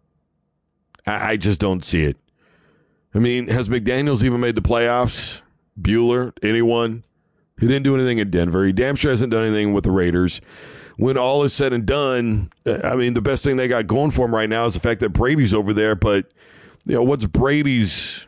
I, 1.07 1.33
I 1.33 1.37
just 1.37 1.61
don't 1.61 1.85
see 1.85 2.05
it. 2.05 2.17
I 3.15 3.19
mean, 3.19 3.49
has 3.49 3.69
McDaniels 3.69 4.23
even 4.23 4.41
made 4.41 4.55
the 4.55 4.63
playoffs? 4.63 5.43
Bueller, 5.81 6.33
anyone? 6.43 7.05
He 7.59 7.67
didn't 7.67 7.83
do 7.83 7.95
anything 7.95 8.19
in 8.19 8.31
Denver. 8.31 8.65
He 8.65 8.73
damn 8.73 8.97
sure 8.97 9.11
hasn't 9.11 9.33
done 9.33 9.45
anything 9.45 9.73
with 9.73 9.85
the 9.85 9.91
Raiders. 9.91 10.41
When 10.97 11.17
all 11.17 11.45
is 11.45 11.53
said 11.53 11.73
and 11.73 11.87
done, 11.87 12.53
uh, 12.67 12.81
I 12.85 12.97
mean, 12.97 13.15
the 13.15 13.23
best 13.23 13.45
thing 13.45 13.57
they 13.57 13.69
got 13.69 13.87
going 13.87 14.11
for 14.11 14.27
him 14.27 14.35
right 14.35 14.49
now 14.49 14.67
is 14.67 14.75
the 14.75 14.81
fact 14.81 15.01
that 15.01 15.11
Brady's 15.11 15.55
over 15.55 15.73
there. 15.73 15.95
But, 15.95 16.31
you 16.85 16.95
know, 16.95 17.03
what's 17.03 17.25
Brady's 17.27 18.27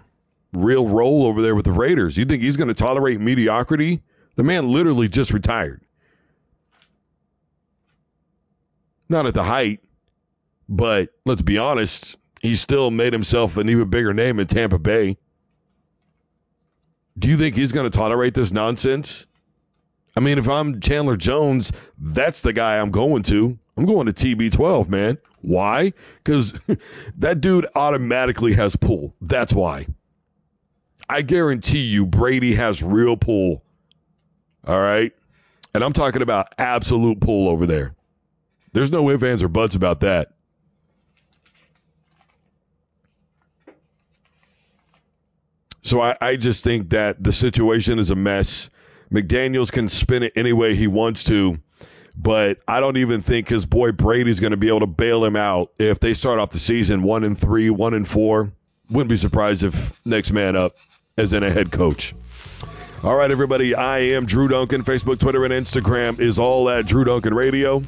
real 0.52 0.86
role 0.88 1.26
over 1.26 1.42
there 1.42 1.54
with 1.54 1.64
the 1.64 1.72
Raiders? 1.72 2.16
You 2.16 2.24
think 2.24 2.42
he's 2.42 2.56
going 2.56 2.68
to 2.68 2.74
tolerate 2.74 3.20
mediocrity? 3.20 4.02
The 4.36 4.44
man 4.44 4.70
literally 4.70 5.08
just 5.08 5.32
retired. 5.32 5.82
Not 9.10 9.26
at 9.26 9.34
the 9.34 9.42
height, 9.42 9.80
but 10.68 11.10
let's 11.26 11.42
be 11.42 11.58
honest, 11.58 12.16
he 12.40 12.54
still 12.54 12.90
made 12.90 13.12
himself 13.12 13.56
an 13.56 13.68
even 13.68 13.90
bigger 13.90 14.14
name 14.14 14.38
in 14.38 14.46
Tampa 14.46 14.78
Bay. 14.78 15.18
Do 17.18 17.28
you 17.28 17.36
think 17.36 17.56
he's 17.56 17.72
going 17.72 17.90
to 17.90 17.96
tolerate 17.96 18.34
this 18.34 18.52
nonsense? 18.52 19.26
I 20.16 20.20
mean, 20.20 20.38
if 20.38 20.48
I'm 20.48 20.80
Chandler 20.80 21.16
Jones, 21.16 21.72
that's 21.98 22.40
the 22.40 22.52
guy 22.52 22.78
I'm 22.78 22.92
going 22.92 23.24
to. 23.24 23.58
I'm 23.76 23.84
going 23.84 24.06
to 24.06 24.12
TB12, 24.12 24.88
man. 24.88 25.18
Why? 25.40 25.92
Because 26.22 26.58
that 27.16 27.40
dude 27.40 27.66
automatically 27.74 28.54
has 28.54 28.76
pull. 28.76 29.14
That's 29.20 29.52
why. 29.52 29.86
I 31.08 31.22
guarantee 31.22 31.82
you, 31.82 32.06
Brady 32.06 32.54
has 32.54 32.80
real 32.80 33.16
pull. 33.16 33.64
All 34.66 34.80
right. 34.80 35.12
And 35.74 35.82
I'm 35.82 35.92
talking 35.92 36.22
about 36.22 36.54
absolute 36.58 37.20
pull 37.20 37.48
over 37.48 37.66
there. 37.66 37.94
There's 38.72 38.92
no 38.92 39.08
ifs, 39.10 39.22
ands, 39.22 39.42
or 39.42 39.48
buts 39.48 39.74
about 39.74 40.00
that. 40.00 40.32
So 45.82 46.00
I, 46.00 46.16
I 46.20 46.36
just 46.36 46.62
think 46.62 46.90
that 46.90 47.24
the 47.24 47.32
situation 47.32 47.98
is 47.98 48.10
a 48.10 48.14
mess. 48.14 48.70
McDaniels 49.12 49.72
can 49.72 49.88
spin 49.88 50.22
it 50.22 50.32
any 50.36 50.52
way 50.52 50.76
he 50.76 50.86
wants 50.86 51.24
to, 51.24 51.58
but 52.14 52.58
I 52.68 52.78
don't 52.78 52.96
even 52.96 53.22
think 53.22 53.48
his 53.48 53.66
boy 53.66 53.90
Brady's 53.90 54.38
going 54.38 54.52
to 54.52 54.56
be 54.56 54.68
able 54.68 54.80
to 54.80 54.86
bail 54.86 55.24
him 55.24 55.34
out 55.34 55.72
if 55.80 55.98
they 55.98 56.14
start 56.14 56.38
off 56.38 56.50
the 56.50 56.60
season 56.60 57.02
one 57.02 57.24
and 57.24 57.36
three, 57.36 57.70
one 57.70 57.94
and 57.94 58.06
four. 58.06 58.50
Wouldn't 58.88 59.08
be 59.08 59.16
surprised 59.16 59.64
if 59.64 59.98
next 60.04 60.30
man 60.30 60.54
up 60.54 60.76
as 61.18 61.32
in 61.32 61.42
a 61.42 61.50
head 61.50 61.72
coach. 61.72 62.14
All 63.02 63.16
right, 63.16 63.30
everybody. 63.30 63.74
I 63.74 63.98
am 63.98 64.26
Drew 64.26 64.46
Duncan. 64.46 64.84
Facebook, 64.84 65.18
Twitter, 65.18 65.44
and 65.44 65.52
Instagram 65.52 66.20
is 66.20 66.38
all 66.38 66.68
at 66.68 66.86
Drew 66.86 67.02
Duncan 67.02 67.34
Radio. 67.34 67.82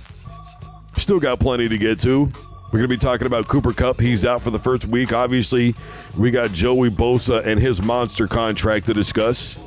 Still 0.97 1.20
got 1.20 1.40
plenty 1.40 1.68
to 1.68 1.78
get 1.78 1.99
to. 2.01 2.30
We're 2.72 2.78
going 2.78 2.88
to 2.88 2.88
be 2.88 2.97
talking 2.97 3.26
about 3.26 3.49
Cooper 3.49 3.72
Kupp. 3.72 4.01
He's 4.01 4.24
out 4.24 4.43
for 4.43 4.51
the 4.51 4.59
first 4.59 4.86
week. 4.86 5.12
Obviously, 5.12 5.74
we 6.16 6.30
got 6.30 6.53
Joey 6.53 6.88
Bosa 6.88 7.45
and 7.45 7.61
his 7.61 7.82
monster 7.82 8.26
contract 8.26 8.86
to 8.86 8.95
discuss. 8.95 9.59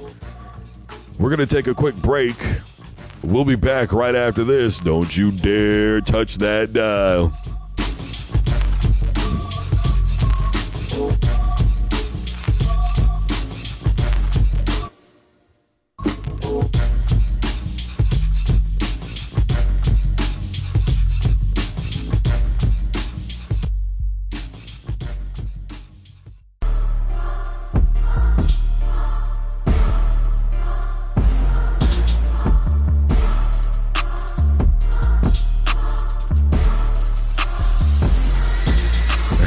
We're 1.19 1.29
going 1.29 1.47
to 1.47 1.55
take 1.55 1.67
a 1.67 1.75
quick 1.75 1.95
break. 1.95 2.35
We'll 3.23 3.45
be 3.45 3.55
back 3.55 3.91
right 3.91 4.15
after 4.15 4.43
this. 4.43 4.79
Don't 4.79 5.15
you 5.15 5.31
dare 5.31 6.01
touch 6.01 6.37
that 6.37 6.73
dial. 6.73 7.31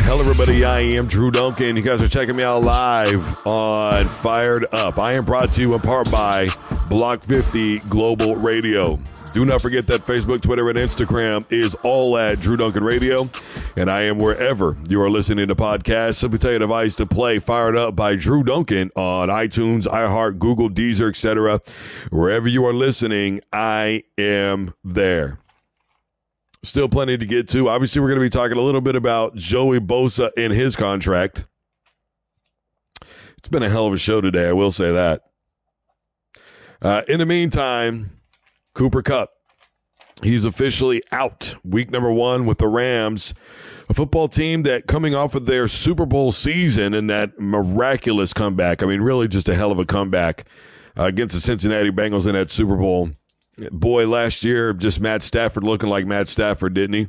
Hello, 0.09 0.21
everybody. 0.21 0.65
I 0.65 0.81
am 0.81 1.07
Drew 1.07 1.31
Duncan. 1.31 1.77
You 1.77 1.83
guys 1.83 2.01
are 2.01 2.09
checking 2.09 2.35
me 2.35 2.43
out 2.43 2.63
live 2.63 3.47
on 3.47 4.07
Fired 4.07 4.65
Up. 4.73 4.99
I 4.99 5.13
am 5.13 5.27
brought 5.27 5.51
to 5.51 5.61
you 5.61 5.75
in 5.75 5.81
part 5.81 6.11
by 6.11 6.49
Block 6.89 7.23
50 7.23 7.81
Global 7.81 8.35
Radio. 8.35 8.99
Do 9.35 9.45
not 9.45 9.61
forget 9.61 9.87
that 9.89 10.07
Facebook, 10.07 10.41
Twitter, 10.41 10.71
and 10.71 10.79
Instagram 10.79 11.47
is 11.53 11.75
all 11.85 12.17
at 12.17 12.41
Drew 12.41 12.57
Duncan 12.57 12.85
Radio. 12.85 13.29
And 13.77 13.91
I 13.91 14.05
am 14.05 14.17
wherever 14.17 14.79
you 14.89 14.99
are 15.03 15.11
listening 15.11 15.47
to 15.49 15.55
podcasts. 15.55 16.15
Simply 16.15 16.39
tell 16.39 16.53
your 16.53 16.61
device 16.61 16.97
to 16.97 17.05
play 17.05 17.39
Fired 17.39 17.77
Up 17.77 17.95
by 17.95 18.17
Drew 18.17 18.43
Duncan 18.43 18.91
on 18.97 19.29
iTunes, 19.29 19.83
iHeart, 19.83 20.39
Google, 20.39 20.71
Deezer, 20.71 21.11
etc. 21.11 21.61
Wherever 22.09 22.49
you 22.49 22.65
are 22.65 22.73
listening, 22.73 23.43
I 23.53 24.05
am 24.17 24.73
there. 24.83 25.39
Still 26.69 26.87
plenty 26.87 27.17
to 27.17 27.25
get 27.25 27.49
to. 27.49 27.71
Obviously, 27.71 28.03
we're 28.03 28.09
going 28.09 28.21
to 28.21 28.27
be 28.27 28.29
talking 28.29 28.59
a 28.59 28.61
little 28.61 28.83
bit 28.83 28.95
about 28.95 29.35
Joey 29.35 29.81
Bosa 29.81 30.31
and 30.37 30.53
his 30.53 30.77
contract. 30.77 31.47
It's 33.39 33.49
been 33.49 33.63
a 33.63 33.71
hell 33.71 33.87
of 33.87 33.95
a 33.95 33.97
show 33.97 34.21
today, 34.21 34.51
I 34.51 34.53
will 34.53 34.71
say 34.71 34.93
that. 34.93 35.23
Uh, 36.83 37.05
in 37.09 37.21
the 37.21 37.27
meantime, 37.27 38.21
Cooper 38.75 39.01
Kupp, 39.01 39.31
he's 40.23 40.45
officially 40.45 41.03
out. 41.11 41.55
Week 41.65 41.91
number 41.91 42.13
one 42.13 42.45
with 42.45 42.59
the 42.59 42.69
Rams, 42.69 43.33
a 43.89 43.95
football 43.95 44.29
team 44.29 44.65
that 44.65 44.87
coming 44.87 45.15
off 45.15 45.35
of 45.35 45.47
their 45.47 45.69
Super 45.69 46.05
Bowl 46.05 46.33
season 46.33 46.93
and 46.93 47.09
that 47.09 47.41
miraculous 47.41 48.35
comeback. 48.35 48.83
I 48.83 48.87
mean, 48.87 49.01
really 49.01 49.27
just 49.27 49.49
a 49.49 49.55
hell 49.55 49.73
of 49.73 49.79
a 49.79 49.87
comeback 49.87 50.45
uh, 50.99 51.05
against 51.05 51.35
the 51.35 51.41
Cincinnati 51.41 51.91
Bengals 51.91 52.27
in 52.27 52.35
that 52.35 52.51
Super 52.51 52.77
Bowl. 52.77 53.09
Boy, 53.71 54.07
last 54.07 54.45
year, 54.45 54.73
just 54.73 55.01
Matt 55.01 55.23
Stafford 55.23 55.65
looking 55.65 55.89
like 55.89 56.07
Matt 56.07 56.29
Stafford, 56.29 56.75
didn't 56.75 56.95
he? 56.95 57.09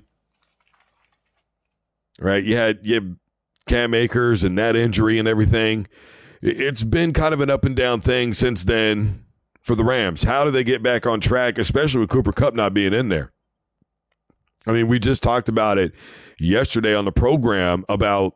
Right? 2.20 2.43
You 2.43 2.58
had, 2.58 2.80
you 2.84 2.95
had 2.95 3.18
Cam 3.68 3.93
Akers 3.93 4.43
and 4.43 4.58
that 4.58 4.76
injury 4.76 5.20
and 5.20 5.28
everything. 5.28 5.88
It's 6.41 6.84
been 6.84 7.14
kind 7.14 7.34
of 7.34 7.41
an 7.41 7.50
up 7.50 7.66
and 7.66 7.76
down 7.76 8.02
thing 8.02 8.34
since 8.34 8.64
then 8.64 9.24
for 9.62 9.76
the 9.76 9.84
Rams. 9.84 10.24
How 10.24 10.43
do 10.43 10.52
they 10.52 10.64
get 10.64 10.82
back 10.82 11.06
on 11.06 11.20
track, 11.20 11.58
especially 11.58 12.00
with 12.02 12.10
Cooper 12.10 12.32
Kupp 12.32 12.54
not 12.54 12.74
being 12.74 12.93
in 12.93 13.10
there? 13.10 13.32
I 14.66 14.72
mean, 14.72 14.88
we 14.88 15.00
just 15.00 15.24
talked 15.24 15.50
about 15.50 15.78
it 15.78 15.93
yesterday 16.39 16.95
on 16.95 17.06
the 17.06 17.12
program 17.12 17.86
about 17.89 18.36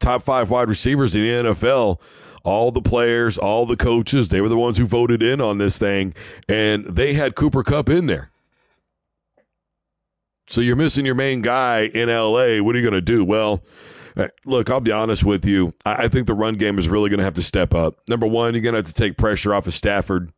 top 0.00 0.22
five 0.22 0.50
wide 0.50 0.68
receivers 0.68 1.14
in 1.14 1.22
the 1.22 1.50
NFL 1.50 2.00
all 2.48 2.72
the 2.72 2.80
players, 2.80 3.36
all 3.36 3.66
the 3.66 3.76
coaches, 3.76 4.30
they 4.30 4.40
were 4.40 4.48
the 4.48 4.56
ones 4.56 4.78
who 4.78 4.86
voted 4.86 5.22
in 5.22 5.40
on 5.40 5.58
this 5.58 5.78
thing, 5.78 6.14
and 6.48 6.84
they 6.86 7.12
had 7.12 7.34
Cooper 7.34 7.62
Kupp 7.62 7.90
in 7.90 8.06
there. 8.06 8.30
So 10.46 10.62
you're 10.62 10.76
missing 10.76 11.04
your 11.04 11.14
main 11.14 11.42
guy 11.42 11.90
in 11.94 12.08
LA. 12.08 12.56
What 12.62 12.74
are 12.74 12.78
you 12.78 12.82
going 12.82 12.94
to 12.94 13.02
do? 13.02 13.22
Well, 13.22 13.62
uh, 14.16 14.28
look, 14.46 14.70
I'll 14.70 14.80
be 14.80 14.90
honest 14.90 15.24
with 15.24 15.44
you. 15.44 15.74
I 15.84 16.08
think 16.08 16.26
the 16.26 16.32
run 16.34 16.54
game 16.54 16.78
is 16.78 16.88
really 16.88 17.10
going 17.10 17.18
to 17.18 17.24
have 17.24 17.34
to 17.34 17.42
step 17.42 17.74
up. 17.74 17.98
Number 18.08 18.26
one, 18.26 18.54
you're 18.54 18.62
going 18.62 18.72
to 18.72 18.78
have 18.78 18.86
to 18.86 18.94
take 18.94 19.18
pressure 19.18 19.52
off 19.52 19.66
of 19.66 19.74
Stafford. 19.74 20.32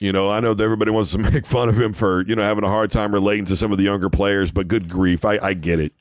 You 0.00 0.12
know, 0.12 0.30
I 0.30 0.40
know 0.40 0.52
that 0.52 0.62
everybody 0.62 0.90
wants 0.90 1.12
to 1.12 1.18
make 1.32 1.46
fun 1.46 1.70
of 1.70 1.80
him 1.80 1.94
for, 1.94 2.26
you 2.26 2.36
know, 2.36 2.42
having 2.42 2.62
a 2.62 2.68
hard 2.68 2.90
time 2.90 3.10
relating 3.10 3.46
to 3.46 3.56
some 3.56 3.72
of 3.72 3.78
the 3.78 3.84
younger 3.84 4.10
players, 4.10 4.50
but 4.50 4.68
good 4.68 4.90
grief, 4.90 5.24
I, 5.24 5.38
I 5.38 5.54
get 5.54 5.80
it. 5.80 5.94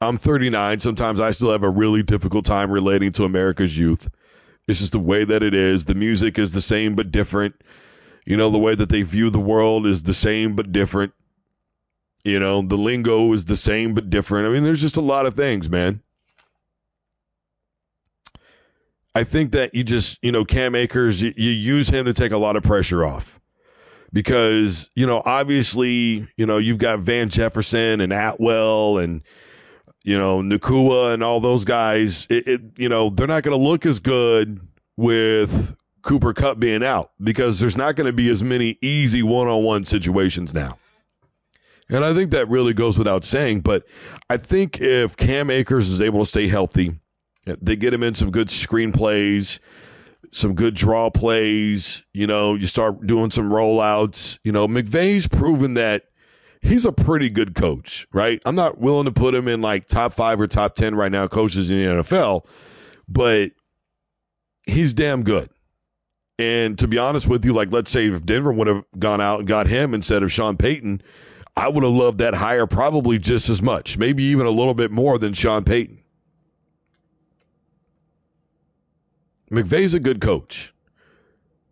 I'm 0.00 0.18
39. 0.18 0.80
Sometimes 0.80 1.20
I 1.20 1.30
still 1.30 1.50
have 1.50 1.62
a 1.62 1.70
really 1.70 2.02
difficult 2.02 2.44
time 2.44 2.70
relating 2.70 3.12
to 3.12 3.24
America's 3.24 3.78
youth. 3.78 4.08
It's 4.66 4.80
just 4.80 4.92
the 4.92 4.98
way 4.98 5.24
that 5.24 5.42
it 5.42 5.54
is. 5.54 5.84
The 5.84 5.94
music 5.94 6.38
is 6.38 6.52
the 6.52 6.60
same 6.60 6.94
but 6.94 7.10
different. 7.10 7.54
You 8.24 8.36
know, 8.36 8.50
the 8.50 8.58
way 8.58 8.74
that 8.74 8.88
they 8.88 9.02
view 9.02 9.30
the 9.30 9.38
world 9.38 9.86
is 9.86 10.02
the 10.02 10.14
same 10.14 10.56
but 10.56 10.72
different. 10.72 11.12
You 12.24 12.38
know, 12.38 12.62
the 12.62 12.78
lingo 12.78 13.30
is 13.32 13.44
the 13.44 13.56
same 13.56 13.92
but 13.92 14.08
different. 14.08 14.46
I 14.46 14.50
mean, 14.50 14.64
there's 14.64 14.80
just 14.80 14.96
a 14.96 15.02
lot 15.02 15.26
of 15.26 15.34
things, 15.34 15.68
man. 15.68 16.00
I 19.14 19.24
think 19.24 19.52
that 19.52 19.74
you 19.74 19.84
just, 19.84 20.18
you 20.22 20.32
know, 20.32 20.44
Cam 20.44 20.74
Akers, 20.74 21.20
you, 21.22 21.34
you 21.36 21.50
use 21.50 21.88
him 21.88 22.06
to 22.06 22.14
take 22.14 22.32
a 22.32 22.38
lot 22.38 22.56
of 22.56 22.62
pressure 22.62 23.04
off 23.04 23.38
because, 24.12 24.90
you 24.96 25.06
know, 25.06 25.22
obviously, 25.24 26.26
you 26.36 26.46
know, 26.46 26.56
you've 26.56 26.78
got 26.78 27.00
Van 27.00 27.28
Jefferson 27.28 28.00
and 28.00 28.12
Atwell 28.12 28.98
and, 28.98 29.22
you 30.04 30.18
know, 30.18 30.40
Nacua 30.40 31.14
and 31.14 31.24
all 31.24 31.40
those 31.40 31.64
guys, 31.64 32.26
it, 32.28 32.46
it 32.46 32.60
you 32.76 32.88
know, 32.88 33.10
they're 33.10 33.26
not 33.26 33.42
going 33.42 33.58
to 33.58 33.62
look 33.62 33.86
as 33.86 33.98
good 33.98 34.60
with 34.96 35.74
Cooper 36.02 36.34
Kupp 36.34 36.58
being 36.60 36.84
out 36.84 37.12
because 37.20 37.58
there's 37.58 37.76
not 37.76 37.96
going 37.96 38.06
to 38.06 38.12
be 38.12 38.28
as 38.28 38.44
many 38.44 38.78
easy 38.82 39.22
one 39.22 39.48
on 39.48 39.64
one 39.64 39.84
situations 39.86 40.52
now. 40.52 40.78
And 41.88 42.04
I 42.04 42.14
think 42.14 42.30
that 42.30 42.48
really 42.48 42.74
goes 42.74 42.98
without 42.98 43.24
saying. 43.24 43.60
But 43.60 43.84
I 44.28 44.36
think 44.36 44.80
if 44.80 45.16
Cam 45.16 45.50
Akers 45.50 45.88
is 45.88 46.00
able 46.00 46.20
to 46.20 46.26
stay 46.26 46.48
healthy, 46.48 46.98
they 47.46 47.76
get 47.76 47.92
him 47.92 48.02
in 48.02 48.14
some 48.14 48.30
good 48.30 48.50
screen 48.50 48.92
plays, 48.92 49.58
some 50.30 50.54
good 50.54 50.74
draw 50.74 51.10
plays. 51.10 52.02
You 52.12 52.26
know, 52.26 52.54
you 52.54 52.66
start 52.66 53.06
doing 53.06 53.30
some 53.30 53.50
rollouts. 53.50 54.38
You 54.44 54.52
know, 54.52 54.68
McVay's 54.68 55.28
proven 55.28 55.74
that 55.74 56.04
he's 56.64 56.84
a 56.86 56.92
pretty 56.92 57.28
good 57.28 57.54
coach, 57.54 58.08
right? 58.12 58.40
I'm 58.44 58.54
not 58.54 58.78
willing 58.78 59.04
to 59.04 59.12
put 59.12 59.34
him 59.34 59.46
in 59.46 59.60
like 59.60 59.86
top 59.86 60.14
five 60.14 60.40
or 60.40 60.46
top 60.46 60.74
10 60.74 60.94
right 60.94 61.12
now, 61.12 61.28
coaches 61.28 61.70
in 61.70 61.76
the 61.76 62.02
NFL, 62.02 62.46
but 63.06 63.52
he's 64.64 64.94
damn 64.94 65.22
good. 65.22 65.50
And 66.38 66.76
to 66.78 66.88
be 66.88 66.98
honest 66.98 67.28
with 67.28 67.44
you, 67.44 67.52
like 67.52 67.70
let's 67.70 67.90
say 67.90 68.06
if 68.06 68.24
Denver 68.24 68.52
would 68.52 68.66
have 68.66 68.84
gone 68.98 69.20
out 69.20 69.40
and 69.40 69.48
got 69.48 69.68
him 69.68 69.94
instead 69.94 70.22
of 70.22 70.32
Sean 70.32 70.56
Payton, 70.56 71.02
I 71.56 71.68
would 71.68 71.84
have 71.84 71.92
loved 71.92 72.18
that 72.18 72.34
hire 72.34 72.66
probably 72.66 73.18
just 73.18 73.48
as 73.48 73.62
much, 73.62 73.96
maybe 73.98 74.24
even 74.24 74.46
a 74.46 74.50
little 74.50 74.74
bit 74.74 74.90
more 74.90 75.18
than 75.18 75.34
Sean 75.34 75.62
Payton. 75.64 76.00
McVay's 79.52 79.94
a 79.94 80.00
good 80.00 80.20
coach. 80.20 80.72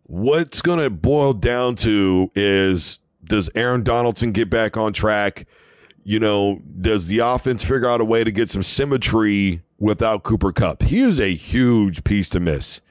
What's 0.03 0.61
going 0.61 0.79
to 0.79 0.89
boil 0.89 1.33
down 1.33 1.75
to 1.77 2.31
is 2.35 2.99
does 3.25 3.49
Aaron 3.55 3.83
Donaldson 3.83 4.31
get 4.31 4.49
back 4.49 4.77
on 4.77 4.93
track? 4.93 5.47
You 6.03 6.19
know, 6.19 6.61
does 6.81 7.07
the 7.07 7.19
offense 7.19 7.63
figure 7.63 7.87
out 7.87 8.01
a 8.01 8.05
way 8.05 8.23
to 8.23 8.31
get 8.31 8.49
some 8.49 8.63
symmetry 8.63 9.61
without 9.79 10.23
Cooper 10.23 10.51
Kupp? 10.51 10.83
He 10.83 10.99
is 10.99 11.19
a 11.19 11.33
huge 11.33 12.03
piece 12.03 12.29
to 12.29 12.39
miss. 12.39 12.81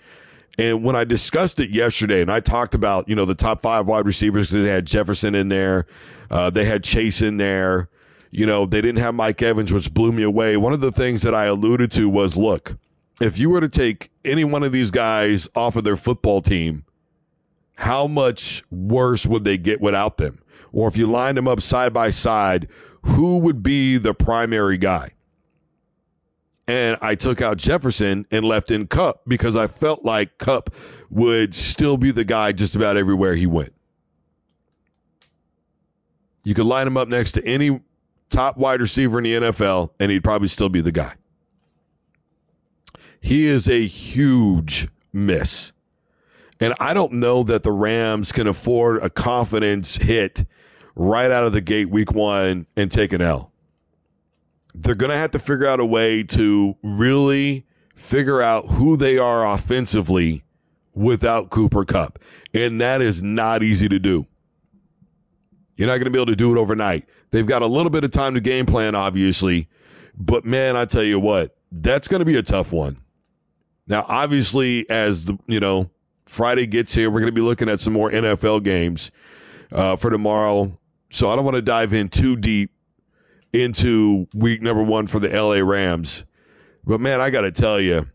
And 0.59 0.85
when 0.85 0.97
I 0.97 1.05
discussed 1.05 1.61
it 1.61 1.71
yesterday, 1.71 2.21
and 2.21 2.31
I 2.31 2.41
talked 2.41 2.75
about, 2.75 3.09
you 3.09 3.15
know, 3.15 3.25
the 3.25 3.35
top 3.35 3.63
five 3.63 3.87
wide 3.87 4.07
receivers, 4.07 4.51
they 4.51 4.69
had 4.69 4.87
Jefferson 4.87 5.35
in 5.35 5.49
there, 5.49 5.87
uh, 6.31 6.51
they 6.51 6.65
had 6.65 6.85
Chase 6.85 7.23
in 7.23 7.39
there, 7.39 7.89
you 8.31 8.47
know, 8.47 8.67
they 8.67 8.81
didn't 8.81 8.99
have 8.99 9.15
Mike 9.15 9.43
Evans, 9.43 9.73
which 9.73 9.93
blew 9.93 10.13
me 10.13 10.23
away. 10.23 10.57
One 10.57 10.73
of 10.73 10.81
the 10.81 10.93
things 10.93 11.23
that 11.23 11.35
I 11.35 11.45
alluded 11.45 11.93
to 11.93 12.09
was 12.09 12.37
look, 12.37 12.77
if 13.21 13.39
you 13.39 13.51
were 13.51 13.61
to 13.61 13.69
take 13.69 14.11
any 14.25 14.45
one 14.45 14.63
of 14.63 14.73
these 14.73 14.91
guys 14.91 15.49
off 15.55 15.77
of 15.77 15.85
their 15.85 15.97
football 15.97 16.41
team, 16.41 16.85
how 17.83 18.07
much 18.07 18.63
worse 18.71 19.27
would 19.27 19.43
they 19.43 19.59
get 19.59 19.81
without 19.81 20.17
them? 20.17 20.39
Or 20.73 20.87
if 20.87 20.97
you 20.97 21.09
lined 21.09 21.37
them 21.37 21.49
up 21.49 21.61
side 21.61 21.93
by 21.93 22.13
side, 22.13 22.69
who 23.03 23.39
would 23.39 23.61
be 23.61 23.99
the 23.99 24.15
primary 24.15 24.79
guy? 24.79 25.11
And 26.69 26.97
I 27.03 27.17
took 27.17 27.41
out 27.41 27.57
Jefferson 27.57 28.25
and 28.31 28.45
left 28.45 28.71
in 28.71 28.87
Kupp 28.87 29.23
because 29.27 29.57
I 29.57 29.67
felt 29.67 30.05
like 30.05 30.39
Kupp 30.39 30.73
would 31.11 31.57
still 31.57 31.97
be 31.97 32.13
the 32.13 32.23
guy 32.23 32.53
just 32.53 32.77
about 32.77 32.97
everywhere 32.97 33.35
he 33.35 33.47
went. 33.47 33.75
You 36.45 36.55
could 36.55 36.67
line 36.67 36.87
him 36.87 36.97
up 36.97 37.09
next 37.09 37.33
to 37.33 37.45
any 37.45 37.81
top 38.31 38.57
wide 38.57 38.81
receiver 38.81 39.19
in 39.19 39.25
the 39.25 39.35
NFL, 39.49 39.91
and 39.99 40.13
he'd 40.13 40.23
probably 40.23 40.47
still 40.47 40.69
be 40.69 40.83
the 40.83 40.93
guy. 40.93 41.15
He 43.21 43.47
is 43.47 43.69
a 43.69 43.85
huge 43.85 44.87
miss. 45.13 45.73
And 46.63 46.75
I 46.79 46.95
don't 46.95 47.15
know 47.15 47.43
that 47.43 47.65
the 47.65 47.73
Rams 47.73 48.31
can 48.31 48.47
afford 48.47 49.03
a 49.03 49.11
confidence 49.11 49.97
hit 49.97 50.47
right 50.95 51.29
out 51.29 51.43
of 51.43 51.53
the 51.53 51.61
gate 51.61 51.91
week 51.91 52.13
one 52.13 52.67
and 52.77 52.89
take 52.89 53.13
an 53.13 53.21
L. 53.21 53.51
They're 54.73 54.95
going 54.95 55.11
to 55.11 55.17
have 55.17 55.33
to 55.33 55.41
figure 55.41 55.67
out 55.67 55.81
a 55.81 55.85
way 55.85 56.23
to 56.23 56.77
really 56.85 57.67
figure 57.97 58.41
out 58.41 58.69
who 58.69 58.97
they 58.97 59.19
are 59.19 59.45
offensively 59.45 60.45
without 60.95 61.51
Cooper 61.51 61.85
Kupp. 61.85 62.21
And 62.55 62.81
that 62.81 63.03
is 63.03 63.25
not 63.25 63.65
easy 63.65 63.89
to 63.89 63.99
do. 63.99 64.25
You're 65.75 65.89
not 65.89 65.95
going 65.95 66.05
to 66.05 66.11
be 66.11 66.19
able 66.19 66.27
to 66.27 66.37
do 66.37 66.57
it 66.57 66.61
overnight. 66.61 67.09
They've 67.33 67.45
got 67.45 67.63
a 67.63 67.67
little 67.67 67.91
bit 67.91 68.05
of 68.05 68.13
time 68.13 68.35
to 68.35 68.41
game 68.41 68.67
plan, 68.67 68.95
obviously. 68.95 69.69
But 70.17 70.45
man, 70.45 70.77
I 70.77 70.85
tell 70.85 71.03
you 71.03 71.19
what, 71.19 71.57
that's 71.73 72.07
going 72.07 72.21
to 72.21 72.25
be 72.25 72.37
a 72.37 72.43
tough 72.43 72.71
one. 72.71 72.99
Now, 73.89 74.07
obviously, 74.09 74.89
as 74.89 75.25
the, 75.25 75.37
you 75.49 75.59
know, 75.59 75.91
Friday 76.33 76.67
gets 76.67 76.95
here, 76.95 77.11
we're 77.11 77.21
going 77.21 77.33
to 77.33 77.33
be 77.33 77.43
looking 77.43 77.69
at 77.69 77.79
some 77.79 77.93
more 77.93 78.11
NFL 78.11 78.63
games 78.63 79.11
uh, 79.71 79.97
for 79.97 80.11
tomorrow. 80.11 80.79
So 81.11 81.31
I 81.31 81.37
don't 81.37 81.45
want 81.45 81.57
to 81.57 81.63
dive 81.63 81.93
in 81.93 82.09
too 82.09 82.37
deep 82.37 82.71
into 83.53 84.27
week 84.35 84.63
number 84.63 84.83
one 84.83 85.07
for 85.07 85.21
the 85.21 85.29
LA 85.29 85.57
Rams. 85.59 86.25
But 86.87 87.03
man, 87.03 87.21
I 87.21 87.29
got 87.29 87.43
to 87.43 87.53
tell 87.53 87.79
you, 87.79 88.09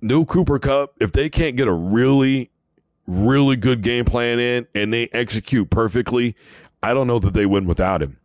new 0.00 0.24
Cooper 0.24 0.58
Kupp, 0.58 0.94
if 0.98 1.12
they 1.12 1.28
can't 1.28 1.56
get 1.56 1.68
a 1.68 1.72
really, 1.74 2.50
really 3.06 3.56
good 3.56 3.82
game 3.82 4.06
plan 4.06 4.40
in 4.40 4.66
and 4.74 4.90
they 4.90 5.10
execute 5.12 5.68
perfectly, 5.68 6.34
I 6.82 6.94
don't 6.94 7.06
know 7.06 7.18
that 7.18 7.34
they 7.34 7.44
win 7.44 7.66
without 7.66 8.00
him. 8.02 8.16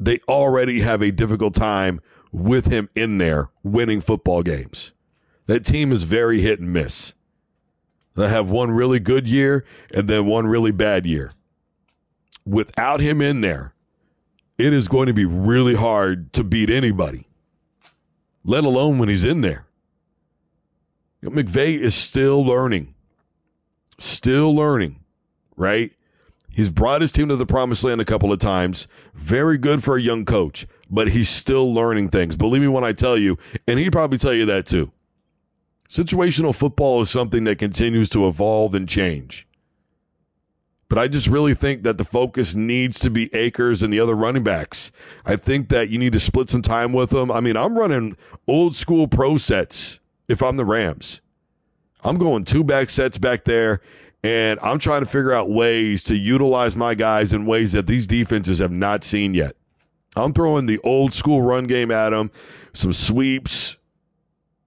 they 0.00 0.18
already 0.28 0.80
have 0.80 1.02
a 1.02 1.10
difficult 1.10 1.54
time 1.54 2.00
with 2.32 2.66
him 2.66 2.88
in 2.94 3.18
there 3.18 3.50
winning 3.62 4.00
football 4.00 4.42
games. 4.42 4.92
That 5.46 5.64
team 5.64 5.92
is 5.92 6.02
very 6.02 6.40
hit 6.40 6.60
and 6.60 6.72
miss. 6.72 7.12
They 8.14 8.28
have 8.28 8.48
one 8.48 8.70
really 8.70 8.98
good 8.98 9.28
year 9.28 9.64
and 9.94 10.08
then 10.08 10.26
one 10.26 10.46
really 10.46 10.72
bad 10.72 11.06
year. 11.06 11.32
Without 12.44 13.00
him 13.00 13.20
in 13.20 13.40
there, 13.42 13.74
it 14.58 14.72
is 14.72 14.88
going 14.88 15.06
to 15.06 15.12
be 15.12 15.24
really 15.24 15.74
hard 15.74 16.32
to 16.32 16.42
beat 16.42 16.70
anybody, 16.70 17.26
let 18.44 18.64
alone 18.64 18.98
when 18.98 19.08
he's 19.08 19.24
in 19.24 19.42
there. 19.42 19.66
You 21.20 21.30
know, 21.30 21.42
McVay 21.42 21.78
is 21.78 21.94
still 21.94 22.44
learning, 22.44 22.94
still 23.98 24.54
learning, 24.54 25.00
right? 25.56 25.92
He's 26.48 26.70
brought 26.70 27.02
his 27.02 27.12
team 27.12 27.28
to 27.28 27.36
the 27.36 27.44
promised 27.44 27.84
land 27.84 28.00
a 28.00 28.04
couple 28.06 28.32
of 28.32 28.38
times. 28.38 28.88
Very 29.14 29.58
good 29.58 29.84
for 29.84 29.96
a 29.96 30.00
young 30.00 30.24
coach, 30.24 30.66
but 30.88 31.08
he's 31.08 31.28
still 31.28 31.74
learning 31.74 32.08
things. 32.08 32.34
Believe 32.34 32.62
me 32.62 32.68
when 32.68 32.84
I 32.84 32.92
tell 32.92 33.18
you, 33.18 33.36
and 33.68 33.78
he'd 33.78 33.92
probably 33.92 34.16
tell 34.16 34.32
you 34.32 34.46
that 34.46 34.64
too. 34.64 34.90
Situational 35.88 36.54
football 36.54 37.00
is 37.02 37.10
something 37.10 37.44
that 37.44 37.58
continues 37.58 38.08
to 38.10 38.26
evolve 38.26 38.74
and 38.74 38.88
change. 38.88 39.46
But 40.88 40.98
I 40.98 41.08
just 41.08 41.26
really 41.26 41.54
think 41.54 41.82
that 41.82 41.98
the 41.98 42.04
focus 42.04 42.54
needs 42.54 42.98
to 43.00 43.10
be 43.10 43.34
Akers 43.34 43.82
and 43.82 43.92
the 43.92 43.98
other 43.98 44.14
running 44.14 44.44
backs. 44.44 44.92
I 45.24 45.36
think 45.36 45.68
that 45.70 45.88
you 45.90 45.98
need 45.98 46.12
to 46.12 46.20
split 46.20 46.48
some 46.48 46.62
time 46.62 46.92
with 46.92 47.10
them. 47.10 47.30
I 47.30 47.40
mean, 47.40 47.56
I'm 47.56 47.76
running 47.76 48.16
old 48.46 48.76
school 48.76 49.08
pro 49.08 49.36
sets 49.36 49.98
if 50.28 50.42
I'm 50.42 50.56
the 50.56 50.64
Rams. 50.64 51.20
I'm 52.04 52.16
going 52.16 52.44
two 52.44 52.62
back 52.62 52.88
sets 52.88 53.18
back 53.18 53.44
there, 53.44 53.80
and 54.22 54.60
I'm 54.60 54.78
trying 54.78 55.00
to 55.00 55.06
figure 55.06 55.32
out 55.32 55.50
ways 55.50 56.04
to 56.04 56.16
utilize 56.16 56.76
my 56.76 56.94
guys 56.94 57.32
in 57.32 57.46
ways 57.46 57.72
that 57.72 57.88
these 57.88 58.06
defenses 58.06 58.60
have 58.60 58.70
not 58.70 59.02
seen 59.02 59.34
yet. 59.34 59.56
I'm 60.14 60.32
throwing 60.32 60.66
the 60.66 60.78
old 60.78 61.14
school 61.14 61.42
run 61.42 61.66
game 61.66 61.90
at 61.90 62.10
them, 62.10 62.30
some 62.74 62.92
sweeps, 62.92 63.76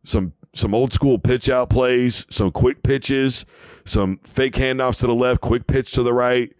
some 0.04 0.34
some 0.54 0.74
old 0.74 0.94
school 0.94 1.20
pitch 1.20 1.50
out 1.50 1.70
plays, 1.70 2.26
some 2.30 2.52
quick 2.52 2.84
pitches, 2.84 3.46
some 3.86 4.20
fake 4.24 4.56
handoffs 4.56 5.00
to 5.00 5.08
the 5.08 5.14
left, 5.14 5.42
quick 5.42 5.68
pitch 5.68 5.92
to 5.92 6.04
the 6.04 6.14
right, 6.14 6.54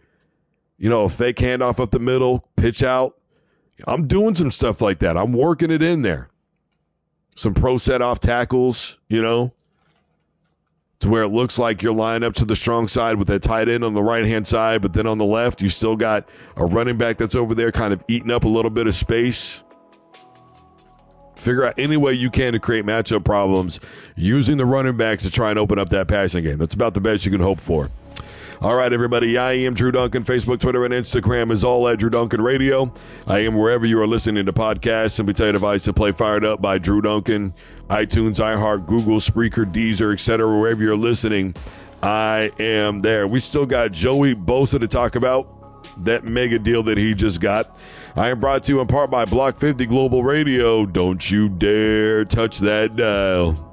you 0.78 0.90
know, 0.90 1.04
a 1.04 1.10
fake 1.10 1.38
handoff 1.38 1.80
up 1.80 1.92
the 1.92 2.00
middle, 2.00 2.48
pitch 2.56 2.84
out. 2.84 3.16
I'm 3.88 4.08
doing 4.08 4.36
some 4.36 4.52
stuff 4.52 4.82
like 4.82 5.00
that. 5.00 5.18
I'm 5.18 5.34
working 5.34 5.72
it 5.72 5.82
in 5.82 6.02
there. 6.02 6.30
Some 7.36 7.54
pro 7.54 7.78
set 7.78 8.02
off 8.02 8.20
tackles, 8.20 8.98
you 9.08 9.22
know, 9.22 9.54
to 11.00 11.10
where 11.10 11.24
it 11.24 11.30
looks 11.30 11.58
like 11.58 11.82
you're 11.82 11.94
lined 11.94 12.26
up 12.26 12.34
to 12.36 12.46
the 12.46 12.56
strong 12.56 12.88
side 12.88 13.18
with 13.18 13.30
that 13.30 13.42
tight 13.42 13.70
end 13.70 13.86
on 13.86 13.94
the 13.94 14.04
right 14.04 14.26
hand 14.26 14.46
side, 14.46 14.82
but 14.82 14.94
then 14.94 15.08
on 15.08 15.18
the 15.18 15.26
left, 15.26 15.62
you 15.62 15.70
still 15.70 15.96
got 15.96 16.28
a 16.58 16.66
running 16.66 16.98
back 16.98 17.18
that's 17.18 17.36
over 17.36 17.56
there 17.56 17.72
kind 17.72 17.94
of 17.94 18.04
eating 18.10 18.32
up 18.32 18.44
a 18.44 18.50
little 18.50 18.72
bit 18.72 18.88
of 18.88 18.96
space. 18.96 19.62
Figure 21.40 21.66
out 21.66 21.80
any 21.80 21.98
way 21.98 22.14
you 22.14 22.30
can 22.30 22.54
to 22.54 22.60
create 22.60 22.86
matchup 22.86 23.24
problems 23.24 23.80
using 24.16 24.58
the 24.58 24.66
running 24.66 24.98
backs 24.98 25.24
to 25.24 25.32
try 25.32 25.50
and 25.50 25.58
open 25.58 25.80
up 25.80 25.90
that 25.90 26.08
passing 26.08 26.44
game. 26.44 26.58
That's 26.58 26.74
about 26.74 26.94
the 26.94 27.02
best 27.02 27.26
you 27.26 27.32
can 27.32 27.42
hope 27.42 27.62
for. 27.62 27.90
All 28.62 28.76
right, 28.76 28.92
everybody. 28.92 29.38
I 29.38 29.54
am 29.54 29.74
Drew 29.74 29.90
Duncan. 29.90 30.26
Facebook, 30.26 30.60
Twitter, 30.60 30.84
and 30.84 30.94
Instagram 30.94 31.50
is 31.50 31.64
all 31.64 31.88
at 31.88 32.00
Drew 32.00 32.10
Duncan 32.10 32.42
Radio. 32.42 32.94
I 33.26 33.40
am 33.40 33.56
wherever 33.56 33.86
you 33.86 34.02
are 34.02 34.08
listening 34.08 34.46
to 34.48 34.52
podcasts. 34.52 35.12
Simply 35.12 35.34
tell 35.34 35.46
your 35.46 35.54
device 35.54 35.86
to 35.86 35.94
play 35.94 36.12
Fired 36.12 36.44
Up 36.44 36.62
by 36.62 36.78
Drew 36.78 37.02
Duncan. 37.02 37.54
iTunes, 37.88 38.36
iHeart, 38.36 38.86
Google, 38.86 39.20
Spreaker, 39.22 39.64
Deezer, 39.64 40.12
etc. 40.12 40.60
Wherever 40.60 40.84
you're 40.84 40.98
listening, 40.98 41.56
I 42.04 42.52
am 42.60 43.00
there. 43.00 43.28
We 43.28 43.40
still 43.40 43.66
got 43.66 43.94
Joey 43.94 44.36
Bosa 44.36 44.78
to 44.78 44.90
talk 44.90 45.16
about. 45.16 45.48
That 46.04 46.26
mega 46.26 46.60
deal 46.60 46.84
that 46.84 46.98
he 46.98 47.14
just 47.14 47.40
got. 47.40 47.80
I 48.16 48.30
am 48.30 48.40
brought 48.40 48.64
to 48.64 48.74
you 48.74 48.82
in 48.82 48.88
part 48.88 49.10
by 49.12 49.26
Block 49.26 49.58
50 49.58 49.86
Global 49.86 50.24
Radio. 50.24 50.86
Don't 50.86 51.30
you 51.30 51.50
dare 51.50 52.26
touch 52.26 52.60
that 52.60 52.96
dial. 52.96 53.69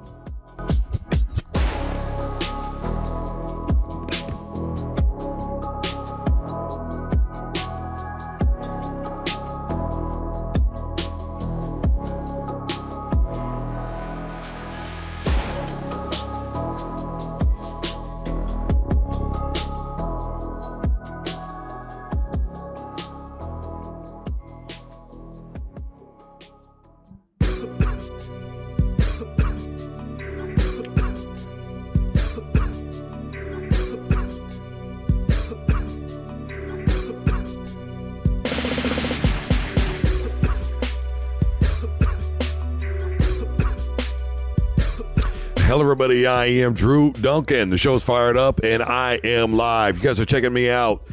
Hello, 45.77 45.85
everybody. 45.85 46.25
I 46.25 46.45
am 46.45 46.73
Drew 46.73 47.13
Duncan. 47.13 47.69
The 47.69 47.77
show's 47.77 48.01
fired 48.01 48.35
up, 48.35 48.63
and 48.63 48.81
I 48.81 49.19
am 49.23 49.53
live. 49.53 49.95
You 49.95 50.01
guys 50.01 50.19
are 50.19 50.25
checking 50.25 50.51
me 50.51 50.71
out 50.71 51.03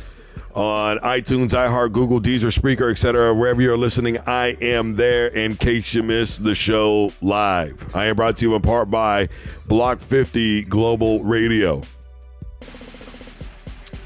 on 0.54 0.96
iTunes, 1.00 1.50
iHeart, 1.50 1.92
Google, 1.92 2.18
Deezer, 2.18 2.50
Spreaker, 2.50 2.90
etc. 2.90 3.34
Wherever 3.34 3.60
you're 3.60 3.76
listening, 3.76 4.16
I 4.26 4.56
am 4.62 4.96
there 4.96 5.26
in 5.26 5.56
case 5.56 5.92
you 5.92 6.02
missed 6.02 6.44
the 6.44 6.54
show 6.54 7.12
live. 7.20 7.94
I 7.94 8.06
am 8.06 8.16
brought 8.16 8.38
to 8.38 8.46
you 8.46 8.54
in 8.54 8.62
part 8.62 8.90
by 8.90 9.28
Block 9.66 10.00
50 10.00 10.62
Global 10.62 11.22
Radio. 11.22 11.82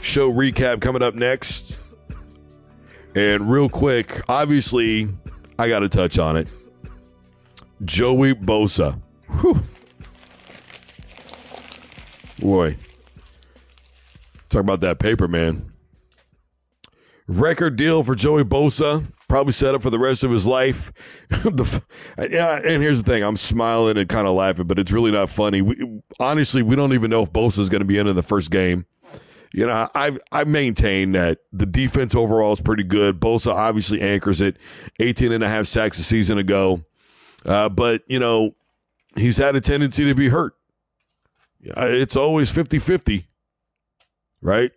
Show 0.01 0.33
recap 0.33 0.81
coming 0.81 1.03
up 1.03 1.15
next. 1.15 1.77
And 3.15 3.49
real 3.49 3.69
quick, 3.69 4.23
obviously, 4.29 5.09
I 5.57 5.69
got 5.69 5.79
to 5.79 5.89
touch 5.89 6.19
on 6.19 6.37
it. 6.37 6.49
Joey 7.85 8.35
Bosa. 8.35 9.01
Whew. 9.41 9.63
Boy, 12.41 12.77
talk 14.49 14.61
about 14.61 14.81
that 14.81 14.99
paper, 14.99 15.29
man. 15.29 15.73
Record 17.27 17.77
deal 17.77 18.03
for 18.03 18.15
Joey 18.15 18.45
Bosa. 18.45 19.05
Probably 19.29 19.53
set 19.53 19.75
up 19.75 19.83
for 19.83 19.91
the 19.91 19.99
rest 19.99 20.25
of 20.25 20.31
his 20.31 20.47
life. 20.47 20.91
the, 21.29 21.83
yeah, 22.31 22.57
and 22.57 22.83
here's 22.83 23.03
the 23.03 23.11
thing: 23.11 23.23
I'm 23.23 23.37
smiling 23.37 23.99
and 23.99 24.09
kind 24.09 24.27
of 24.27 24.35
laughing, 24.35 24.67
but 24.67 24.79
it's 24.79 24.91
really 24.91 25.11
not 25.11 25.29
funny. 25.29 25.61
We, 25.61 26.01
honestly, 26.19 26.63
we 26.63 26.77
don't 26.77 26.95
even 26.95 27.11
know 27.11 27.25
if 27.25 27.33
Bosa 27.33 27.59
is 27.59 27.69
going 27.69 27.81
to 27.81 27.87
be 27.87 27.99
in 27.99 28.07
in 28.07 28.17
the 28.17 28.23
first 28.23 28.51
game. 28.51 28.87
You 29.53 29.67
know, 29.67 29.89
I 29.95 30.19
I 30.33 30.45
maintain 30.45 31.13
that 31.13 31.41
the 31.53 31.67
defense 31.67 32.15
overall 32.15 32.53
is 32.53 32.61
pretty 32.61 32.85
good. 32.85 33.21
Bosa 33.21 33.53
obviously 33.53 34.01
anchors 34.01 34.41
it. 34.41 34.57
18 35.01 35.33
and 35.33 35.45
a 35.45 35.49
half 35.49 35.67
sacks 35.67 35.99
a 35.99 36.03
season 36.03 36.39
ago. 36.39 36.83
Uh, 37.45 37.69
but, 37.69 38.03
you 38.09 38.19
know, 38.19 38.55
he's 39.17 39.37
had 39.37 39.57
a 39.57 39.61
tendency 39.61 40.05
to 40.05 40.15
be 40.15 40.29
hurt 40.29 40.55
it's 41.61 42.17
always 42.17 42.51
50 42.51 42.79
50, 42.79 43.29
right? 44.41 44.73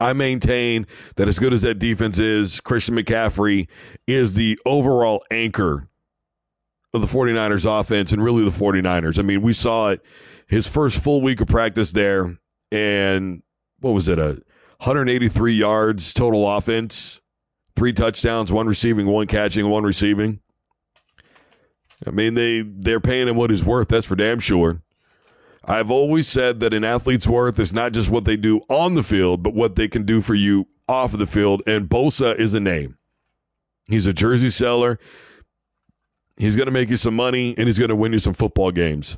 I 0.00 0.12
maintain 0.12 0.86
that 1.16 1.28
as 1.28 1.38
good 1.38 1.52
as 1.52 1.62
that 1.62 1.78
defense 1.78 2.18
is, 2.18 2.60
Christian 2.60 2.96
McCaffrey 2.96 3.68
is 4.06 4.34
the 4.34 4.58
overall 4.66 5.24
anchor 5.30 5.88
of 6.92 7.00
the 7.00 7.06
49ers 7.06 7.80
offense 7.80 8.12
and 8.12 8.22
really 8.22 8.44
the 8.44 8.50
49ers. 8.50 9.18
I 9.18 9.22
mean, 9.22 9.42
we 9.42 9.52
saw 9.52 9.90
it 9.90 10.04
his 10.46 10.66
first 10.68 10.98
full 10.98 11.22
week 11.22 11.40
of 11.40 11.48
practice 11.48 11.92
there, 11.92 12.36
and 12.70 13.42
what 13.80 13.92
was 13.92 14.08
it, 14.08 14.18
a 14.18 14.42
183 14.78 15.54
yards 15.54 16.12
total 16.12 16.50
offense, 16.56 17.20
three 17.76 17.92
touchdowns, 17.92 18.52
one 18.52 18.66
receiving, 18.66 19.06
one 19.06 19.26
catching, 19.26 19.68
one 19.68 19.84
receiving. 19.84 20.40
I 22.06 22.10
mean, 22.10 22.34
they 22.34 22.62
they're 22.62 23.00
paying 23.00 23.28
him 23.28 23.36
what 23.36 23.50
he's 23.50 23.64
worth. 23.64 23.88
That's 23.88 24.06
for 24.06 24.16
damn 24.16 24.40
sure. 24.40 24.82
I've 25.68 25.90
always 25.90 26.28
said 26.28 26.60
that 26.60 26.74
an 26.74 26.84
athlete's 26.84 27.26
worth 27.26 27.58
is 27.58 27.72
not 27.72 27.92
just 27.92 28.10
what 28.10 28.24
they 28.24 28.36
do 28.36 28.60
on 28.68 28.94
the 28.94 29.02
field, 29.02 29.42
but 29.42 29.54
what 29.54 29.76
they 29.76 29.88
can 29.88 30.04
do 30.04 30.20
for 30.20 30.34
you 30.34 30.66
off 30.88 31.12
of 31.12 31.18
the 31.18 31.26
field. 31.26 31.62
And 31.66 31.88
Bosa 31.88 32.36
is 32.36 32.54
a 32.54 32.60
name. 32.60 32.98
He's 33.86 34.06
a 34.06 34.12
jersey 34.12 34.50
seller. 34.50 34.98
He's 36.36 36.56
going 36.56 36.66
to 36.66 36.72
make 36.72 36.90
you 36.90 36.96
some 36.96 37.14
money 37.14 37.54
and 37.56 37.66
he's 37.66 37.78
going 37.78 37.90
to 37.90 37.96
win 37.96 38.12
you 38.12 38.18
some 38.18 38.34
football 38.34 38.70
games. 38.70 39.16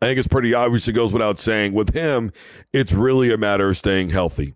I 0.00 0.06
think 0.06 0.18
it's 0.18 0.28
pretty 0.28 0.54
obvious. 0.54 0.88
It 0.88 0.92
goes 0.92 1.12
without 1.12 1.38
saying. 1.38 1.74
With 1.74 1.92
him, 1.92 2.32
it's 2.72 2.92
really 2.92 3.32
a 3.32 3.36
matter 3.36 3.68
of 3.68 3.76
staying 3.76 4.10
healthy. 4.10 4.54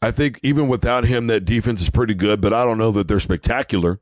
I 0.00 0.10
think 0.10 0.40
even 0.42 0.68
without 0.68 1.04
him, 1.04 1.26
that 1.26 1.44
defense 1.44 1.80
is 1.80 1.90
pretty 1.90 2.14
good, 2.14 2.40
but 2.40 2.52
I 2.52 2.64
don't 2.64 2.78
know 2.78 2.92
that 2.92 3.08
they're 3.08 3.20
spectacular. 3.20 4.00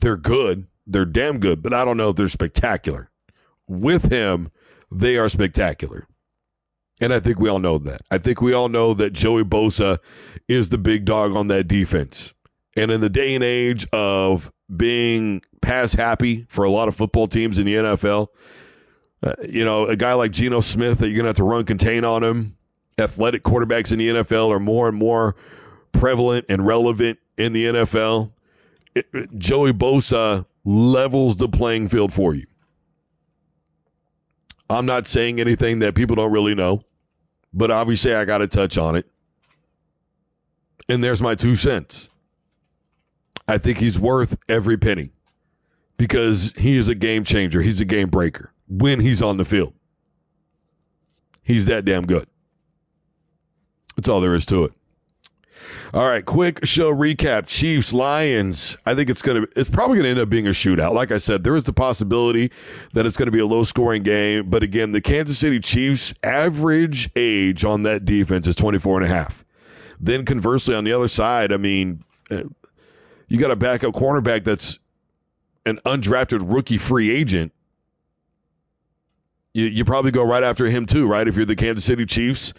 They're 0.00 0.16
good 0.16 0.66
they're 0.86 1.04
damn 1.04 1.38
good, 1.38 1.62
but 1.62 1.72
I 1.72 1.84
don't 1.84 1.96
know 1.96 2.10
if 2.10 2.16
they're 2.16 2.28
spectacular. 2.28 3.10
With 3.66 4.10
him, 4.10 4.50
they 4.90 5.16
are 5.16 5.28
spectacular. 5.28 6.06
And 7.00 7.12
I 7.14 7.20
think 7.20 7.38
we 7.38 7.48
all 7.48 7.58
know 7.58 7.78
that. 7.78 8.02
I 8.10 8.18
think 8.18 8.42
we 8.42 8.52
all 8.52 8.68
know 8.68 8.92
that 8.94 9.12
Joey 9.12 9.44
Bosa 9.44 9.98
is 10.48 10.68
the 10.68 10.78
big 10.78 11.04
dog 11.04 11.34
on 11.34 11.48
that 11.48 11.66
defense. 11.66 12.34
And 12.76 12.90
in 12.90 13.00
the 13.00 13.08
day 13.08 13.34
and 13.34 13.42
age 13.42 13.86
of 13.92 14.52
being 14.74 15.42
pass 15.62 15.94
happy 15.94 16.44
for 16.48 16.64
a 16.64 16.70
lot 16.70 16.88
of 16.88 16.96
football 16.96 17.26
teams 17.26 17.58
in 17.58 17.66
the 17.66 17.74
NFL, 17.74 18.28
uh, 19.22 19.34
you 19.48 19.64
know, 19.64 19.86
a 19.86 19.96
guy 19.96 20.12
like 20.14 20.32
Geno 20.32 20.60
Smith 20.60 20.98
that 20.98 21.08
you're 21.08 21.16
going 21.16 21.24
to 21.24 21.28
have 21.28 21.36
to 21.36 21.44
run 21.44 21.64
contain 21.64 22.04
on 22.04 22.22
him, 22.22 22.56
athletic 22.98 23.42
quarterbacks 23.42 23.92
in 23.92 23.98
the 23.98 24.08
NFL 24.08 24.50
are 24.50 24.60
more 24.60 24.88
and 24.88 24.96
more 24.96 25.36
prevalent 25.92 26.46
and 26.48 26.66
relevant 26.66 27.18
in 27.36 27.52
the 27.52 27.66
NFL. 27.66 28.32
It, 28.94 29.06
it, 29.12 29.38
Joey 29.38 29.72
Bosa 29.72 30.46
levels 30.64 31.36
the 31.36 31.48
playing 31.48 31.88
field 31.88 32.12
for 32.12 32.34
you. 32.34 32.46
I'm 34.68 34.86
not 34.86 35.06
saying 35.06 35.40
anything 35.40 35.80
that 35.80 35.94
people 35.94 36.16
don't 36.16 36.30
really 36.30 36.54
know, 36.54 36.82
but 37.52 37.70
obviously 37.70 38.14
I 38.14 38.24
got 38.24 38.38
to 38.38 38.46
touch 38.46 38.78
on 38.78 38.94
it. 38.94 39.06
And 40.88 41.02
there's 41.02 41.20
my 41.20 41.34
two 41.34 41.56
cents. 41.56 42.08
I 43.48 43.58
think 43.58 43.78
he's 43.78 43.98
worth 43.98 44.38
every 44.48 44.76
penny 44.76 45.10
because 45.96 46.52
he 46.56 46.76
is 46.76 46.88
a 46.88 46.94
game 46.94 47.24
changer. 47.24 47.62
He's 47.62 47.80
a 47.80 47.84
game 47.84 48.08
breaker 48.08 48.52
when 48.68 49.00
he's 49.00 49.22
on 49.22 49.36
the 49.36 49.44
field. 49.44 49.74
He's 51.42 51.66
that 51.66 51.84
damn 51.84 52.06
good. 52.06 52.26
That's 53.96 54.08
all 54.08 54.20
there 54.20 54.34
is 54.34 54.46
to 54.46 54.64
it. 54.64 54.72
All 55.92 56.06
right, 56.06 56.24
quick 56.24 56.64
show 56.64 56.94
recap. 56.94 57.46
Chiefs 57.46 57.92
Lions. 57.92 58.76
I 58.86 58.94
think 58.94 59.10
it's 59.10 59.22
gonna 59.22 59.46
it's 59.56 59.70
probably 59.70 59.98
gonna 59.98 60.10
end 60.10 60.18
up 60.18 60.28
being 60.28 60.46
a 60.46 60.50
shootout. 60.50 60.94
Like 60.94 61.10
I 61.10 61.18
said, 61.18 61.42
there 61.42 61.56
is 61.56 61.64
the 61.64 61.72
possibility 61.72 62.52
that 62.92 63.06
it's 63.06 63.16
gonna 63.16 63.30
be 63.30 63.40
a 63.40 63.46
low 63.46 63.64
scoring 63.64 64.02
game. 64.02 64.48
But 64.48 64.62
again, 64.62 64.92
the 64.92 65.00
Kansas 65.00 65.38
City 65.38 65.58
Chiefs 65.58 66.14
average 66.22 67.10
age 67.16 67.64
on 67.64 67.82
that 67.82 68.04
defense 68.04 68.46
is 68.46 68.54
24 68.54 69.02
and 69.02 69.06
a 69.06 69.14
half. 69.14 69.44
Then 69.98 70.24
conversely, 70.24 70.74
on 70.74 70.84
the 70.84 70.92
other 70.92 71.08
side, 71.08 71.52
I 71.52 71.56
mean, 71.56 72.04
uh, 72.30 72.44
you 73.28 73.38
got 73.38 73.50
a 73.50 73.56
backup 73.56 73.94
cornerback 73.94 74.44
that's 74.44 74.78
an 75.66 75.78
undrafted 75.84 76.42
rookie 76.44 76.78
free 76.78 77.14
agent. 77.14 77.52
You, 79.52 79.66
you 79.66 79.84
probably 79.84 80.10
go 80.10 80.24
right 80.24 80.42
after 80.42 80.66
him 80.66 80.86
too, 80.86 81.06
right? 81.06 81.26
If 81.26 81.36
you're 81.36 81.44
the 81.44 81.56
Kansas 81.56 81.84
City 81.84 82.06
Chiefs, 82.06 82.52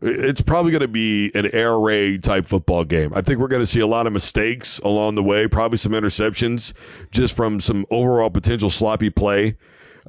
it's 0.00 0.40
probably 0.40 0.70
going 0.70 0.82
to 0.82 0.88
be 0.88 1.32
an 1.34 1.50
air 1.52 1.78
raid 1.78 2.22
type 2.22 2.46
football 2.46 2.84
game. 2.84 3.12
I 3.14 3.20
think 3.20 3.40
we're 3.40 3.48
going 3.48 3.62
to 3.62 3.66
see 3.66 3.80
a 3.80 3.86
lot 3.86 4.06
of 4.06 4.12
mistakes 4.12 4.78
along 4.80 5.16
the 5.16 5.22
way, 5.22 5.48
probably 5.48 5.78
some 5.78 5.92
interceptions 5.92 6.72
just 7.10 7.34
from 7.34 7.58
some 7.60 7.84
overall 7.90 8.30
potential 8.30 8.70
sloppy 8.70 9.10
play, 9.10 9.56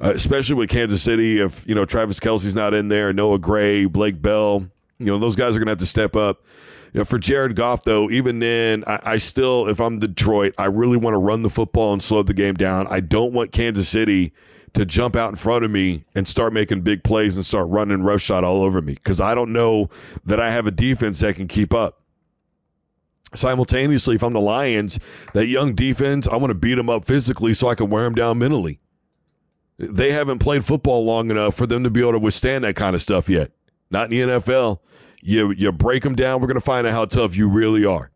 uh, 0.00 0.12
especially 0.14 0.54
with 0.54 0.70
Kansas 0.70 1.02
City. 1.02 1.40
If, 1.40 1.66
you 1.66 1.74
know, 1.74 1.84
Travis 1.84 2.20
Kelce's 2.20 2.54
not 2.54 2.72
in 2.72 2.88
there, 2.88 3.12
Noah 3.12 3.38
Gray, 3.38 3.86
Blake 3.86 4.22
Bell, 4.22 4.66
you 4.98 5.06
know, 5.06 5.18
those 5.18 5.34
guys 5.34 5.56
are 5.56 5.58
going 5.58 5.66
to 5.66 5.72
have 5.72 5.78
to 5.78 5.86
step 5.86 6.14
up. 6.14 6.44
You 6.92 7.00
know, 7.00 7.04
for 7.04 7.18
Jared 7.18 7.54
Goff, 7.56 7.84
though, 7.84 8.10
even 8.10 8.40
then, 8.40 8.84
I, 8.86 9.00
I 9.04 9.18
still, 9.18 9.68
if 9.68 9.80
I'm 9.80 9.98
Detroit, 9.98 10.54
I 10.58 10.66
really 10.66 10.96
want 10.96 11.14
to 11.14 11.18
run 11.18 11.42
the 11.42 11.50
football 11.50 11.92
and 11.92 12.02
slow 12.02 12.22
the 12.22 12.34
game 12.34 12.54
down. 12.54 12.86
I 12.88 13.00
don't 13.00 13.32
want 13.32 13.52
Kansas 13.52 13.88
City 13.88 14.32
to 14.74 14.86
jump 14.86 15.16
out 15.16 15.30
in 15.30 15.36
front 15.36 15.64
of 15.64 15.70
me 15.70 16.04
and 16.14 16.26
start 16.26 16.52
making 16.52 16.82
big 16.82 17.02
plays 17.02 17.36
and 17.36 17.44
start 17.44 17.68
running 17.68 18.02
rush 18.02 18.22
shot 18.22 18.44
all 18.44 18.62
over 18.62 18.80
me 18.80 18.94
because 18.94 19.20
I 19.20 19.34
don't 19.34 19.52
know 19.52 19.90
that 20.24 20.40
I 20.40 20.50
have 20.50 20.66
a 20.66 20.70
defense 20.70 21.20
that 21.20 21.36
can 21.36 21.48
keep 21.48 21.74
up. 21.74 22.02
Simultaneously, 23.34 24.16
if 24.16 24.22
I'm 24.22 24.32
the 24.32 24.40
Lions, 24.40 24.98
that 25.34 25.46
young 25.46 25.74
defense, 25.74 26.26
I 26.26 26.36
want 26.36 26.50
to 26.50 26.54
beat 26.54 26.74
them 26.74 26.90
up 26.90 27.04
physically 27.04 27.54
so 27.54 27.68
I 27.68 27.74
can 27.74 27.88
wear 27.88 28.02
them 28.02 28.14
down 28.14 28.38
mentally. 28.38 28.80
They 29.78 30.12
haven't 30.12 30.40
played 30.40 30.64
football 30.64 31.04
long 31.04 31.30
enough 31.30 31.54
for 31.54 31.66
them 31.66 31.84
to 31.84 31.90
be 31.90 32.00
able 32.00 32.12
to 32.12 32.18
withstand 32.18 32.64
that 32.64 32.76
kind 32.76 32.94
of 32.94 33.00
stuff 33.00 33.28
yet. 33.28 33.52
Not 33.90 34.12
in 34.12 34.28
the 34.28 34.34
NFL. 34.34 34.80
You 35.22 35.52
you 35.52 35.70
break 35.72 36.02
them 36.02 36.14
down. 36.14 36.40
We're 36.40 36.48
going 36.48 36.54
to 36.56 36.60
find 36.60 36.86
out 36.86 36.92
how 36.92 37.04
tough 37.04 37.36
you 37.36 37.48
really 37.48 37.84
are. 37.84 38.10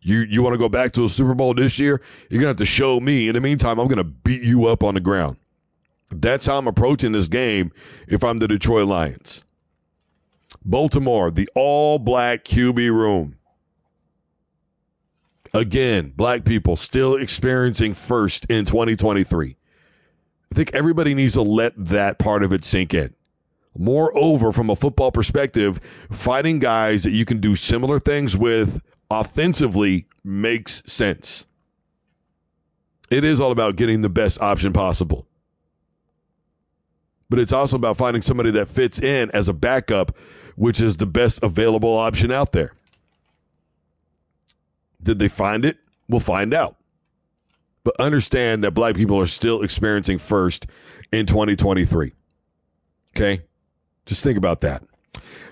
You 0.00 0.20
you 0.20 0.42
want 0.42 0.54
to 0.54 0.58
go 0.58 0.68
back 0.68 0.92
to 0.92 1.04
a 1.04 1.08
Super 1.08 1.34
Bowl 1.34 1.54
this 1.54 1.78
year? 1.78 2.00
You're 2.30 2.40
going 2.40 2.44
to 2.44 2.48
have 2.48 2.56
to 2.58 2.66
show 2.66 3.00
me. 3.00 3.28
In 3.28 3.34
the 3.34 3.40
meantime, 3.40 3.78
I'm 3.78 3.88
going 3.88 3.98
to 3.98 4.04
beat 4.04 4.42
you 4.42 4.66
up 4.66 4.82
on 4.82 4.94
the 4.94 5.00
ground. 5.00 5.36
That's 6.10 6.46
how 6.46 6.58
I'm 6.58 6.68
approaching 6.68 7.12
this 7.12 7.28
game 7.28 7.72
if 8.06 8.22
I'm 8.22 8.38
the 8.38 8.48
Detroit 8.48 8.86
Lions. 8.86 9.44
Baltimore, 10.64 11.30
the 11.30 11.48
all 11.54 11.98
black 11.98 12.44
QB 12.44 12.90
room. 12.90 13.36
Again, 15.54 16.12
black 16.14 16.44
people 16.44 16.76
still 16.76 17.16
experiencing 17.16 17.94
first 17.94 18.44
in 18.46 18.64
2023. 18.64 19.56
I 20.50 20.54
think 20.54 20.74
everybody 20.74 21.14
needs 21.14 21.34
to 21.34 21.42
let 21.42 21.72
that 21.76 22.18
part 22.18 22.42
of 22.42 22.52
it 22.52 22.64
sink 22.64 22.94
in. 22.94 23.14
Moreover, 23.76 24.52
from 24.52 24.70
a 24.70 24.76
football 24.76 25.12
perspective, 25.12 25.80
fighting 26.10 26.58
guys 26.58 27.02
that 27.02 27.10
you 27.10 27.24
can 27.24 27.40
do 27.40 27.54
similar 27.56 27.98
things 27.98 28.36
with 28.36 28.80
offensively 29.10 30.06
makes 30.24 30.82
sense. 30.86 31.46
It 33.10 33.22
is 33.22 33.38
all 33.38 33.52
about 33.52 33.76
getting 33.76 34.02
the 34.02 34.08
best 34.08 34.40
option 34.40 34.72
possible. 34.72 35.26
But 37.28 37.38
it's 37.38 37.52
also 37.52 37.76
about 37.76 37.96
finding 37.96 38.22
somebody 38.22 38.50
that 38.52 38.68
fits 38.68 38.98
in 38.98 39.30
as 39.32 39.48
a 39.48 39.52
backup, 39.52 40.16
which 40.54 40.80
is 40.80 40.96
the 40.96 41.06
best 41.06 41.42
available 41.42 41.94
option 41.94 42.30
out 42.30 42.52
there. 42.52 42.72
Did 45.02 45.18
they 45.18 45.28
find 45.28 45.64
it? 45.64 45.78
We'll 46.08 46.20
find 46.20 46.54
out. 46.54 46.76
But 47.84 48.00
understand 48.00 48.64
that 48.64 48.72
black 48.72 48.96
people 48.96 49.20
are 49.20 49.26
still 49.26 49.62
experiencing 49.62 50.18
first 50.18 50.66
in 51.12 51.26
2023. 51.26 52.12
Okay? 53.14 53.42
Just 54.06 54.22
think 54.22 54.38
about 54.38 54.60
that. 54.60 54.82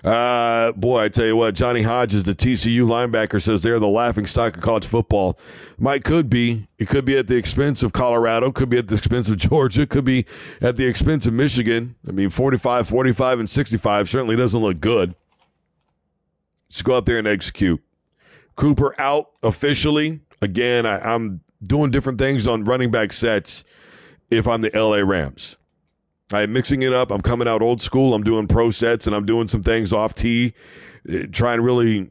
Uh, 0.03 0.71
boy, 0.73 1.03
I 1.03 1.09
tell 1.09 1.25
you 1.25 1.35
what, 1.35 1.55
Johnny 1.55 1.81
Hodges, 1.81 2.23
the 2.23 2.35
TCU 2.35 2.85
linebacker, 2.85 3.41
says 3.41 3.63
they're 3.63 3.79
the 3.79 3.87
laughing 3.87 4.27
stock 4.27 4.55
of 4.55 4.61
college 4.61 4.85
football. 4.85 5.39
Might 5.77 6.03
could 6.03 6.29
be. 6.29 6.67
It 6.77 6.87
could 6.87 7.05
be 7.05 7.17
at 7.17 7.27
the 7.27 7.35
expense 7.35 7.81
of 7.81 7.93
Colorado, 7.93 8.51
could 8.51 8.69
be 8.69 8.77
at 8.77 8.87
the 8.87 8.95
expense 8.95 9.29
of 9.29 9.37
Georgia, 9.37 9.87
could 9.87 10.05
be 10.05 10.25
at 10.61 10.75
the 10.77 10.85
expense 10.85 11.25
of 11.25 11.33
Michigan. 11.33 11.95
I 12.07 12.11
mean, 12.11 12.29
45, 12.29 12.87
45, 12.87 13.39
and 13.39 13.49
65 13.49 14.09
certainly 14.09 14.35
doesn't 14.35 14.59
look 14.59 14.79
good. 14.79 15.15
Just 16.69 16.83
go 16.83 16.97
out 16.97 17.05
there 17.05 17.17
and 17.17 17.27
execute. 17.27 17.81
Cooper 18.55 18.99
out 18.99 19.31
officially. 19.43 20.19
Again, 20.41 20.85
I, 20.85 20.99
I'm 20.99 21.41
doing 21.65 21.91
different 21.91 22.19
things 22.19 22.47
on 22.47 22.63
running 22.63 22.91
back 22.91 23.11
sets 23.11 23.63
if 24.29 24.47
I'm 24.47 24.61
the 24.61 24.71
LA 24.73 24.97
Rams. 24.97 25.57
I'm 26.31 26.53
mixing 26.53 26.81
it 26.81 26.93
up. 26.93 27.11
I'm 27.11 27.21
coming 27.21 27.47
out 27.47 27.61
old 27.61 27.81
school. 27.81 28.13
I'm 28.13 28.23
doing 28.23 28.47
pro 28.47 28.71
sets 28.71 29.05
and 29.05 29.15
I'm 29.15 29.25
doing 29.25 29.47
some 29.47 29.61
things 29.61 29.93
off 29.93 30.15
tee, 30.15 30.53
eh, 31.07 31.25
trying 31.31 31.57
to 31.57 31.63
really 31.63 32.09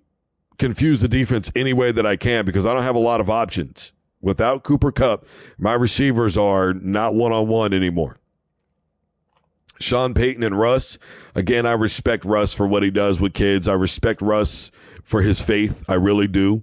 confuse 0.58 1.00
the 1.00 1.08
defense 1.08 1.50
any 1.56 1.72
way 1.72 1.90
that 1.90 2.06
I 2.06 2.16
can 2.16 2.44
because 2.44 2.64
I 2.64 2.72
don't 2.72 2.84
have 2.84 2.94
a 2.94 3.00
lot 3.00 3.20
of 3.20 3.28
options. 3.28 3.92
Without 4.20 4.62
Cooper 4.62 4.92
Kupp, 4.92 5.26
my 5.58 5.74
receivers 5.74 6.36
are 6.36 6.72
not 6.72 7.14
one 7.14 7.32
on 7.32 7.48
one 7.48 7.74
anymore. 7.74 8.18
Sean 9.80 10.14
Payton 10.14 10.42
and 10.42 10.58
Russ, 10.58 10.98
again, 11.34 11.66
I 11.66 11.72
respect 11.72 12.24
Russ 12.24 12.54
for 12.54 12.66
what 12.66 12.82
he 12.82 12.90
does 12.90 13.20
with 13.20 13.34
kids. 13.34 13.66
I 13.68 13.74
respect 13.74 14.22
Russ 14.22 14.70
for 15.02 15.20
his 15.20 15.40
faith. 15.40 15.84
I 15.88 15.94
really 15.94 16.28
do. 16.28 16.62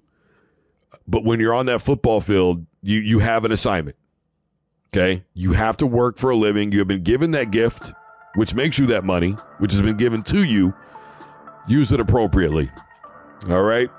But 1.08 1.24
when 1.24 1.40
you're 1.40 1.54
on 1.54 1.66
that 1.68 1.82
football 1.82 2.22
field, 2.22 2.66
you, 2.82 3.00
you 3.00 3.20
have 3.20 3.46
an 3.46 3.52
assignment. 3.52 3.98
Okay. 4.94 5.24
You 5.34 5.54
have 5.54 5.78
to 5.78 5.88
work 5.88 6.18
for 6.18 6.32
a 6.32 6.36
living. 6.36 6.74
You 6.74 6.80
have 6.80 6.88
been 6.88 7.04
given 7.04 7.32
that 7.32 7.52
gift, 7.52 7.94
which 8.36 8.54
makes 8.54 8.78
you 8.78 8.88
that 8.88 9.06
money, 9.06 9.32
which 9.60 9.72
has 9.72 9.82
been 9.82 9.96
given 9.96 10.22
to 10.24 10.44
you. 10.44 10.74
Use 11.66 11.94
it 11.94 12.02
appropriately. 12.02 12.70
All 13.50 13.64
right. 13.64 13.90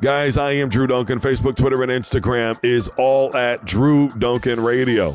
Guys, 0.00 0.36
I 0.36 0.52
am 0.52 0.68
Drew 0.68 0.88
Duncan. 0.88 1.20
Facebook, 1.20 1.54
Twitter, 1.54 1.80
and 1.84 1.92
Instagram 1.92 2.58
is 2.64 2.88
all 2.96 3.34
at 3.36 3.64
Drew 3.64 4.08
Duncan 4.18 4.58
Radio. 4.58 5.14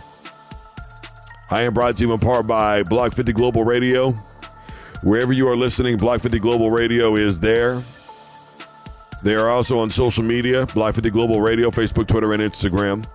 I 1.52 1.64
am 1.64 1.74
brought 1.74 1.96
to 1.96 2.06
you 2.06 2.14
in 2.14 2.20
part 2.20 2.48
by 2.48 2.84
Block 2.84 3.14
50 3.14 3.34
Global 3.34 3.66
Radio. 3.66 4.14
Wherever 5.04 5.34
you 5.34 5.50
are 5.50 5.58
listening, 5.58 5.98
Block 5.98 6.22
50 6.22 6.40
Global 6.40 6.72
Radio 6.72 7.16
is 7.16 7.42
there. 7.42 7.84
They 9.24 9.36
are 9.36 9.50
also 9.50 9.80
on 9.80 9.90
social 9.90 10.24
media, 10.24 10.66
Block 10.68 10.96
50 10.96 11.10
Global 11.10 11.42
Radio, 11.42 11.72
Facebook, 11.72 12.08
Twitter, 12.08 12.32
and 12.34 12.42
Instagram. 12.42 13.06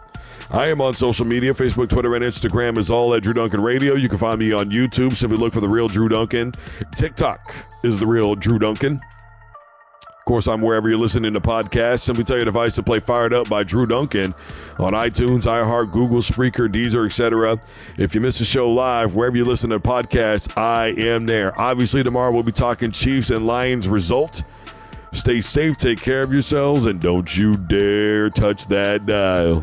I 0.52 0.66
am 0.66 0.80
on 0.80 0.94
social 0.94 1.24
media 1.24 1.54
Facebook, 1.54 1.90
Twitter, 1.90 2.16
and 2.16 2.24
Instagram 2.24 2.76
is 2.76 2.90
all 2.90 3.14
at 3.14 3.22
Drew 3.22 3.32
Duncan 3.32 3.62
Radio. 3.62 3.94
You 3.94 4.08
can 4.08 4.18
find 4.18 4.40
me 4.40 4.52
on 4.52 4.68
YouTube. 4.68 5.14
Simply 5.14 5.38
look 5.38 5.52
for 5.52 5.60
The 5.60 5.68
Real 5.68 5.86
Drew 5.86 6.08
Duncan. 6.08 6.52
TikTok 6.96 7.54
is 7.84 8.00
The 8.00 8.06
Real 8.06 8.34
Drew 8.34 8.58
Duncan. 8.58 9.00
Of 10.08 10.24
course, 10.24 10.48
I'm 10.48 10.60
wherever 10.60 10.88
you're 10.88 10.98
listening 10.98 11.34
to 11.34 11.40
podcasts. 11.40 12.00
Simply 12.00 12.24
tell 12.24 12.34
your 12.34 12.46
device 12.46 12.74
to 12.74 12.82
play 12.82 12.98
Fired 12.98 13.32
Up 13.32 13.48
by 13.48 13.62
Drew 13.62 13.86
Duncan 13.86 14.34
on 14.80 14.92
iTunes, 14.92 15.42
iHeart, 15.42 15.92
Google, 15.92 16.18
Spreaker, 16.18 16.68
Deezer, 16.68 17.06
etc. 17.06 17.56
If 17.96 18.16
you 18.16 18.20
miss 18.20 18.40
the 18.40 18.44
show 18.44 18.68
live, 18.72 19.14
wherever 19.14 19.36
you 19.36 19.44
listen 19.44 19.70
to 19.70 19.78
podcasts, 19.78 20.58
I 20.58 20.88
am 21.00 21.26
there. 21.26 21.58
Obviously, 21.60 22.02
tomorrow 22.02 22.32
we'll 22.32 22.42
be 22.42 22.50
talking 22.50 22.90
Chiefs 22.90 23.30
and 23.30 23.46
Lions 23.46 23.88
result. 23.88 24.42
Stay 25.12 25.42
safe, 25.42 25.76
take 25.76 26.00
care 26.00 26.22
of 26.22 26.32
yourselves, 26.32 26.86
and 26.86 27.00
don't 27.00 27.36
you 27.36 27.56
dare 27.56 28.30
touch 28.30 28.66
that 28.66 29.06
dial. 29.06 29.62